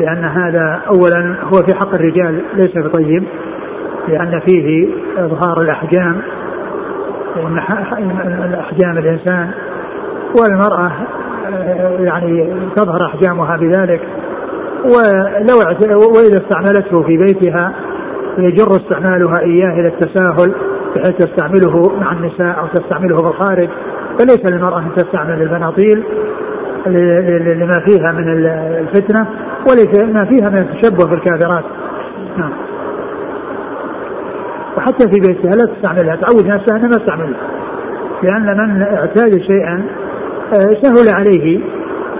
لأن 0.00 0.24
هذا 0.24 0.82
أولا 0.86 1.36
هو 1.44 1.62
في 1.66 1.74
حق 1.74 1.94
الرجال 1.94 2.42
ليس 2.54 2.78
بطيب. 2.86 3.24
لأن 4.08 4.40
فيه 4.46 4.88
إظهار 5.18 5.60
الأحجام 5.60 6.22
الأحجام 8.44 8.98
الإنسان 8.98 9.50
والمرأة 10.40 10.92
يعني 11.98 12.54
تظهر 12.76 13.06
أحجامها 13.06 13.56
بذلك. 13.56 14.00
ولو 14.84 15.56
وإذا 16.16 16.36
استعملته 16.36 17.02
في 17.02 17.16
بيتها 17.16 17.72
يجر 18.38 18.70
استعمالها 18.70 19.38
إياه 19.38 19.72
إلى 19.72 19.88
التساهل 19.88 20.54
بحيث 20.96 21.16
تستعمله 21.16 21.98
مع 22.00 22.12
النساء 22.12 22.60
أو 22.60 22.66
تستعمله 22.66 23.16
في 23.16 23.26
الخارج. 23.26 23.68
فليس 24.18 24.52
للمرأة 24.52 24.78
أن 24.78 24.94
تستعمل 24.96 25.42
البناطيل 25.42 26.04
لما 27.56 27.78
فيها 27.86 28.12
من 28.12 28.46
الفتنة 28.78 29.26
وليس 29.70 29.98
ما 29.98 30.24
فيها 30.24 30.50
من 30.50 30.58
التشبه 30.58 31.10
بالكافرات. 31.10 31.64
نعم. 32.36 32.52
وحتى 34.76 35.08
في 35.08 35.20
بيتها 35.20 35.50
لا 35.50 35.74
تستعملها 35.74 36.16
تعود 36.16 36.46
نفسها 36.46 36.76
إنها 36.76 36.88
ما 36.88 36.96
تستعملها. 36.96 37.40
لأن 38.22 38.56
من 38.56 38.82
اعتاد 38.82 39.40
شيئا 39.40 39.86
آه، 40.54 40.70
سهل 40.82 41.14
عليه 41.14 41.60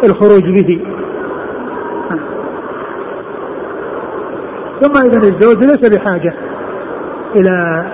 الخروج 0.04 0.42
به. 0.42 0.80
ثم 4.82 5.02
أيضا 5.04 5.18
الزوج 5.18 5.64
ليس 5.64 5.96
بحاجة 5.98 6.34
إلى 7.36 7.84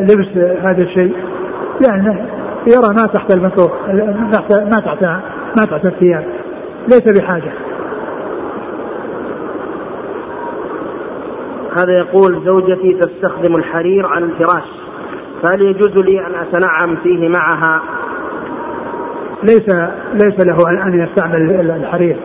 لبس 0.00 0.58
هذا 0.62 0.82
الشيء 0.82 1.16
لأنه 1.80 2.26
يرى 2.66 2.94
ما 2.96 3.02
تحت 3.14 3.36
المنطوق 3.36 3.72
ما 3.92 4.30
تحت 4.32 4.52
ما 4.52 4.78
تحت 4.78 5.04
ما 5.58 5.64
تحت 5.64 5.86
الثياب. 5.86 6.24
ليس 6.88 7.20
بحاجة. 7.20 7.52
هذا 11.76 11.92
يقول 11.98 12.48
زوجتي 12.48 12.98
تستخدم 13.00 13.56
الحرير 13.56 14.06
على 14.06 14.24
الفراش 14.24 14.68
فهل 15.42 15.62
يجوز 15.62 15.96
لي 15.96 16.26
أن 16.26 16.34
أتنعم 16.34 16.96
فيه 16.96 17.28
معها؟ 17.28 17.82
ليس 19.42 19.68
ليس 20.12 20.46
له 20.46 20.86
أن 20.86 21.00
يستعمل 21.02 21.70
الحرير. 21.70 22.16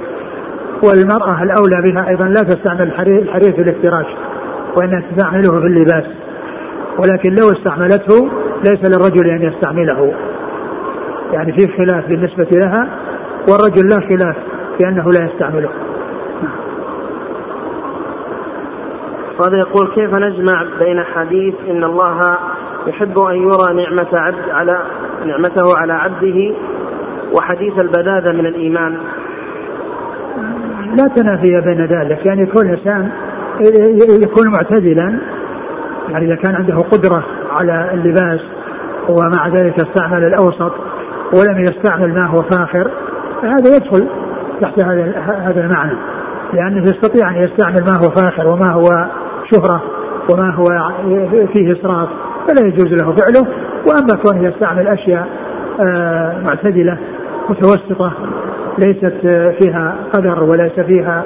والمرأة 0.83 1.43
الأولى 1.43 1.83
بها 1.89 2.09
أيضا 2.09 2.27
لا 2.27 2.41
تستعمل 2.41 2.81
الحرير, 2.81 3.21
الحرير 3.21 3.53
في 3.53 3.61
الافتراش 3.61 4.05
وإنها 4.77 5.03
تستعمله 5.11 5.59
في 5.59 5.65
اللباس. 5.65 6.05
ولكن 6.99 7.35
لو 7.35 7.49
استعملته 7.49 8.29
ليس 8.69 8.95
للرجل 8.95 9.29
أن 9.29 9.41
يستعمله. 9.41 10.13
يعني 11.33 11.53
في 11.53 11.67
خلاف 11.67 12.07
بالنسبة 12.07 12.47
لها 12.65 12.87
والرجل 13.49 13.87
لا 13.87 13.95
خلاف 13.95 14.35
في 14.77 14.87
أنه 14.87 15.05
لا 15.09 15.25
يستعمله. 15.25 15.69
وهذا 19.41 19.57
يقول 19.57 19.87
كيف 19.95 20.17
نجمع 20.17 20.63
بين 20.85 21.03
حديث 21.03 21.55
إن 21.69 21.83
الله 21.83 22.19
يحب 22.87 23.19
أن 23.19 23.35
يرى 23.35 23.83
نعمة 23.83 24.07
عبد 24.13 24.49
على 24.49 24.81
نعمته 25.25 25.77
على 25.77 25.93
عبده 25.93 26.55
وحديث 27.33 27.79
البذاذة 27.79 28.33
من 28.33 28.45
الإيمان؟ 28.45 28.97
لا 30.97 31.07
تنافي 31.15 31.61
بين 31.65 31.85
ذلك. 31.85 32.25
يعني 32.25 32.45
كل 32.45 32.67
إنسان 32.67 33.11
يكون 34.23 34.51
معتدلا 34.51 35.19
يعني 36.09 36.25
إذا 36.25 36.35
كان 36.35 36.55
عنده 36.55 36.75
قدرة 36.75 37.23
على 37.51 37.89
اللباس 37.93 38.39
ومع 39.09 39.47
ذلك 39.47 39.75
استعمل 39.75 40.23
الأوسط 40.23 40.73
ولم 41.33 41.59
يستعمل 41.59 42.13
ما 42.13 42.27
هو 42.27 42.37
فاخر 42.37 42.91
فهذا 43.41 43.75
يدخل 43.75 44.07
تحت 44.61 44.83
هذا 44.83 45.19
هذا 45.19 45.61
المعنى. 45.61 45.97
لأنه 46.53 46.83
يستطيع 46.83 47.29
أن 47.29 47.35
يستعمل 47.35 47.83
ما 47.91 47.97
هو 47.97 48.09
فاخر 48.09 48.47
وما 48.47 48.71
هو 48.71 49.07
شهرة 49.51 49.83
وما 50.31 50.53
هو 50.55 50.65
فيه 51.53 51.71
إسراف 51.71 52.09
فلا 52.47 52.67
يجوز 52.67 52.87
له 52.87 53.15
فعله. 53.15 53.47
وأما 53.87 54.21
كونه 54.23 54.47
يستعمل 54.47 54.87
أشياء 54.87 55.27
آه، 55.87 56.35
معتدلة 56.39 56.97
متوسطة 57.49 58.13
ليست 58.79 59.15
فيها 59.59 59.95
قدر 60.13 60.43
وليس 60.43 60.79
فيها 60.79 61.23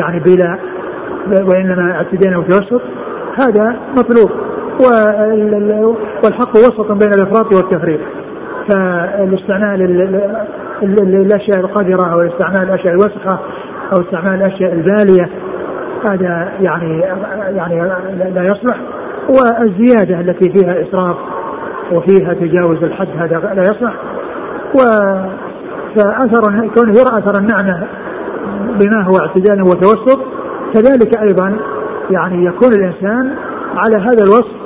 يعني 0.00 0.20
بلا 0.20 0.58
وإنما 1.28 1.92
اعتدينا 1.92 2.38
متوسط 2.38 2.82
هذا 3.38 3.76
مطلوب. 3.98 4.30
والحق 6.24 6.50
وسط 6.50 6.92
بين 6.92 7.10
الإفراط 7.14 7.54
والتفريط. 7.54 8.00
فالاستعمال 8.70 9.82
الأشياء 10.82 11.60
القذره 11.60 12.12
أو 12.12 12.20
استعمال 12.20 12.62
الأشياء 12.62 12.92
الوسخة 12.92 13.38
أو 13.94 14.00
استعمال 14.00 14.34
الأشياء 14.34 14.72
البالية 14.72 15.28
هذا 16.04 16.52
يعني 16.60 17.00
يعني 17.56 17.80
لا 18.34 18.42
يصلح. 18.42 18.80
والزيادة 19.28 20.20
التي 20.20 20.52
فيها 20.52 20.82
إسراف 20.82 21.16
وفيها 21.92 22.34
تجاوز 22.34 22.82
الحد 22.82 23.08
هذا 23.18 23.38
لا 23.54 23.62
يصلح. 23.62 23.94
و 24.74 24.78
فأثر 25.96 26.68
كونه 26.76 26.92
يرى 26.92 27.18
أثر 27.18 27.40
النعمة 27.40 27.86
بما 28.80 29.02
هو 29.02 29.18
اعتدال 29.18 29.62
وتوسط 29.62 30.20
كذلك 30.74 31.18
أيضا 31.18 31.58
يعني 32.10 32.44
يكون 32.44 32.72
الإنسان 32.72 33.34
على 33.76 33.96
هذا 33.96 34.24
الوصف 34.24 34.56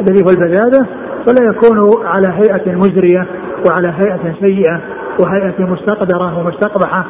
الذي 0.00 0.24
هو 0.24 0.30
البذاذة 0.30 0.86
ولا 1.28 1.50
يكون 1.50 2.06
على 2.06 2.28
هيئة 2.28 2.74
مزرية 2.74 3.26
وعلى 3.66 3.88
هيئة 3.88 4.34
سيئة 4.46 4.80
وهيئة 5.20 5.60
مستقدرة 5.60 6.38
ومستقبحة 6.38 7.06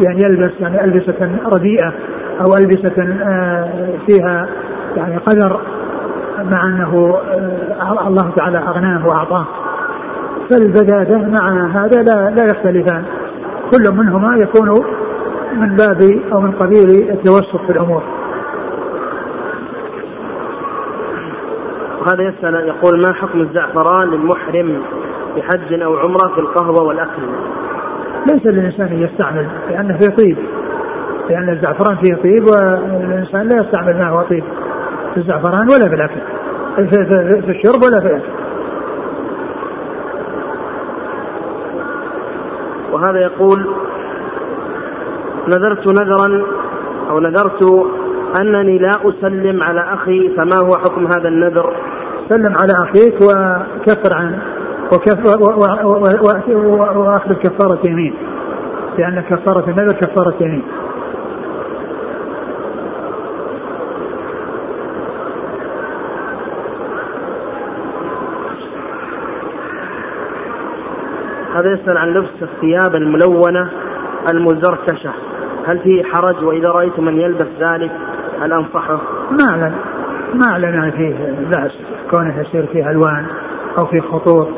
بأن 0.00 0.18
يلبس 0.18 0.50
يعني 0.60 0.84
ألبسة 0.84 1.30
رديئة. 1.46 1.92
أو 2.42 2.54
ألبسة 2.54 3.02
آه، 3.02 3.98
فيها 4.06 4.48
يعني 4.96 5.16
قدر 5.16 5.60
مع 6.52 6.66
أنه 6.66 7.16
آه، 7.80 8.08
الله 8.08 8.30
تعالى 8.36 8.58
أغناه 8.58 9.06
وأعطاه. 9.06 9.46
فالبدادة 10.50 11.18
مع 11.18 11.66
هذا 11.66 12.02
لا 12.02 12.30
لا 12.30 12.44
يختلفان. 12.44 13.04
كل 13.72 13.96
منهما 13.96 14.36
يكون 14.36 14.84
من 15.56 15.76
باب 15.76 16.20
أو 16.32 16.40
من 16.40 16.52
قبيل 16.52 17.10
التوسط 17.10 17.60
في 17.66 17.72
الأمور. 17.72 18.02
وهذا 22.00 22.22
يسأل 22.22 22.54
يقول 22.54 23.00
ما 23.00 23.12
حكم 23.12 23.40
الزعفران 23.40 24.10
للمحرم 24.10 24.82
بحج 25.36 25.82
أو 25.82 25.96
عمرة 25.96 26.34
في 26.34 26.40
القهوة 26.40 26.82
والأكل؟ 26.82 27.22
ليس 28.26 28.46
للإنسان 28.46 28.86
أن 28.86 29.02
يستعمل 29.02 29.48
لأنه 29.70 29.98
فيه 29.98 30.16
طيب 30.16 30.36
لأن 31.32 31.48
الزعفران 31.48 31.96
فيه 31.96 32.14
طيب 32.14 32.44
والإنسان 32.44 33.48
لا 33.48 33.60
يستعمل 33.60 33.98
معه 33.98 34.22
طيب. 34.22 34.44
في 35.14 35.20
الزعفران 35.20 35.68
ولا 35.68 35.88
في 35.88 35.94
الأكل. 35.94 36.20
في, 36.76 37.04
في, 37.04 37.42
في 37.42 37.50
الشرب 37.50 37.84
ولا 37.84 38.00
في 38.00 38.06
الأكل. 38.06 38.28
وهذا 42.92 43.20
يقول 43.20 43.66
نذرت 45.48 45.86
نذرا 45.86 46.46
أو 47.10 47.20
نذرت 47.20 47.86
أنني 48.40 48.78
لا 48.78 48.88
أسلم 48.88 49.62
على 49.62 49.94
أخي 49.94 50.36
فما 50.36 50.56
هو 50.64 50.78
حكم 50.78 51.06
هذا 51.06 51.28
النذر؟ 51.28 51.76
سلم 52.28 52.54
على 52.56 52.88
أخيك 52.88 53.14
وكفر 53.14 54.14
عنه. 54.14 54.38
وأخذ 56.96 57.32
كفارة 57.32 57.78
يمين. 57.86 58.14
لأن 58.98 59.20
كفارة 59.20 59.70
النذر 59.70 59.92
كفارة 59.92 60.34
يمين. 60.40 60.62
هذا 71.62 71.72
يسأل 71.72 71.96
عن 71.96 72.08
لبس 72.08 72.42
الثياب 72.42 72.94
الملونة 72.94 73.70
المزركشة 74.34 75.12
هل 75.66 75.78
فيه 75.78 76.02
حرج؟ 76.02 76.44
وإذا 76.44 76.68
رأيت 76.68 77.00
من 77.00 77.20
يلبس 77.20 77.46
ذلك 77.60 77.90
هل 78.40 78.52
أنصحه؟ 78.52 79.00
ما 79.30 79.50
أعلم 79.50 79.74
ما 80.34 80.58
يعني 80.58 80.92
فيه 80.92 81.14
بأس. 81.50 81.72
كونه 82.10 82.40
يصير 82.40 82.66
فيه 82.66 82.90
ألوان 82.90 83.26
أو 83.78 83.86
فيه 83.86 84.00
خطوط 84.00 84.48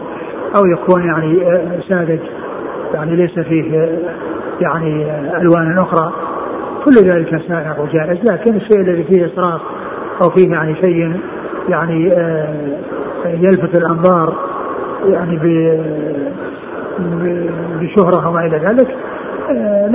أو 0.56 0.66
يكون 0.66 1.04
يعني 1.04 1.46
آه، 1.46 1.80
ساذج. 1.88 2.20
يعني 2.94 3.16
ليس 3.16 3.38
فيه 3.38 3.78
آه، 3.78 3.98
يعني 4.60 5.04
آه، 5.04 5.40
ألوان 5.40 5.78
أخرى. 5.78 6.12
كل 6.84 7.10
ذلك 7.10 7.42
سائغ 7.48 7.82
وجائز. 7.82 8.18
لكن 8.30 8.56
الشيء 8.56 8.80
الذي 8.80 9.04
فيه 9.04 9.26
إسراف 9.26 9.60
أو 10.22 10.30
فيه 10.30 10.50
يعني 10.50 10.74
شيء 10.74 11.20
يعني 11.68 12.12
يلفت 13.26 13.78
الأنظار 13.78 14.34
يعني 15.06 15.38
بشهرة 17.80 18.28
وما 18.28 18.46
إلى 18.46 18.56
ذلك 18.56 18.96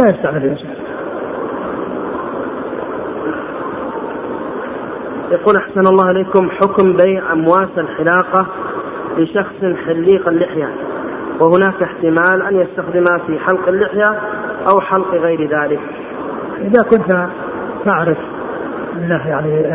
لا 0.04 0.10
يستعمل 0.10 0.38
الإنسان. 0.38 0.70
يقول 5.32 5.56
أحسن 5.58 5.80
الله 5.80 6.12
إليكم 6.12 6.50
حكم 6.50 6.94
بيع 6.94 7.34
أمواس 7.34 7.70
الحلاقة 7.78 8.46
لشخص 9.18 9.86
حليق 9.86 10.28
اللحية 10.28 10.70
وهناك 11.42 11.84
احتمال 11.84 12.42
أن 12.42 12.56
يستخدمها 12.56 13.18
في 13.28 13.40
حلق 13.40 13.68
اللحية 13.68 14.20
أو 14.72 14.82
حلق 14.82 15.14
غير 15.14 15.42
ذلك. 15.42 15.80
إذا 16.58 16.84
كنت 16.92 17.28
تعرف 17.86 18.18
أنه 18.98 19.28
يعني 19.28 19.66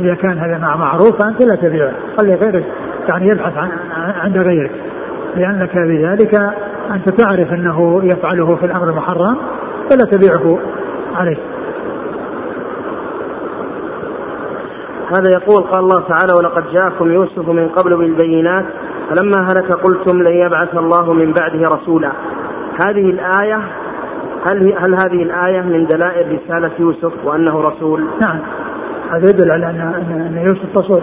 إذا 0.00 0.14
كان 0.14 0.38
هذا 0.38 0.58
مع 0.58 0.76
معروف 0.76 1.22
فأنت 1.22 1.50
لا 1.50 1.56
تبيعه 1.56 1.92
خلي 2.20 2.34
غيرك 2.34 2.64
يعني 3.08 3.28
يبحث 3.28 3.56
عن 3.56 3.70
عند 3.94 4.38
غيرك. 4.38 4.72
لأنك 5.36 5.76
بذلك 5.76 6.34
أنت 6.90 7.08
تعرف 7.20 7.52
أنه 7.52 8.04
يفعله 8.04 8.46
في 8.46 8.66
الأمر 8.66 8.90
المحرم 8.90 9.36
فلا 9.90 10.04
تبيعه 10.10 10.58
عليه. 11.14 11.36
هذا 15.12 15.30
يقول 15.32 15.62
قال 15.62 15.80
الله 15.80 16.00
تعالى 16.00 16.32
ولقد 16.38 16.72
جاءكم 16.72 17.10
يوسف 17.10 17.48
من 17.48 17.68
قبل 17.68 17.96
بالبينات 17.96 18.64
فلما 19.08 19.46
هلك 19.46 19.72
قلتم 19.72 20.22
لن 20.22 20.32
يبعث 20.32 20.74
الله 20.78 21.12
من 21.12 21.32
بعده 21.32 21.68
رسولا. 21.68 22.12
هذه 22.86 23.10
الآية 23.10 23.62
هل 24.50 24.74
هل 24.84 24.94
هذه 24.94 25.22
الآية 25.22 25.60
من 25.60 25.86
دلائل 25.86 26.38
رسالة 26.38 26.70
يوسف 26.78 27.12
وأنه 27.24 27.60
رسول؟ 27.60 28.06
نعم. 28.20 28.38
هذا 29.10 29.30
يدل 29.30 29.52
على 29.52 29.70
أن 29.70 29.80
أن 29.80 30.36
يوسف 30.36 30.76
رسول. 30.76 31.02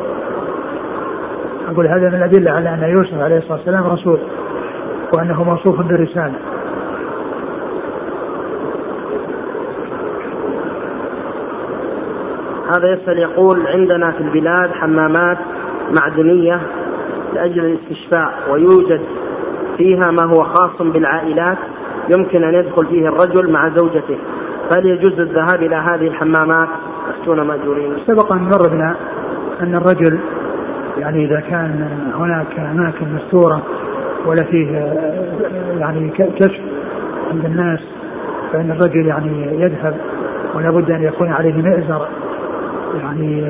أقول 1.70 1.88
هذا 1.88 2.10
من 2.10 2.16
الأدلة 2.16 2.52
على 2.52 2.74
أن 2.74 2.84
يوسف 2.84 3.22
عليه 3.22 3.38
الصلاة 3.38 3.58
والسلام 3.58 3.88
رسول 3.88 4.20
وأنه 5.18 5.44
موصوف 5.44 5.82
بالرسالة. 5.82 6.34
هذا 12.78 12.94
يسأل 12.94 13.18
يقول 13.18 13.68
عندنا 13.68 14.12
في 14.12 14.22
البلاد 14.22 14.72
حمامات 14.72 15.38
معدنية 16.02 16.62
لأجل 17.34 17.66
الاستشفاء 17.66 18.34
ويوجد 18.52 19.02
فيها 19.78 20.12
ما 20.12 20.26
هو 20.26 20.44
خاص 20.44 20.82
بالعائلات 20.82 21.58
يمكن 22.18 22.44
أن 22.44 22.54
يدخل 22.54 22.86
فيه 22.86 23.08
الرجل 23.08 23.52
مع 23.52 23.70
زوجته. 23.70 24.18
فهل 24.70 24.86
يجوز 24.86 25.20
الذهاب 25.20 25.64
إلى 25.64 25.76
هذه 25.76 26.08
الحمامات؟ 26.08 26.68
يأتون 27.10 27.42
مأجورين. 27.42 27.94
سبق 28.08 28.32
أن 28.32 28.42
مر 28.42 28.70
بنا 28.72 28.96
أن 29.62 29.76
الرجل 29.76 30.20
يعني 31.00 31.26
إذا 31.26 31.40
كان 31.40 31.88
هناك 32.16 32.60
أماكن 32.60 33.08
مستورة 33.16 33.64
ولا 34.26 34.44
فيه 34.44 34.96
يعني 35.80 36.10
كشف 36.10 36.62
عند 37.32 37.46
الناس 37.46 37.80
فإن 38.54 38.72
الرجل 38.72 39.08
يعني 39.08 39.62
يذهب 39.62 39.96
ولا 40.56 40.72
بد 40.72 40.92
أن 40.92 41.04
يكون 41.04 41.32
عليه 41.32 41.54
مئزر. 41.54 42.08
يعني 43.04 43.44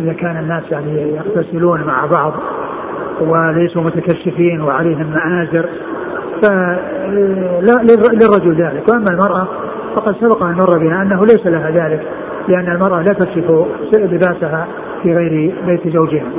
إذا 0.00 0.12
كان 0.12 0.36
الناس 0.36 0.62
يعني 0.70 1.16
يغتسلون 1.16 1.80
مع 1.84 2.06
بعض 2.06 2.32
وليسوا 3.20 3.82
متكشفين 3.82 4.60
وعليهم 4.60 5.10
مآزر 5.10 5.68
فلا 6.42 7.76
للرجل 8.12 8.62
ذلك. 8.62 8.88
وأما 8.88 9.06
المرأة 9.10 9.48
فقد 9.96 10.16
سبق 10.20 10.42
أن 10.42 10.54
مر 10.54 10.78
بنا 10.78 11.02
أنه 11.02 11.20
ليس 11.20 11.46
لها 11.46 11.70
ذلك 11.70 12.02
لأن 12.48 12.72
المرأة 12.72 13.02
لا 13.02 13.12
تكشف 13.12 13.66
لباسها 13.96 14.66
في 15.02 15.14
غير 15.14 15.54
بيت 15.66 15.88
زوجها. 15.88 16.30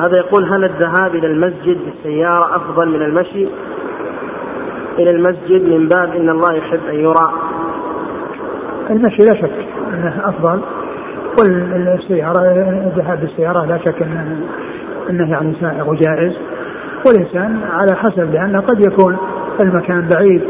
هذا 0.00 0.16
يقول 0.16 0.44
هل 0.44 0.64
الذهاب 0.64 1.14
إلى 1.14 1.26
المسجد 1.26 1.78
بالسياره 1.84 2.56
أفضل 2.56 2.88
من 2.88 3.02
المشي؟ 3.02 3.46
إلى 4.98 5.10
المسجد 5.10 5.62
من 5.62 5.88
باب 5.88 6.14
إن 6.14 6.30
الله 6.30 6.54
يحب 6.54 6.80
أن 6.88 6.94
يرى. 6.94 7.32
المشي 8.90 9.24
لا 9.24 9.34
شك 9.34 9.66
أنه 9.92 10.28
أفضل 10.28 10.60
والسيارة 11.38 12.40
الذهاب 12.86 13.20
بالسيارة 13.20 13.64
لا 13.64 13.78
شك 13.78 14.02
أنه 14.02 14.40
أنه 15.10 15.30
يعني 15.30 15.54
سائغ 15.60 15.90
وجائز. 15.90 16.32
والإنسان 17.06 17.60
على 17.70 17.96
حسب 17.96 18.32
لأنه 18.32 18.60
قد 18.60 18.86
يكون 18.86 19.16
المكان 19.60 20.08
بعيد 20.14 20.42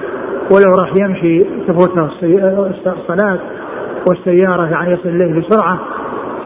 ولو 0.53 0.73
راح 0.79 0.93
يمشي 0.97 1.45
تفوته 1.69 2.11
الصلاة 2.87 3.39
والسيارة 4.09 4.67
يعني 4.67 4.93
يصل 4.93 5.09
إليه 5.09 5.41
بسرعة 5.41 5.79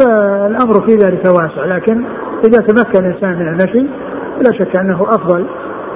فالأمر 0.01 0.87
في 0.87 0.95
ذلك 0.95 1.25
واسع. 1.27 1.65
لكن 1.65 2.05
إذا 2.45 2.61
تمكن 2.61 3.07
الإنسان 3.07 3.39
من 3.39 3.49
المشي 3.49 3.87
لا 4.43 4.59
شك 4.59 4.81
أنه 4.81 5.03
أفضل 5.03 5.47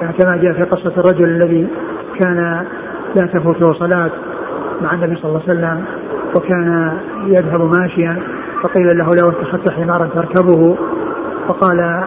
يعني 0.01 0.13
كما 0.13 0.37
جاء 0.37 0.53
في 0.53 0.63
قصة 0.63 0.93
الرجل 0.97 1.23
الذي 1.23 1.67
كان 2.19 2.65
لا 3.15 3.27
تفوته 3.33 3.73
صلاة 3.73 4.11
مع 4.81 4.93
النبي 4.93 5.15
صلى 5.15 5.25
الله 5.25 5.41
عليه 5.47 5.53
وسلم 5.53 5.85
وكان 6.35 6.97
يذهب 7.27 7.61
ماشيا 7.79 8.21
فقيل 8.63 8.97
له 8.97 9.09
لو 9.21 9.29
اتخذت 9.29 9.71
حمارا 9.71 10.09
تركبه 10.15 10.77
فقال 11.47 12.03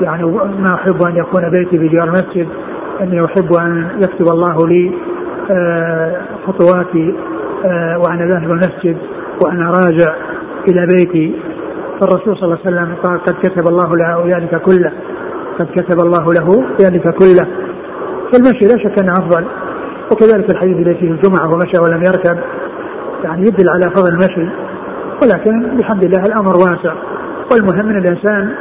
يعني 0.00 0.24
ما 0.34 0.74
أحب 0.74 1.02
أن 1.02 1.16
يكون 1.16 1.50
بيتي 1.50 1.78
بجوار 1.78 2.04
المسجد. 2.04 2.48
أني 3.00 3.24
أحب 3.24 3.52
أن 3.52 3.88
يكتب 4.02 4.28
الله 4.28 4.68
لي 4.68 4.94
آه، 5.50 6.20
خطواتي 6.46 7.14
آه، 7.64 7.98
وأنا 7.98 8.26
ذاهب 8.26 8.50
المسجد 8.50 8.96
وأنا 9.44 9.70
راجع 9.70 10.14
إلى 10.68 10.86
بيتي. 10.86 11.34
فالرسول 12.00 12.36
صلى 12.36 12.44
الله 12.44 12.58
عليه 12.66 12.76
وسلم 12.76 12.94
قال 13.02 13.20
قد 13.22 13.34
كتب 13.42 13.68
الله 13.68 13.96
له 13.96 14.36
ذلك 14.36 14.62
كله 14.62 14.92
قد 15.58 15.66
كتب 15.76 16.00
الله 16.00 16.24
له 16.32 16.64
ذلك 16.80 17.14
كله. 17.14 17.48
فالمشي 18.32 18.64
لا 18.64 18.82
شك 18.84 18.98
أنه 18.98 19.12
أفضل. 19.12 19.44
وكذلك 20.12 20.50
الحديث 20.50 20.76
الذي 20.76 20.94
فيه 20.94 21.10
الجمعة 21.10 21.52
ومشى 21.52 21.78
ولم 21.78 22.02
يركب 22.02 22.38
يعني 23.24 23.42
يدل 23.42 23.70
على 23.70 23.90
فضل 23.90 24.12
المشي. 24.12 24.48
ولكن 25.22 25.76
بحمد 25.76 26.04
الله 26.04 26.26
الأمر 26.26 26.56
واسع. 26.56 26.94
والمهم 27.52 27.90
أن 27.90 27.98
الإنسان 27.98 28.54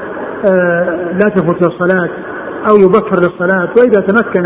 آه، 0.46 1.12
لا 1.12 1.30
تفوت 1.30 1.64
الصلاة 1.64 2.10
أو 2.70 2.78
يبكر 2.78 3.16
للصلاة 3.16 3.70
وإذا 3.78 4.02
تمكن 4.02 4.46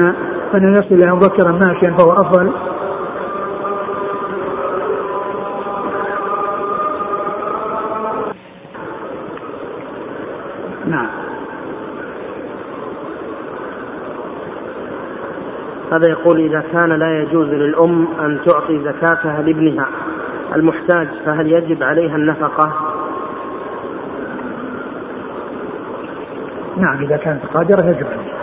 أن 0.55 0.74
يصل 0.74 1.09
مبكرا 1.09 1.51
ماشيا 1.51 1.95
فهو 1.97 2.12
أفضل 2.12 2.51
نعم 10.86 11.07
هذا 15.91 16.09
يقول 16.09 16.39
إذا 16.39 16.64
كان 16.74 16.89
لا 16.89 17.22
يجوز 17.22 17.47
للأم 17.47 18.07
أن 18.20 18.39
تعطي 18.45 18.80
زكاتها 18.80 19.41
لابنها 19.41 19.88
المحتاج 20.55 21.07
فهل 21.26 21.51
يجب 21.51 21.84
عليها 21.84 22.16
النفقة؟ 22.16 22.91
نعم. 26.78 27.03
إذا 27.03 27.17
كانت 27.17 27.45
قادرة 27.45 27.86
يجب 27.86 28.07
عليها. 28.07 28.41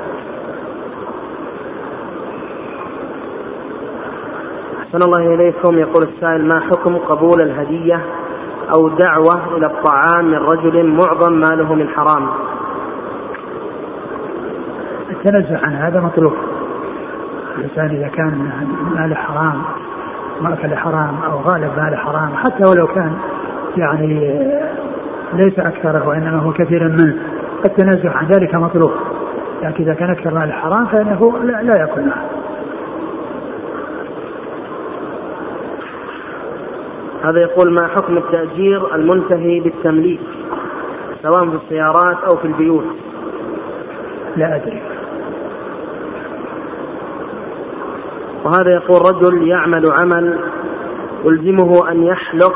أحسن 4.78 5.02
الله 5.02 5.34
إليكم. 5.34 5.78
يقول 5.78 6.02
السائل 6.02 6.44
ما 6.44 6.60
حكم 6.60 6.96
قبول 6.96 7.40
الهدية 7.42 8.00
أو 8.74 8.88
دعوة 8.88 9.56
إلى 9.56 9.66
الطعام 9.66 10.24
من 10.24 10.38
رجل 10.38 10.86
معظم 10.86 11.32
ماله 11.32 11.74
من 11.74 11.88
حرام؟ 11.88 12.28
التنزه 15.10 15.58
عن 15.62 15.72
هذا 15.72 16.00
مطلوب. 16.00 16.32
الإنسان 17.58 17.96
إذا 17.96 18.08
كان 18.08 18.50
ماله 18.94 19.14
حرام 19.14 19.62
مأكل 20.40 20.76
حرام 20.76 21.14
أو 21.24 21.38
غالب 21.38 21.70
ماله 21.76 21.96
حرام 21.96 22.36
حتى 22.36 22.68
ولو 22.68 22.86
كان 22.86 23.12
يعني 23.76 24.38
ليس 25.32 25.58
أكثره 25.58 26.08
وإنما 26.08 26.38
هو 26.38 26.52
كثير 26.52 26.88
منه 26.88 27.16
التنزه 27.66 28.10
عن 28.10 28.26
ذلك 28.26 28.54
مطلوب. 28.54 28.90
لكن 29.62 29.84
إذا 29.84 29.94
كان 29.94 30.10
أكثر 30.10 30.34
مال 30.34 30.52
حرام 30.52 30.86
فإنه 30.86 31.38
لا, 31.38 31.62
لا 31.62 31.80
يأكل 31.80 32.02
معه 32.02 32.28
هذا 37.24 37.40
يقول 37.40 37.72
ما 37.72 37.88
حكم 37.88 38.16
التأجير 38.16 38.94
المنتهي 38.94 39.60
بالتمليك؟ 39.60 40.20
سواء 41.22 41.50
في 41.50 41.56
السيارات 41.56 42.16
أو 42.30 42.36
في 42.36 42.44
البيوت. 42.44 42.84
لا 44.36 44.56
أدري. 44.56 44.82
وهذا 48.44 48.70
يقول 48.70 49.00
رجل 49.14 49.48
يعمل 49.48 49.84
عمل 50.00 50.38
يلزمه 51.24 51.90
أن 51.90 52.02
يحلق 52.02 52.54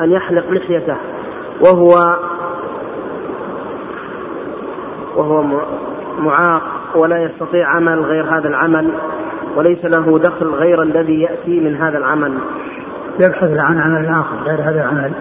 أن 0.00 0.12
يحلق 0.12 0.50
لحيته 0.50 0.96
وهو 1.64 1.94
وهو 5.18 5.42
معاق 6.18 6.62
ولا 7.02 7.22
يستطيع 7.22 7.68
عمل 7.68 8.00
غير 8.00 8.24
هذا 8.24 8.48
العمل 8.48 8.90
وليس 9.56 9.84
له 9.84 10.12
دخل 10.18 10.46
غير 10.46 10.82
الذي 10.82 11.20
يأتي 11.20 11.60
من 11.60 11.76
هذا 11.76 11.98
العمل. 11.98 12.38
يبحث 13.24 13.48
عن 13.48 13.80
عمل 13.80 14.06
آخر 14.06 14.36
غير 14.44 14.60
هذا 14.60 14.80
العمل 14.80 15.12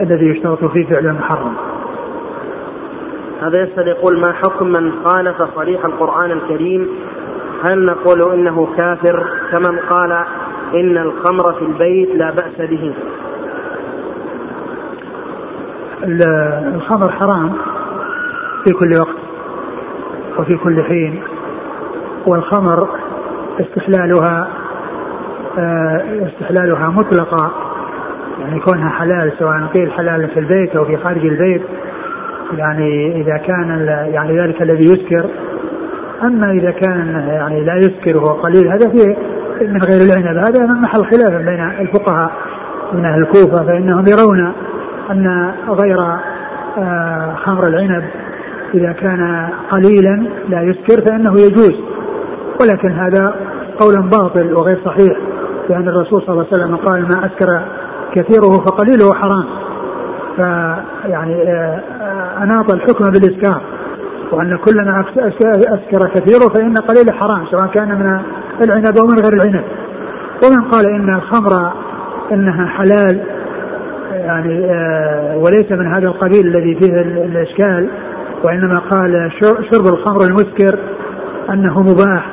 الذي 0.00 0.26
يشترط 0.26 0.64
فيه 0.64 0.86
فعل 0.86 1.12
محرم. 1.12 1.54
هذا 3.42 3.62
يسأل 3.62 3.88
يقول 3.88 4.16
ما 4.16 4.32
حكم 4.32 4.68
من 4.68 4.92
خالف 5.04 5.42
صريح 5.54 5.84
القرآن 5.84 6.30
الكريم؟ 6.30 6.88
هل 7.64 7.86
نقول 7.86 8.32
إنه 8.32 8.68
كافر؟ 8.78 9.26
كمن 9.52 9.78
قال 9.78 10.12
إن 10.74 10.98
الخمر 10.98 11.52
في 11.52 11.64
البيت 11.64 12.14
لا 12.14 12.30
بأس 12.30 12.70
به. 12.70 12.94
الخمر 16.74 17.08
حرام. 17.08 17.52
في 18.64 18.72
كل 18.72 18.92
وقت 19.00 19.16
وفي 20.38 20.56
كل 20.56 20.82
حين. 20.82 21.22
والخمر 22.26 22.88
استحلالها 23.60 24.48
آه، 25.58 26.28
استحلالها 26.28 26.88
مطلقة 26.88 27.52
يعني 28.40 28.60
كونها 28.60 28.88
حلال 28.88 29.32
سواء 29.38 29.66
قيل 29.74 29.92
حلال 29.92 30.28
في 30.28 30.40
البيت 30.40 30.76
أو 30.76 30.84
في 30.84 30.96
خارج 30.96 31.26
البيت. 31.26 31.62
يعني 32.52 33.20
إذا 33.20 33.36
كان 33.36 33.86
يعني 34.12 34.40
ذلك 34.40 34.62
الذي 34.62 34.84
يسكر. 34.84 35.30
أما 36.22 36.50
إذا 36.50 36.70
كان 36.70 37.26
يعني 37.28 37.64
لا 37.64 37.76
يسكر 37.76 38.20
وهو 38.20 38.42
قليل 38.42 38.68
هذا 38.68 38.90
فيه 38.90 39.16
من 39.60 39.80
غير 39.82 40.02
العنب 40.02 40.36
هذا 40.36 40.66
محل 40.66 41.04
خلاف 41.04 41.42
بين 41.42 41.70
الفقهاء 41.80 42.32
من 42.92 43.04
أهل 43.04 43.20
الكوفة 43.20 43.66
فإنهم 43.66 44.04
يرون 44.06 44.52
أن 45.10 45.54
غير 45.68 46.00
آه، 46.78 47.34
خمر 47.34 47.66
العنب 47.66 48.04
إذا 48.74 48.92
كان 48.92 49.48
قليلا 49.70 50.28
لا 50.48 50.62
يسكر 50.62 51.10
فإنه 51.10 51.32
يجوز. 51.32 51.74
ولكن 52.60 52.90
هذا 52.90 53.24
قول 53.80 54.02
باطل 54.02 54.54
وغير 54.54 54.80
صحيح 54.84 55.18
لأن 55.70 55.88
الرسول 55.88 56.22
صلى 56.22 56.32
الله 56.32 56.46
عليه 56.52 56.64
وسلم 56.64 56.76
قال 56.76 57.02
ما 57.02 57.26
أسكر 57.26 57.62
كثيره 58.14 58.50
فقليله 58.50 59.14
حرام 59.14 59.44
فيعني 60.36 61.42
آه، 61.42 61.82
آه، 62.00 62.42
أناط 62.42 62.72
الحكم 62.72 63.04
بالإسكار 63.04 63.62
وأن 64.32 64.56
كل 64.56 64.76
ما 64.76 65.04
أسكر 65.48 66.08
كثيره 66.08 66.52
فإن 66.54 66.74
قليله 66.74 67.12
حرام 67.12 67.46
سواء 67.50 67.66
كان 67.66 67.88
من 67.88 68.20
العنب 68.64 68.98
أو 68.98 69.06
من 69.06 69.18
غير 69.22 69.32
العنب. 69.32 69.64
ومن 70.44 70.64
قال 70.70 70.88
إن 70.88 71.14
الخمر 71.14 71.72
إنها 72.32 72.66
حلال 72.66 73.20
يعني 74.12 74.64
آه، 74.64 75.36
وليس 75.36 75.72
من 75.72 75.86
هذا 75.86 76.06
القبيل 76.06 76.46
الذي 76.46 76.74
فيه 76.74 77.00
الإشكال 77.00 77.88
وإنما 78.44 78.78
قال 78.78 79.32
شرب 79.72 79.86
الخمر 79.86 80.20
المسكر 80.22 80.78
أنه 81.50 81.80
مباح 81.80 82.30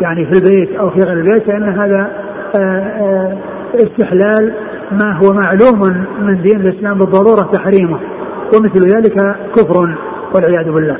يعني 0.00 0.26
في 0.26 0.38
البيت 0.38 0.76
أو 0.76 0.90
في 0.90 0.98
غير 0.98 1.12
البيت 1.12 1.42
فإن 1.42 1.68
هذا 1.68 2.10
آه، 2.60 2.80
آه، 2.80 3.38
استحلال 3.74 4.54
ما 4.92 5.18
هو 5.22 5.32
معلوم 5.32 6.06
من 6.20 6.42
دين 6.42 6.60
الإسلام 6.60 6.98
بالضرورة 6.98 7.50
تحريمه 7.52 7.98
ومثل 8.54 8.86
ذلك 8.86 9.36
كفر 9.56 9.96
والعياذ 10.34 10.72
بالله. 10.72 10.96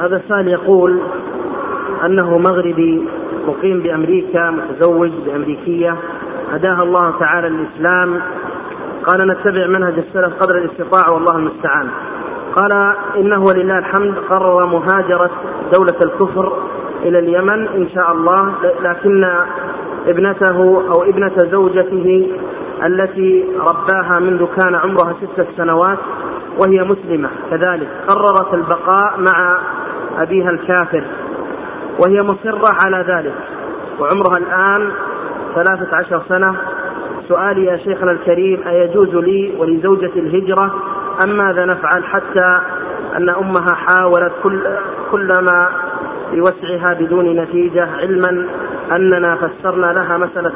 هذا 0.00 0.16
السائل 0.16 0.48
يقول 0.48 1.00
أنه 2.04 2.38
مغربي 2.38 3.08
مقيم 3.48 3.80
بأمريكا 3.80 4.50
متزوج 4.50 5.10
بأمريكية 5.26 5.96
هداها 6.54 6.82
الله 6.82 7.18
تعالى 7.18 7.46
الإسلام. 7.46 8.20
قال 9.06 9.28
نتبع 9.28 9.66
منهج 9.66 9.94
السلف 9.98 10.34
قدر 10.40 10.58
الاستطاعة 10.58 11.12
والله 11.12 11.36
المستعان. 11.36 11.88
قال 12.56 12.94
إنه 13.16 13.42
ولله 13.42 13.78
الحمد 13.78 14.14
قرر 14.30 14.66
مهاجرة 14.66 15.30
دولة 15.72 15.98
الكفر 16.04 16.52
إلى 17.02 17.18
اليمن 17.18 17.66
إن 17.68 17.88
شاء 17.94 18.12
الله 18.12 18.54
لكن 18.82 19.24
ابنته 20.06 20.82
أو 20.94 21.02
ابنة 21.02 21.36
زوجته 21.36 22.30
التي 22.86 23.44
رباها 23.58 24.18
منذ 24.20 24.46
كان 24.46 24.74
عمرها 24.74 25.14
ستة 25.22 25.46
سنوات 25.56 25.98
وهي 26.58 26.84
مسلمة. 26.84 27.28
كذلك 27.50 27.88
قررت 28.08 28.54
البقاء 28.54 29.14
مع 29.18 29.58
أبيها 30.18 30.50
الكافر 30.50 31.04
وهي 31.98 32.22
مصرة 32.22 32.76
على 32.84 33.04
ذلك 33.08 33.34
وعمرها 34.00 34.38
الآن 34.38 34.90
ثلاثة 35.54 35.96
عشر 35.96 36.22
سنة 36.28 36.56
سؤالي 37.28 37.64
يا 37.64 37.76
شيخنا 37.76 38.10
الكريم 38.10 38.60
أيجوز 38.68 39.14
لي 39.14 39.52
ولزوجتي 39.58 40.18
الهجرة 40.20 40.74
أم 41.24 41.36
ماذا 41.44 41.64
نفعل 41.64 42.04
حتى 42.04 42.60
أن 43.16 43.28
أمها 43.28 43.74
حاولت 43.74 44.32
كل 44.42 44.60
كلما 45.10 45.68
بوسعها 46.32 46.94
بدون 46.94 47.36
نتيجة 47.40 47.88
علما 47.98 48.46
أننا 48.92 49.36
فسرنا 49.36 49.86
لها 49.86 50.18
مسألة 50.18 50.52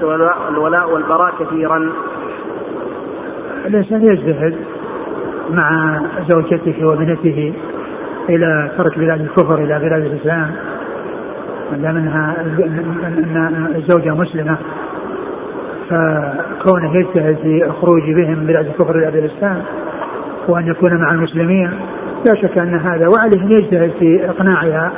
الولاء 0.49 0.91
والبراء 0.93 1.35
كثيرا. 1.41 1.93
الإنسان 3.67 4.03
يجتهد 4.03 4.57
مع 5.51 5.99
زوجته 6.29 6.87
وابنته 6.87 7.55
إلى 8.29 8.71
ترك 8.79 8.99
بلاد 8.99 9.21
الكفر 9.21 9.55
إلى 9.55 9.79
بلاد 9.79 10.05
الإسلام 10.05 10.51
ما 11.73 11.79
دام 11.79 11.97
انها 11.97 12.37
إن 13.09 13.73
الزوجة 13.77 14.15
مسلمة. 14.15 14.59
فكونه 15.91 16.97
يجتهد 16.97 17.37
في 17.43 17.65
الخروج 17.65 18.03
بهم 18.03 18.39
من 18.39 18.47
بلاد 18.47 18.67
الكفر 18.67 18.99
إلى 18.99 19.19
الإسلام 19.19 19.63
وأن 20.49 20.67
يكون 20.67 21.01
مع 21.01 21.11
المسلمين 21.11 21.71
لا 22.27 22.35
شك 22.43 22.61
أن 22.61 22.75
هذا 22.75 23.09
وعليه 23.09 23.43
أن 23.43 23.51
يجتهد 23.53 23.91
في 23.99 24.31
إقناعها 24.31 24.93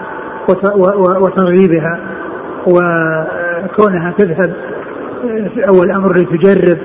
وترغيبها 1.21 2.01
وكونها 2.67 4.15
تذهب 4.19 4.53
في 5.55 5.69
اول 5.69 5.91
أمر 5.91 6.13
لتجرب 6.13 6.79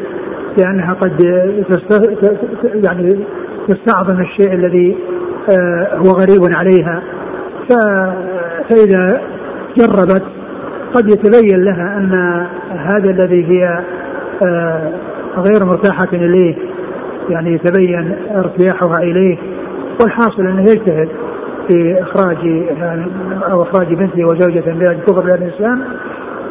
لأنها 0.58 0.94
قد 0.94 1.22
يعني 2.86 3.20
تستعظم 3.68 4.22
الشيء 4.22 4.54
الذي 4.54 4.98
آه، 5.60 5.98
هو 5.98 6.12
غريب 6.12 6.54
عليها. 6.54 7.04
فإذا 7.70 9.22
جربت 9.78 10.24
قد 10.94 11.08
يتبين 11.08 11.64
لها 11.64 11.98
أن 11.98 12.46
هذا 12.78 13.12
الذي 13.12 13.46
هي 13.46 13.84
آه، 14.48 14.92
غير 15.38 15.66
مرتاحة 15.66 16.08
إليه 16.14 16.56
يعني 17.30 17.54
يتبين 17.54 18.16
ارتياحها 18.36 19.00
إليه 19.00 19.38
والحاصل 20.02 20.42
أنه 20.42 20.62
يجتهد 20.62 21.10
في 21.68 22.02
إخراج 22.02 22.38
أو 23.52 23.62
إخراج 23.62 23.94
بنته 23.94 24.26
وزوجته 24.26 24.74
من 24.74 24.88
الكفر 24.88 25.26
إلى 25.26 25.36
الإسلام 25.36 25.84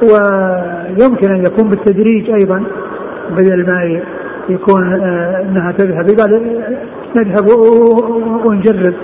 ويمكن 0.02 1.34
أن 1.34 1.44
يكون 1.46 1.68
بالتدريج 1.68 2.30
أيضا 2.30 2.64
بدل 3.30 3.66
ما 3.72 4.00
يكون 4.48 4.94
آه، 4.94 5.42
أنها 5.42 5.72
تذهب 5.72 6.06
قال 6.20 6.60
نذهب 7.16 7.48
ونجرب 8.46 8.94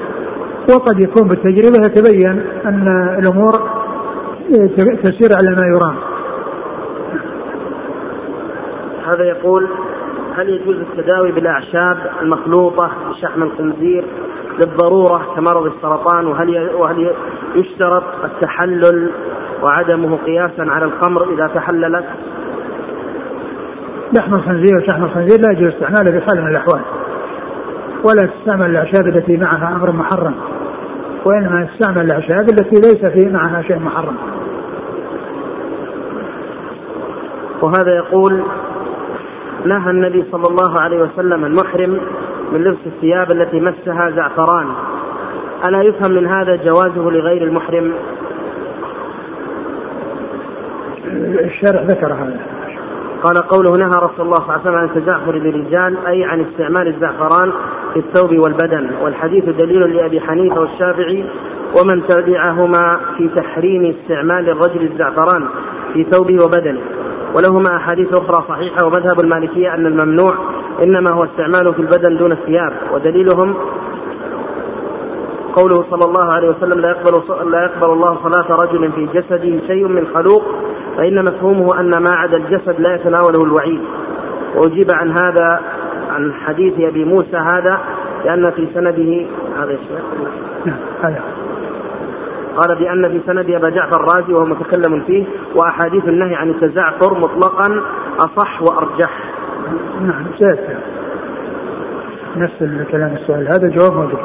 وقد 0.75 1.01
يكون 1.01 1.29
بالتجربة 1.29 1.87
يتبين 1.87 2.43
أن 2.67 2.89
الأمور 3.19 3.80
تسير 4.51 5.31
على 5.37 5.51
ما 5.51 5.67
يرام. 5.77 5.97
هذا 9.07 9.25
يقول 9.25 9.69
هل 10.37 10.49
يجوز 10.49 10.77
التداوي 10.77 11.33
بالاعشاب 11.33 11.99
المخلوطة 12.23 12.91
بشحم 13.11 13.43
الخنزير 13.43 14.05
للضرورة 14.59 15.35
كمرض 15.37 15.67
السرطان 15.67 16.27
وهل 16.27 16.75
وهل 16.75 17.11
يشترط 17.55 18.05
التحلل 18.25 19.11
وعدمه 19.63 20.17
قياسا 20.17 20.63
على 20.63 20.85
الخمر 20.85 21.35
إذا 21.35 21.47
تحللت؟ 21.47 22.05
لحم 24.19 24.35
الخنزير 24.35 24.77
وشحم 24.77 25.05
الخنزير 25.05 25.41
لا 25.41 25.53
يجوز 25.53 25.73
استعماله 25.73 26.19
بحال 26.19 26.43
من 26.43 26.51
الأحوال 26.51 26.81
ولا 28.05 28.27
تستعمل 28.27 28.71
الأعشاب 28.71 29.07
التي 29.07 29.37
معها 29.37 29.77
أمر 29.77 29.93
محرم 29.93 30.35
وإنما 31.25 31.69
تستعمل 31.73 32.05
الأعشاب 32.05 32.47
التي 32.51 32.77
ليس 32.77 33.07
في 33.07 33.31
معها 33.31 33.63
شيء 33.63 33.79
محرم 33.79 34.17
وهذا 37.63 37.97
يقول 37.97 38.43
نهى 39.65 39.91
النبي 39.91 40.25
صلى 40.33 40.45
الله 40.51 40.81
عليه 40.81 41.03
وسلم 41.03 41.45
المحرم 41.45 42.01
من 42.53 42.65
لبس 42.65 42.79
الثياب 42.87 43.33
التي 43.33 43.61
مسها 43.61 44.11
زعفران. 44.11 44.67
ألا 45.69 45.83
يفهم 45.83 46.13
من 46.13 46.27
هذا 46.27 46.57
جوازه 46.57 47.11
لغير 47.11 47.43
المحرم؟ 47.43 47.93
الشارع 51.45 51.83
ذكر 51.83 52.13
هذا. 52.13 52.41
قال 53.23 53.37
قوله 53.37 53.71
نهى 53.71 53.99
رسول 54.03 54.27
الله 54.27 54.39
صلى 54.39 54.47
الله 54.47 54.53
عليه 54.53 54.63
وسلم 54.63 54.79
عن 54.79 54.85
التزعفر 54.85 55.35
للرجال 55.35 56.07
أي 56.07 56.25
عن 56.25 56.41
استعمال 56.41 56.89
الزعفران 56.89 57.53
في 57.95 57.99
الثوب 58.01 58.41
والبدن. 58.41 58.91
والحديث 59.03 59.45
دليل 59.45 59.97
لأبي 59.97 60.21
حنيفة 60.21 60.61
والشافعي 60.61 61.25
ومن 61.81 62.07
تبعهما 62.07 63.01
في 63.17 63.29
تحريم 63.29 63.95
استعمال 63.97 64.49
الرجل 64.49 64.83
الزعفران. 64.83 65.49
في 65.95 66.07
ثوبه 66.13 66.45
وبدنه 66.45 66.81
ولهما 67.37 67.77
أحاديث 67.77 68.09
أخرى 68.13 68.45
صحيحة 68.49 68.77
ومذهب 68.85 69.21
المالكية 69.21 69.75
أن 69.75 69.87
الممنوع 69.87 70.33
إنما 70.85 71.11
هو 71.11 71.25
استعماله 71.25 71.73
في 71.73 71.79
البدن 71.79 72.17
دون 72.17 72.33
الثياب 72.33 72.73
ودليلهم 72.93 73.57
قوله 75.57 75.85
صلى 75.91 76.05
الله 76.05 76.33
عليه 76.33 76.49
وسلم 76.49 76.81
لا 76.81 76.91
يقبل 76.91 77.51
لا 77.51 77.65
يقبل 77.65 77.93
الله 77.93 78.07
صلاة 78.07 78.61
رجل 78.61 78.93
في 78.93 79.07
جسده 79.07 79.67
شيء 79.67 79.89
من 79.89 80.07
خلوق 80.15 80.43
فإن 80.97 81.25
مفهومه 81.25 81.81
أن 81.81 81.91
ما 81.91 82.11
عدا 82.11 82.37
الجسد 82.37 82.81
لا 82.81 82.95
يتناوله 82.95 83.45
الوعيد. 83.45 83.81
وأجيب 84.57 84.87
عن 84.95 85.11
هذا 85.11 85.61
عن 86.11 86.33
حديث 86.33 86.75
أبي 86.81 87.05
موسى 87.05 87.37
هذا 87.37 87.81
لأن 88.25 88.51
في 88.51 88.69
سنده 88.75 89.27
هذا 89.57 89.79
نعم 90.67 90.79
هذا. 91.03 91.23
قال 92.57 92.79
بأن 92.79 93.09
في 93.09 93.21
سند 93.27 93.51
أبا 93.51 93.71
جعفر 93.71 93.97
الرازي 93.97 94.33
وهو 94.33 94.47
متكلم 94.47 95.01
فيه 95.07 95.27
وأحاديث 95.55 96.05
النهي 96.05 96.35
عن 96.35 96.51
التزعفر 96.51 97.15
مطلقا 97.15 97.83
أصح 98.19 98.63
وأرجح. 98.63 99.11
نعم 100.01 100.25
سيأتي 100.39 100.77
نفس 102.37 102.63
الكلام 102.63 103.17
السؤال. 103.17 103.49
هذا 103.49 103.69
جواب 103.69 103.93
موجود. 103.93 104.21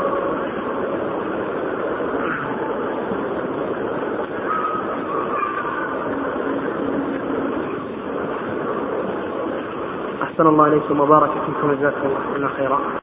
أحسن 10.23 10.47
الله 10.47 10.67
إليكم 10.67 10.99
وبارك 10.99 11.29
فيكم. 11.31 11.69
وجزاكم 11.69 12.09
الله 12.35 12.47
خيرا. 12.47 12.79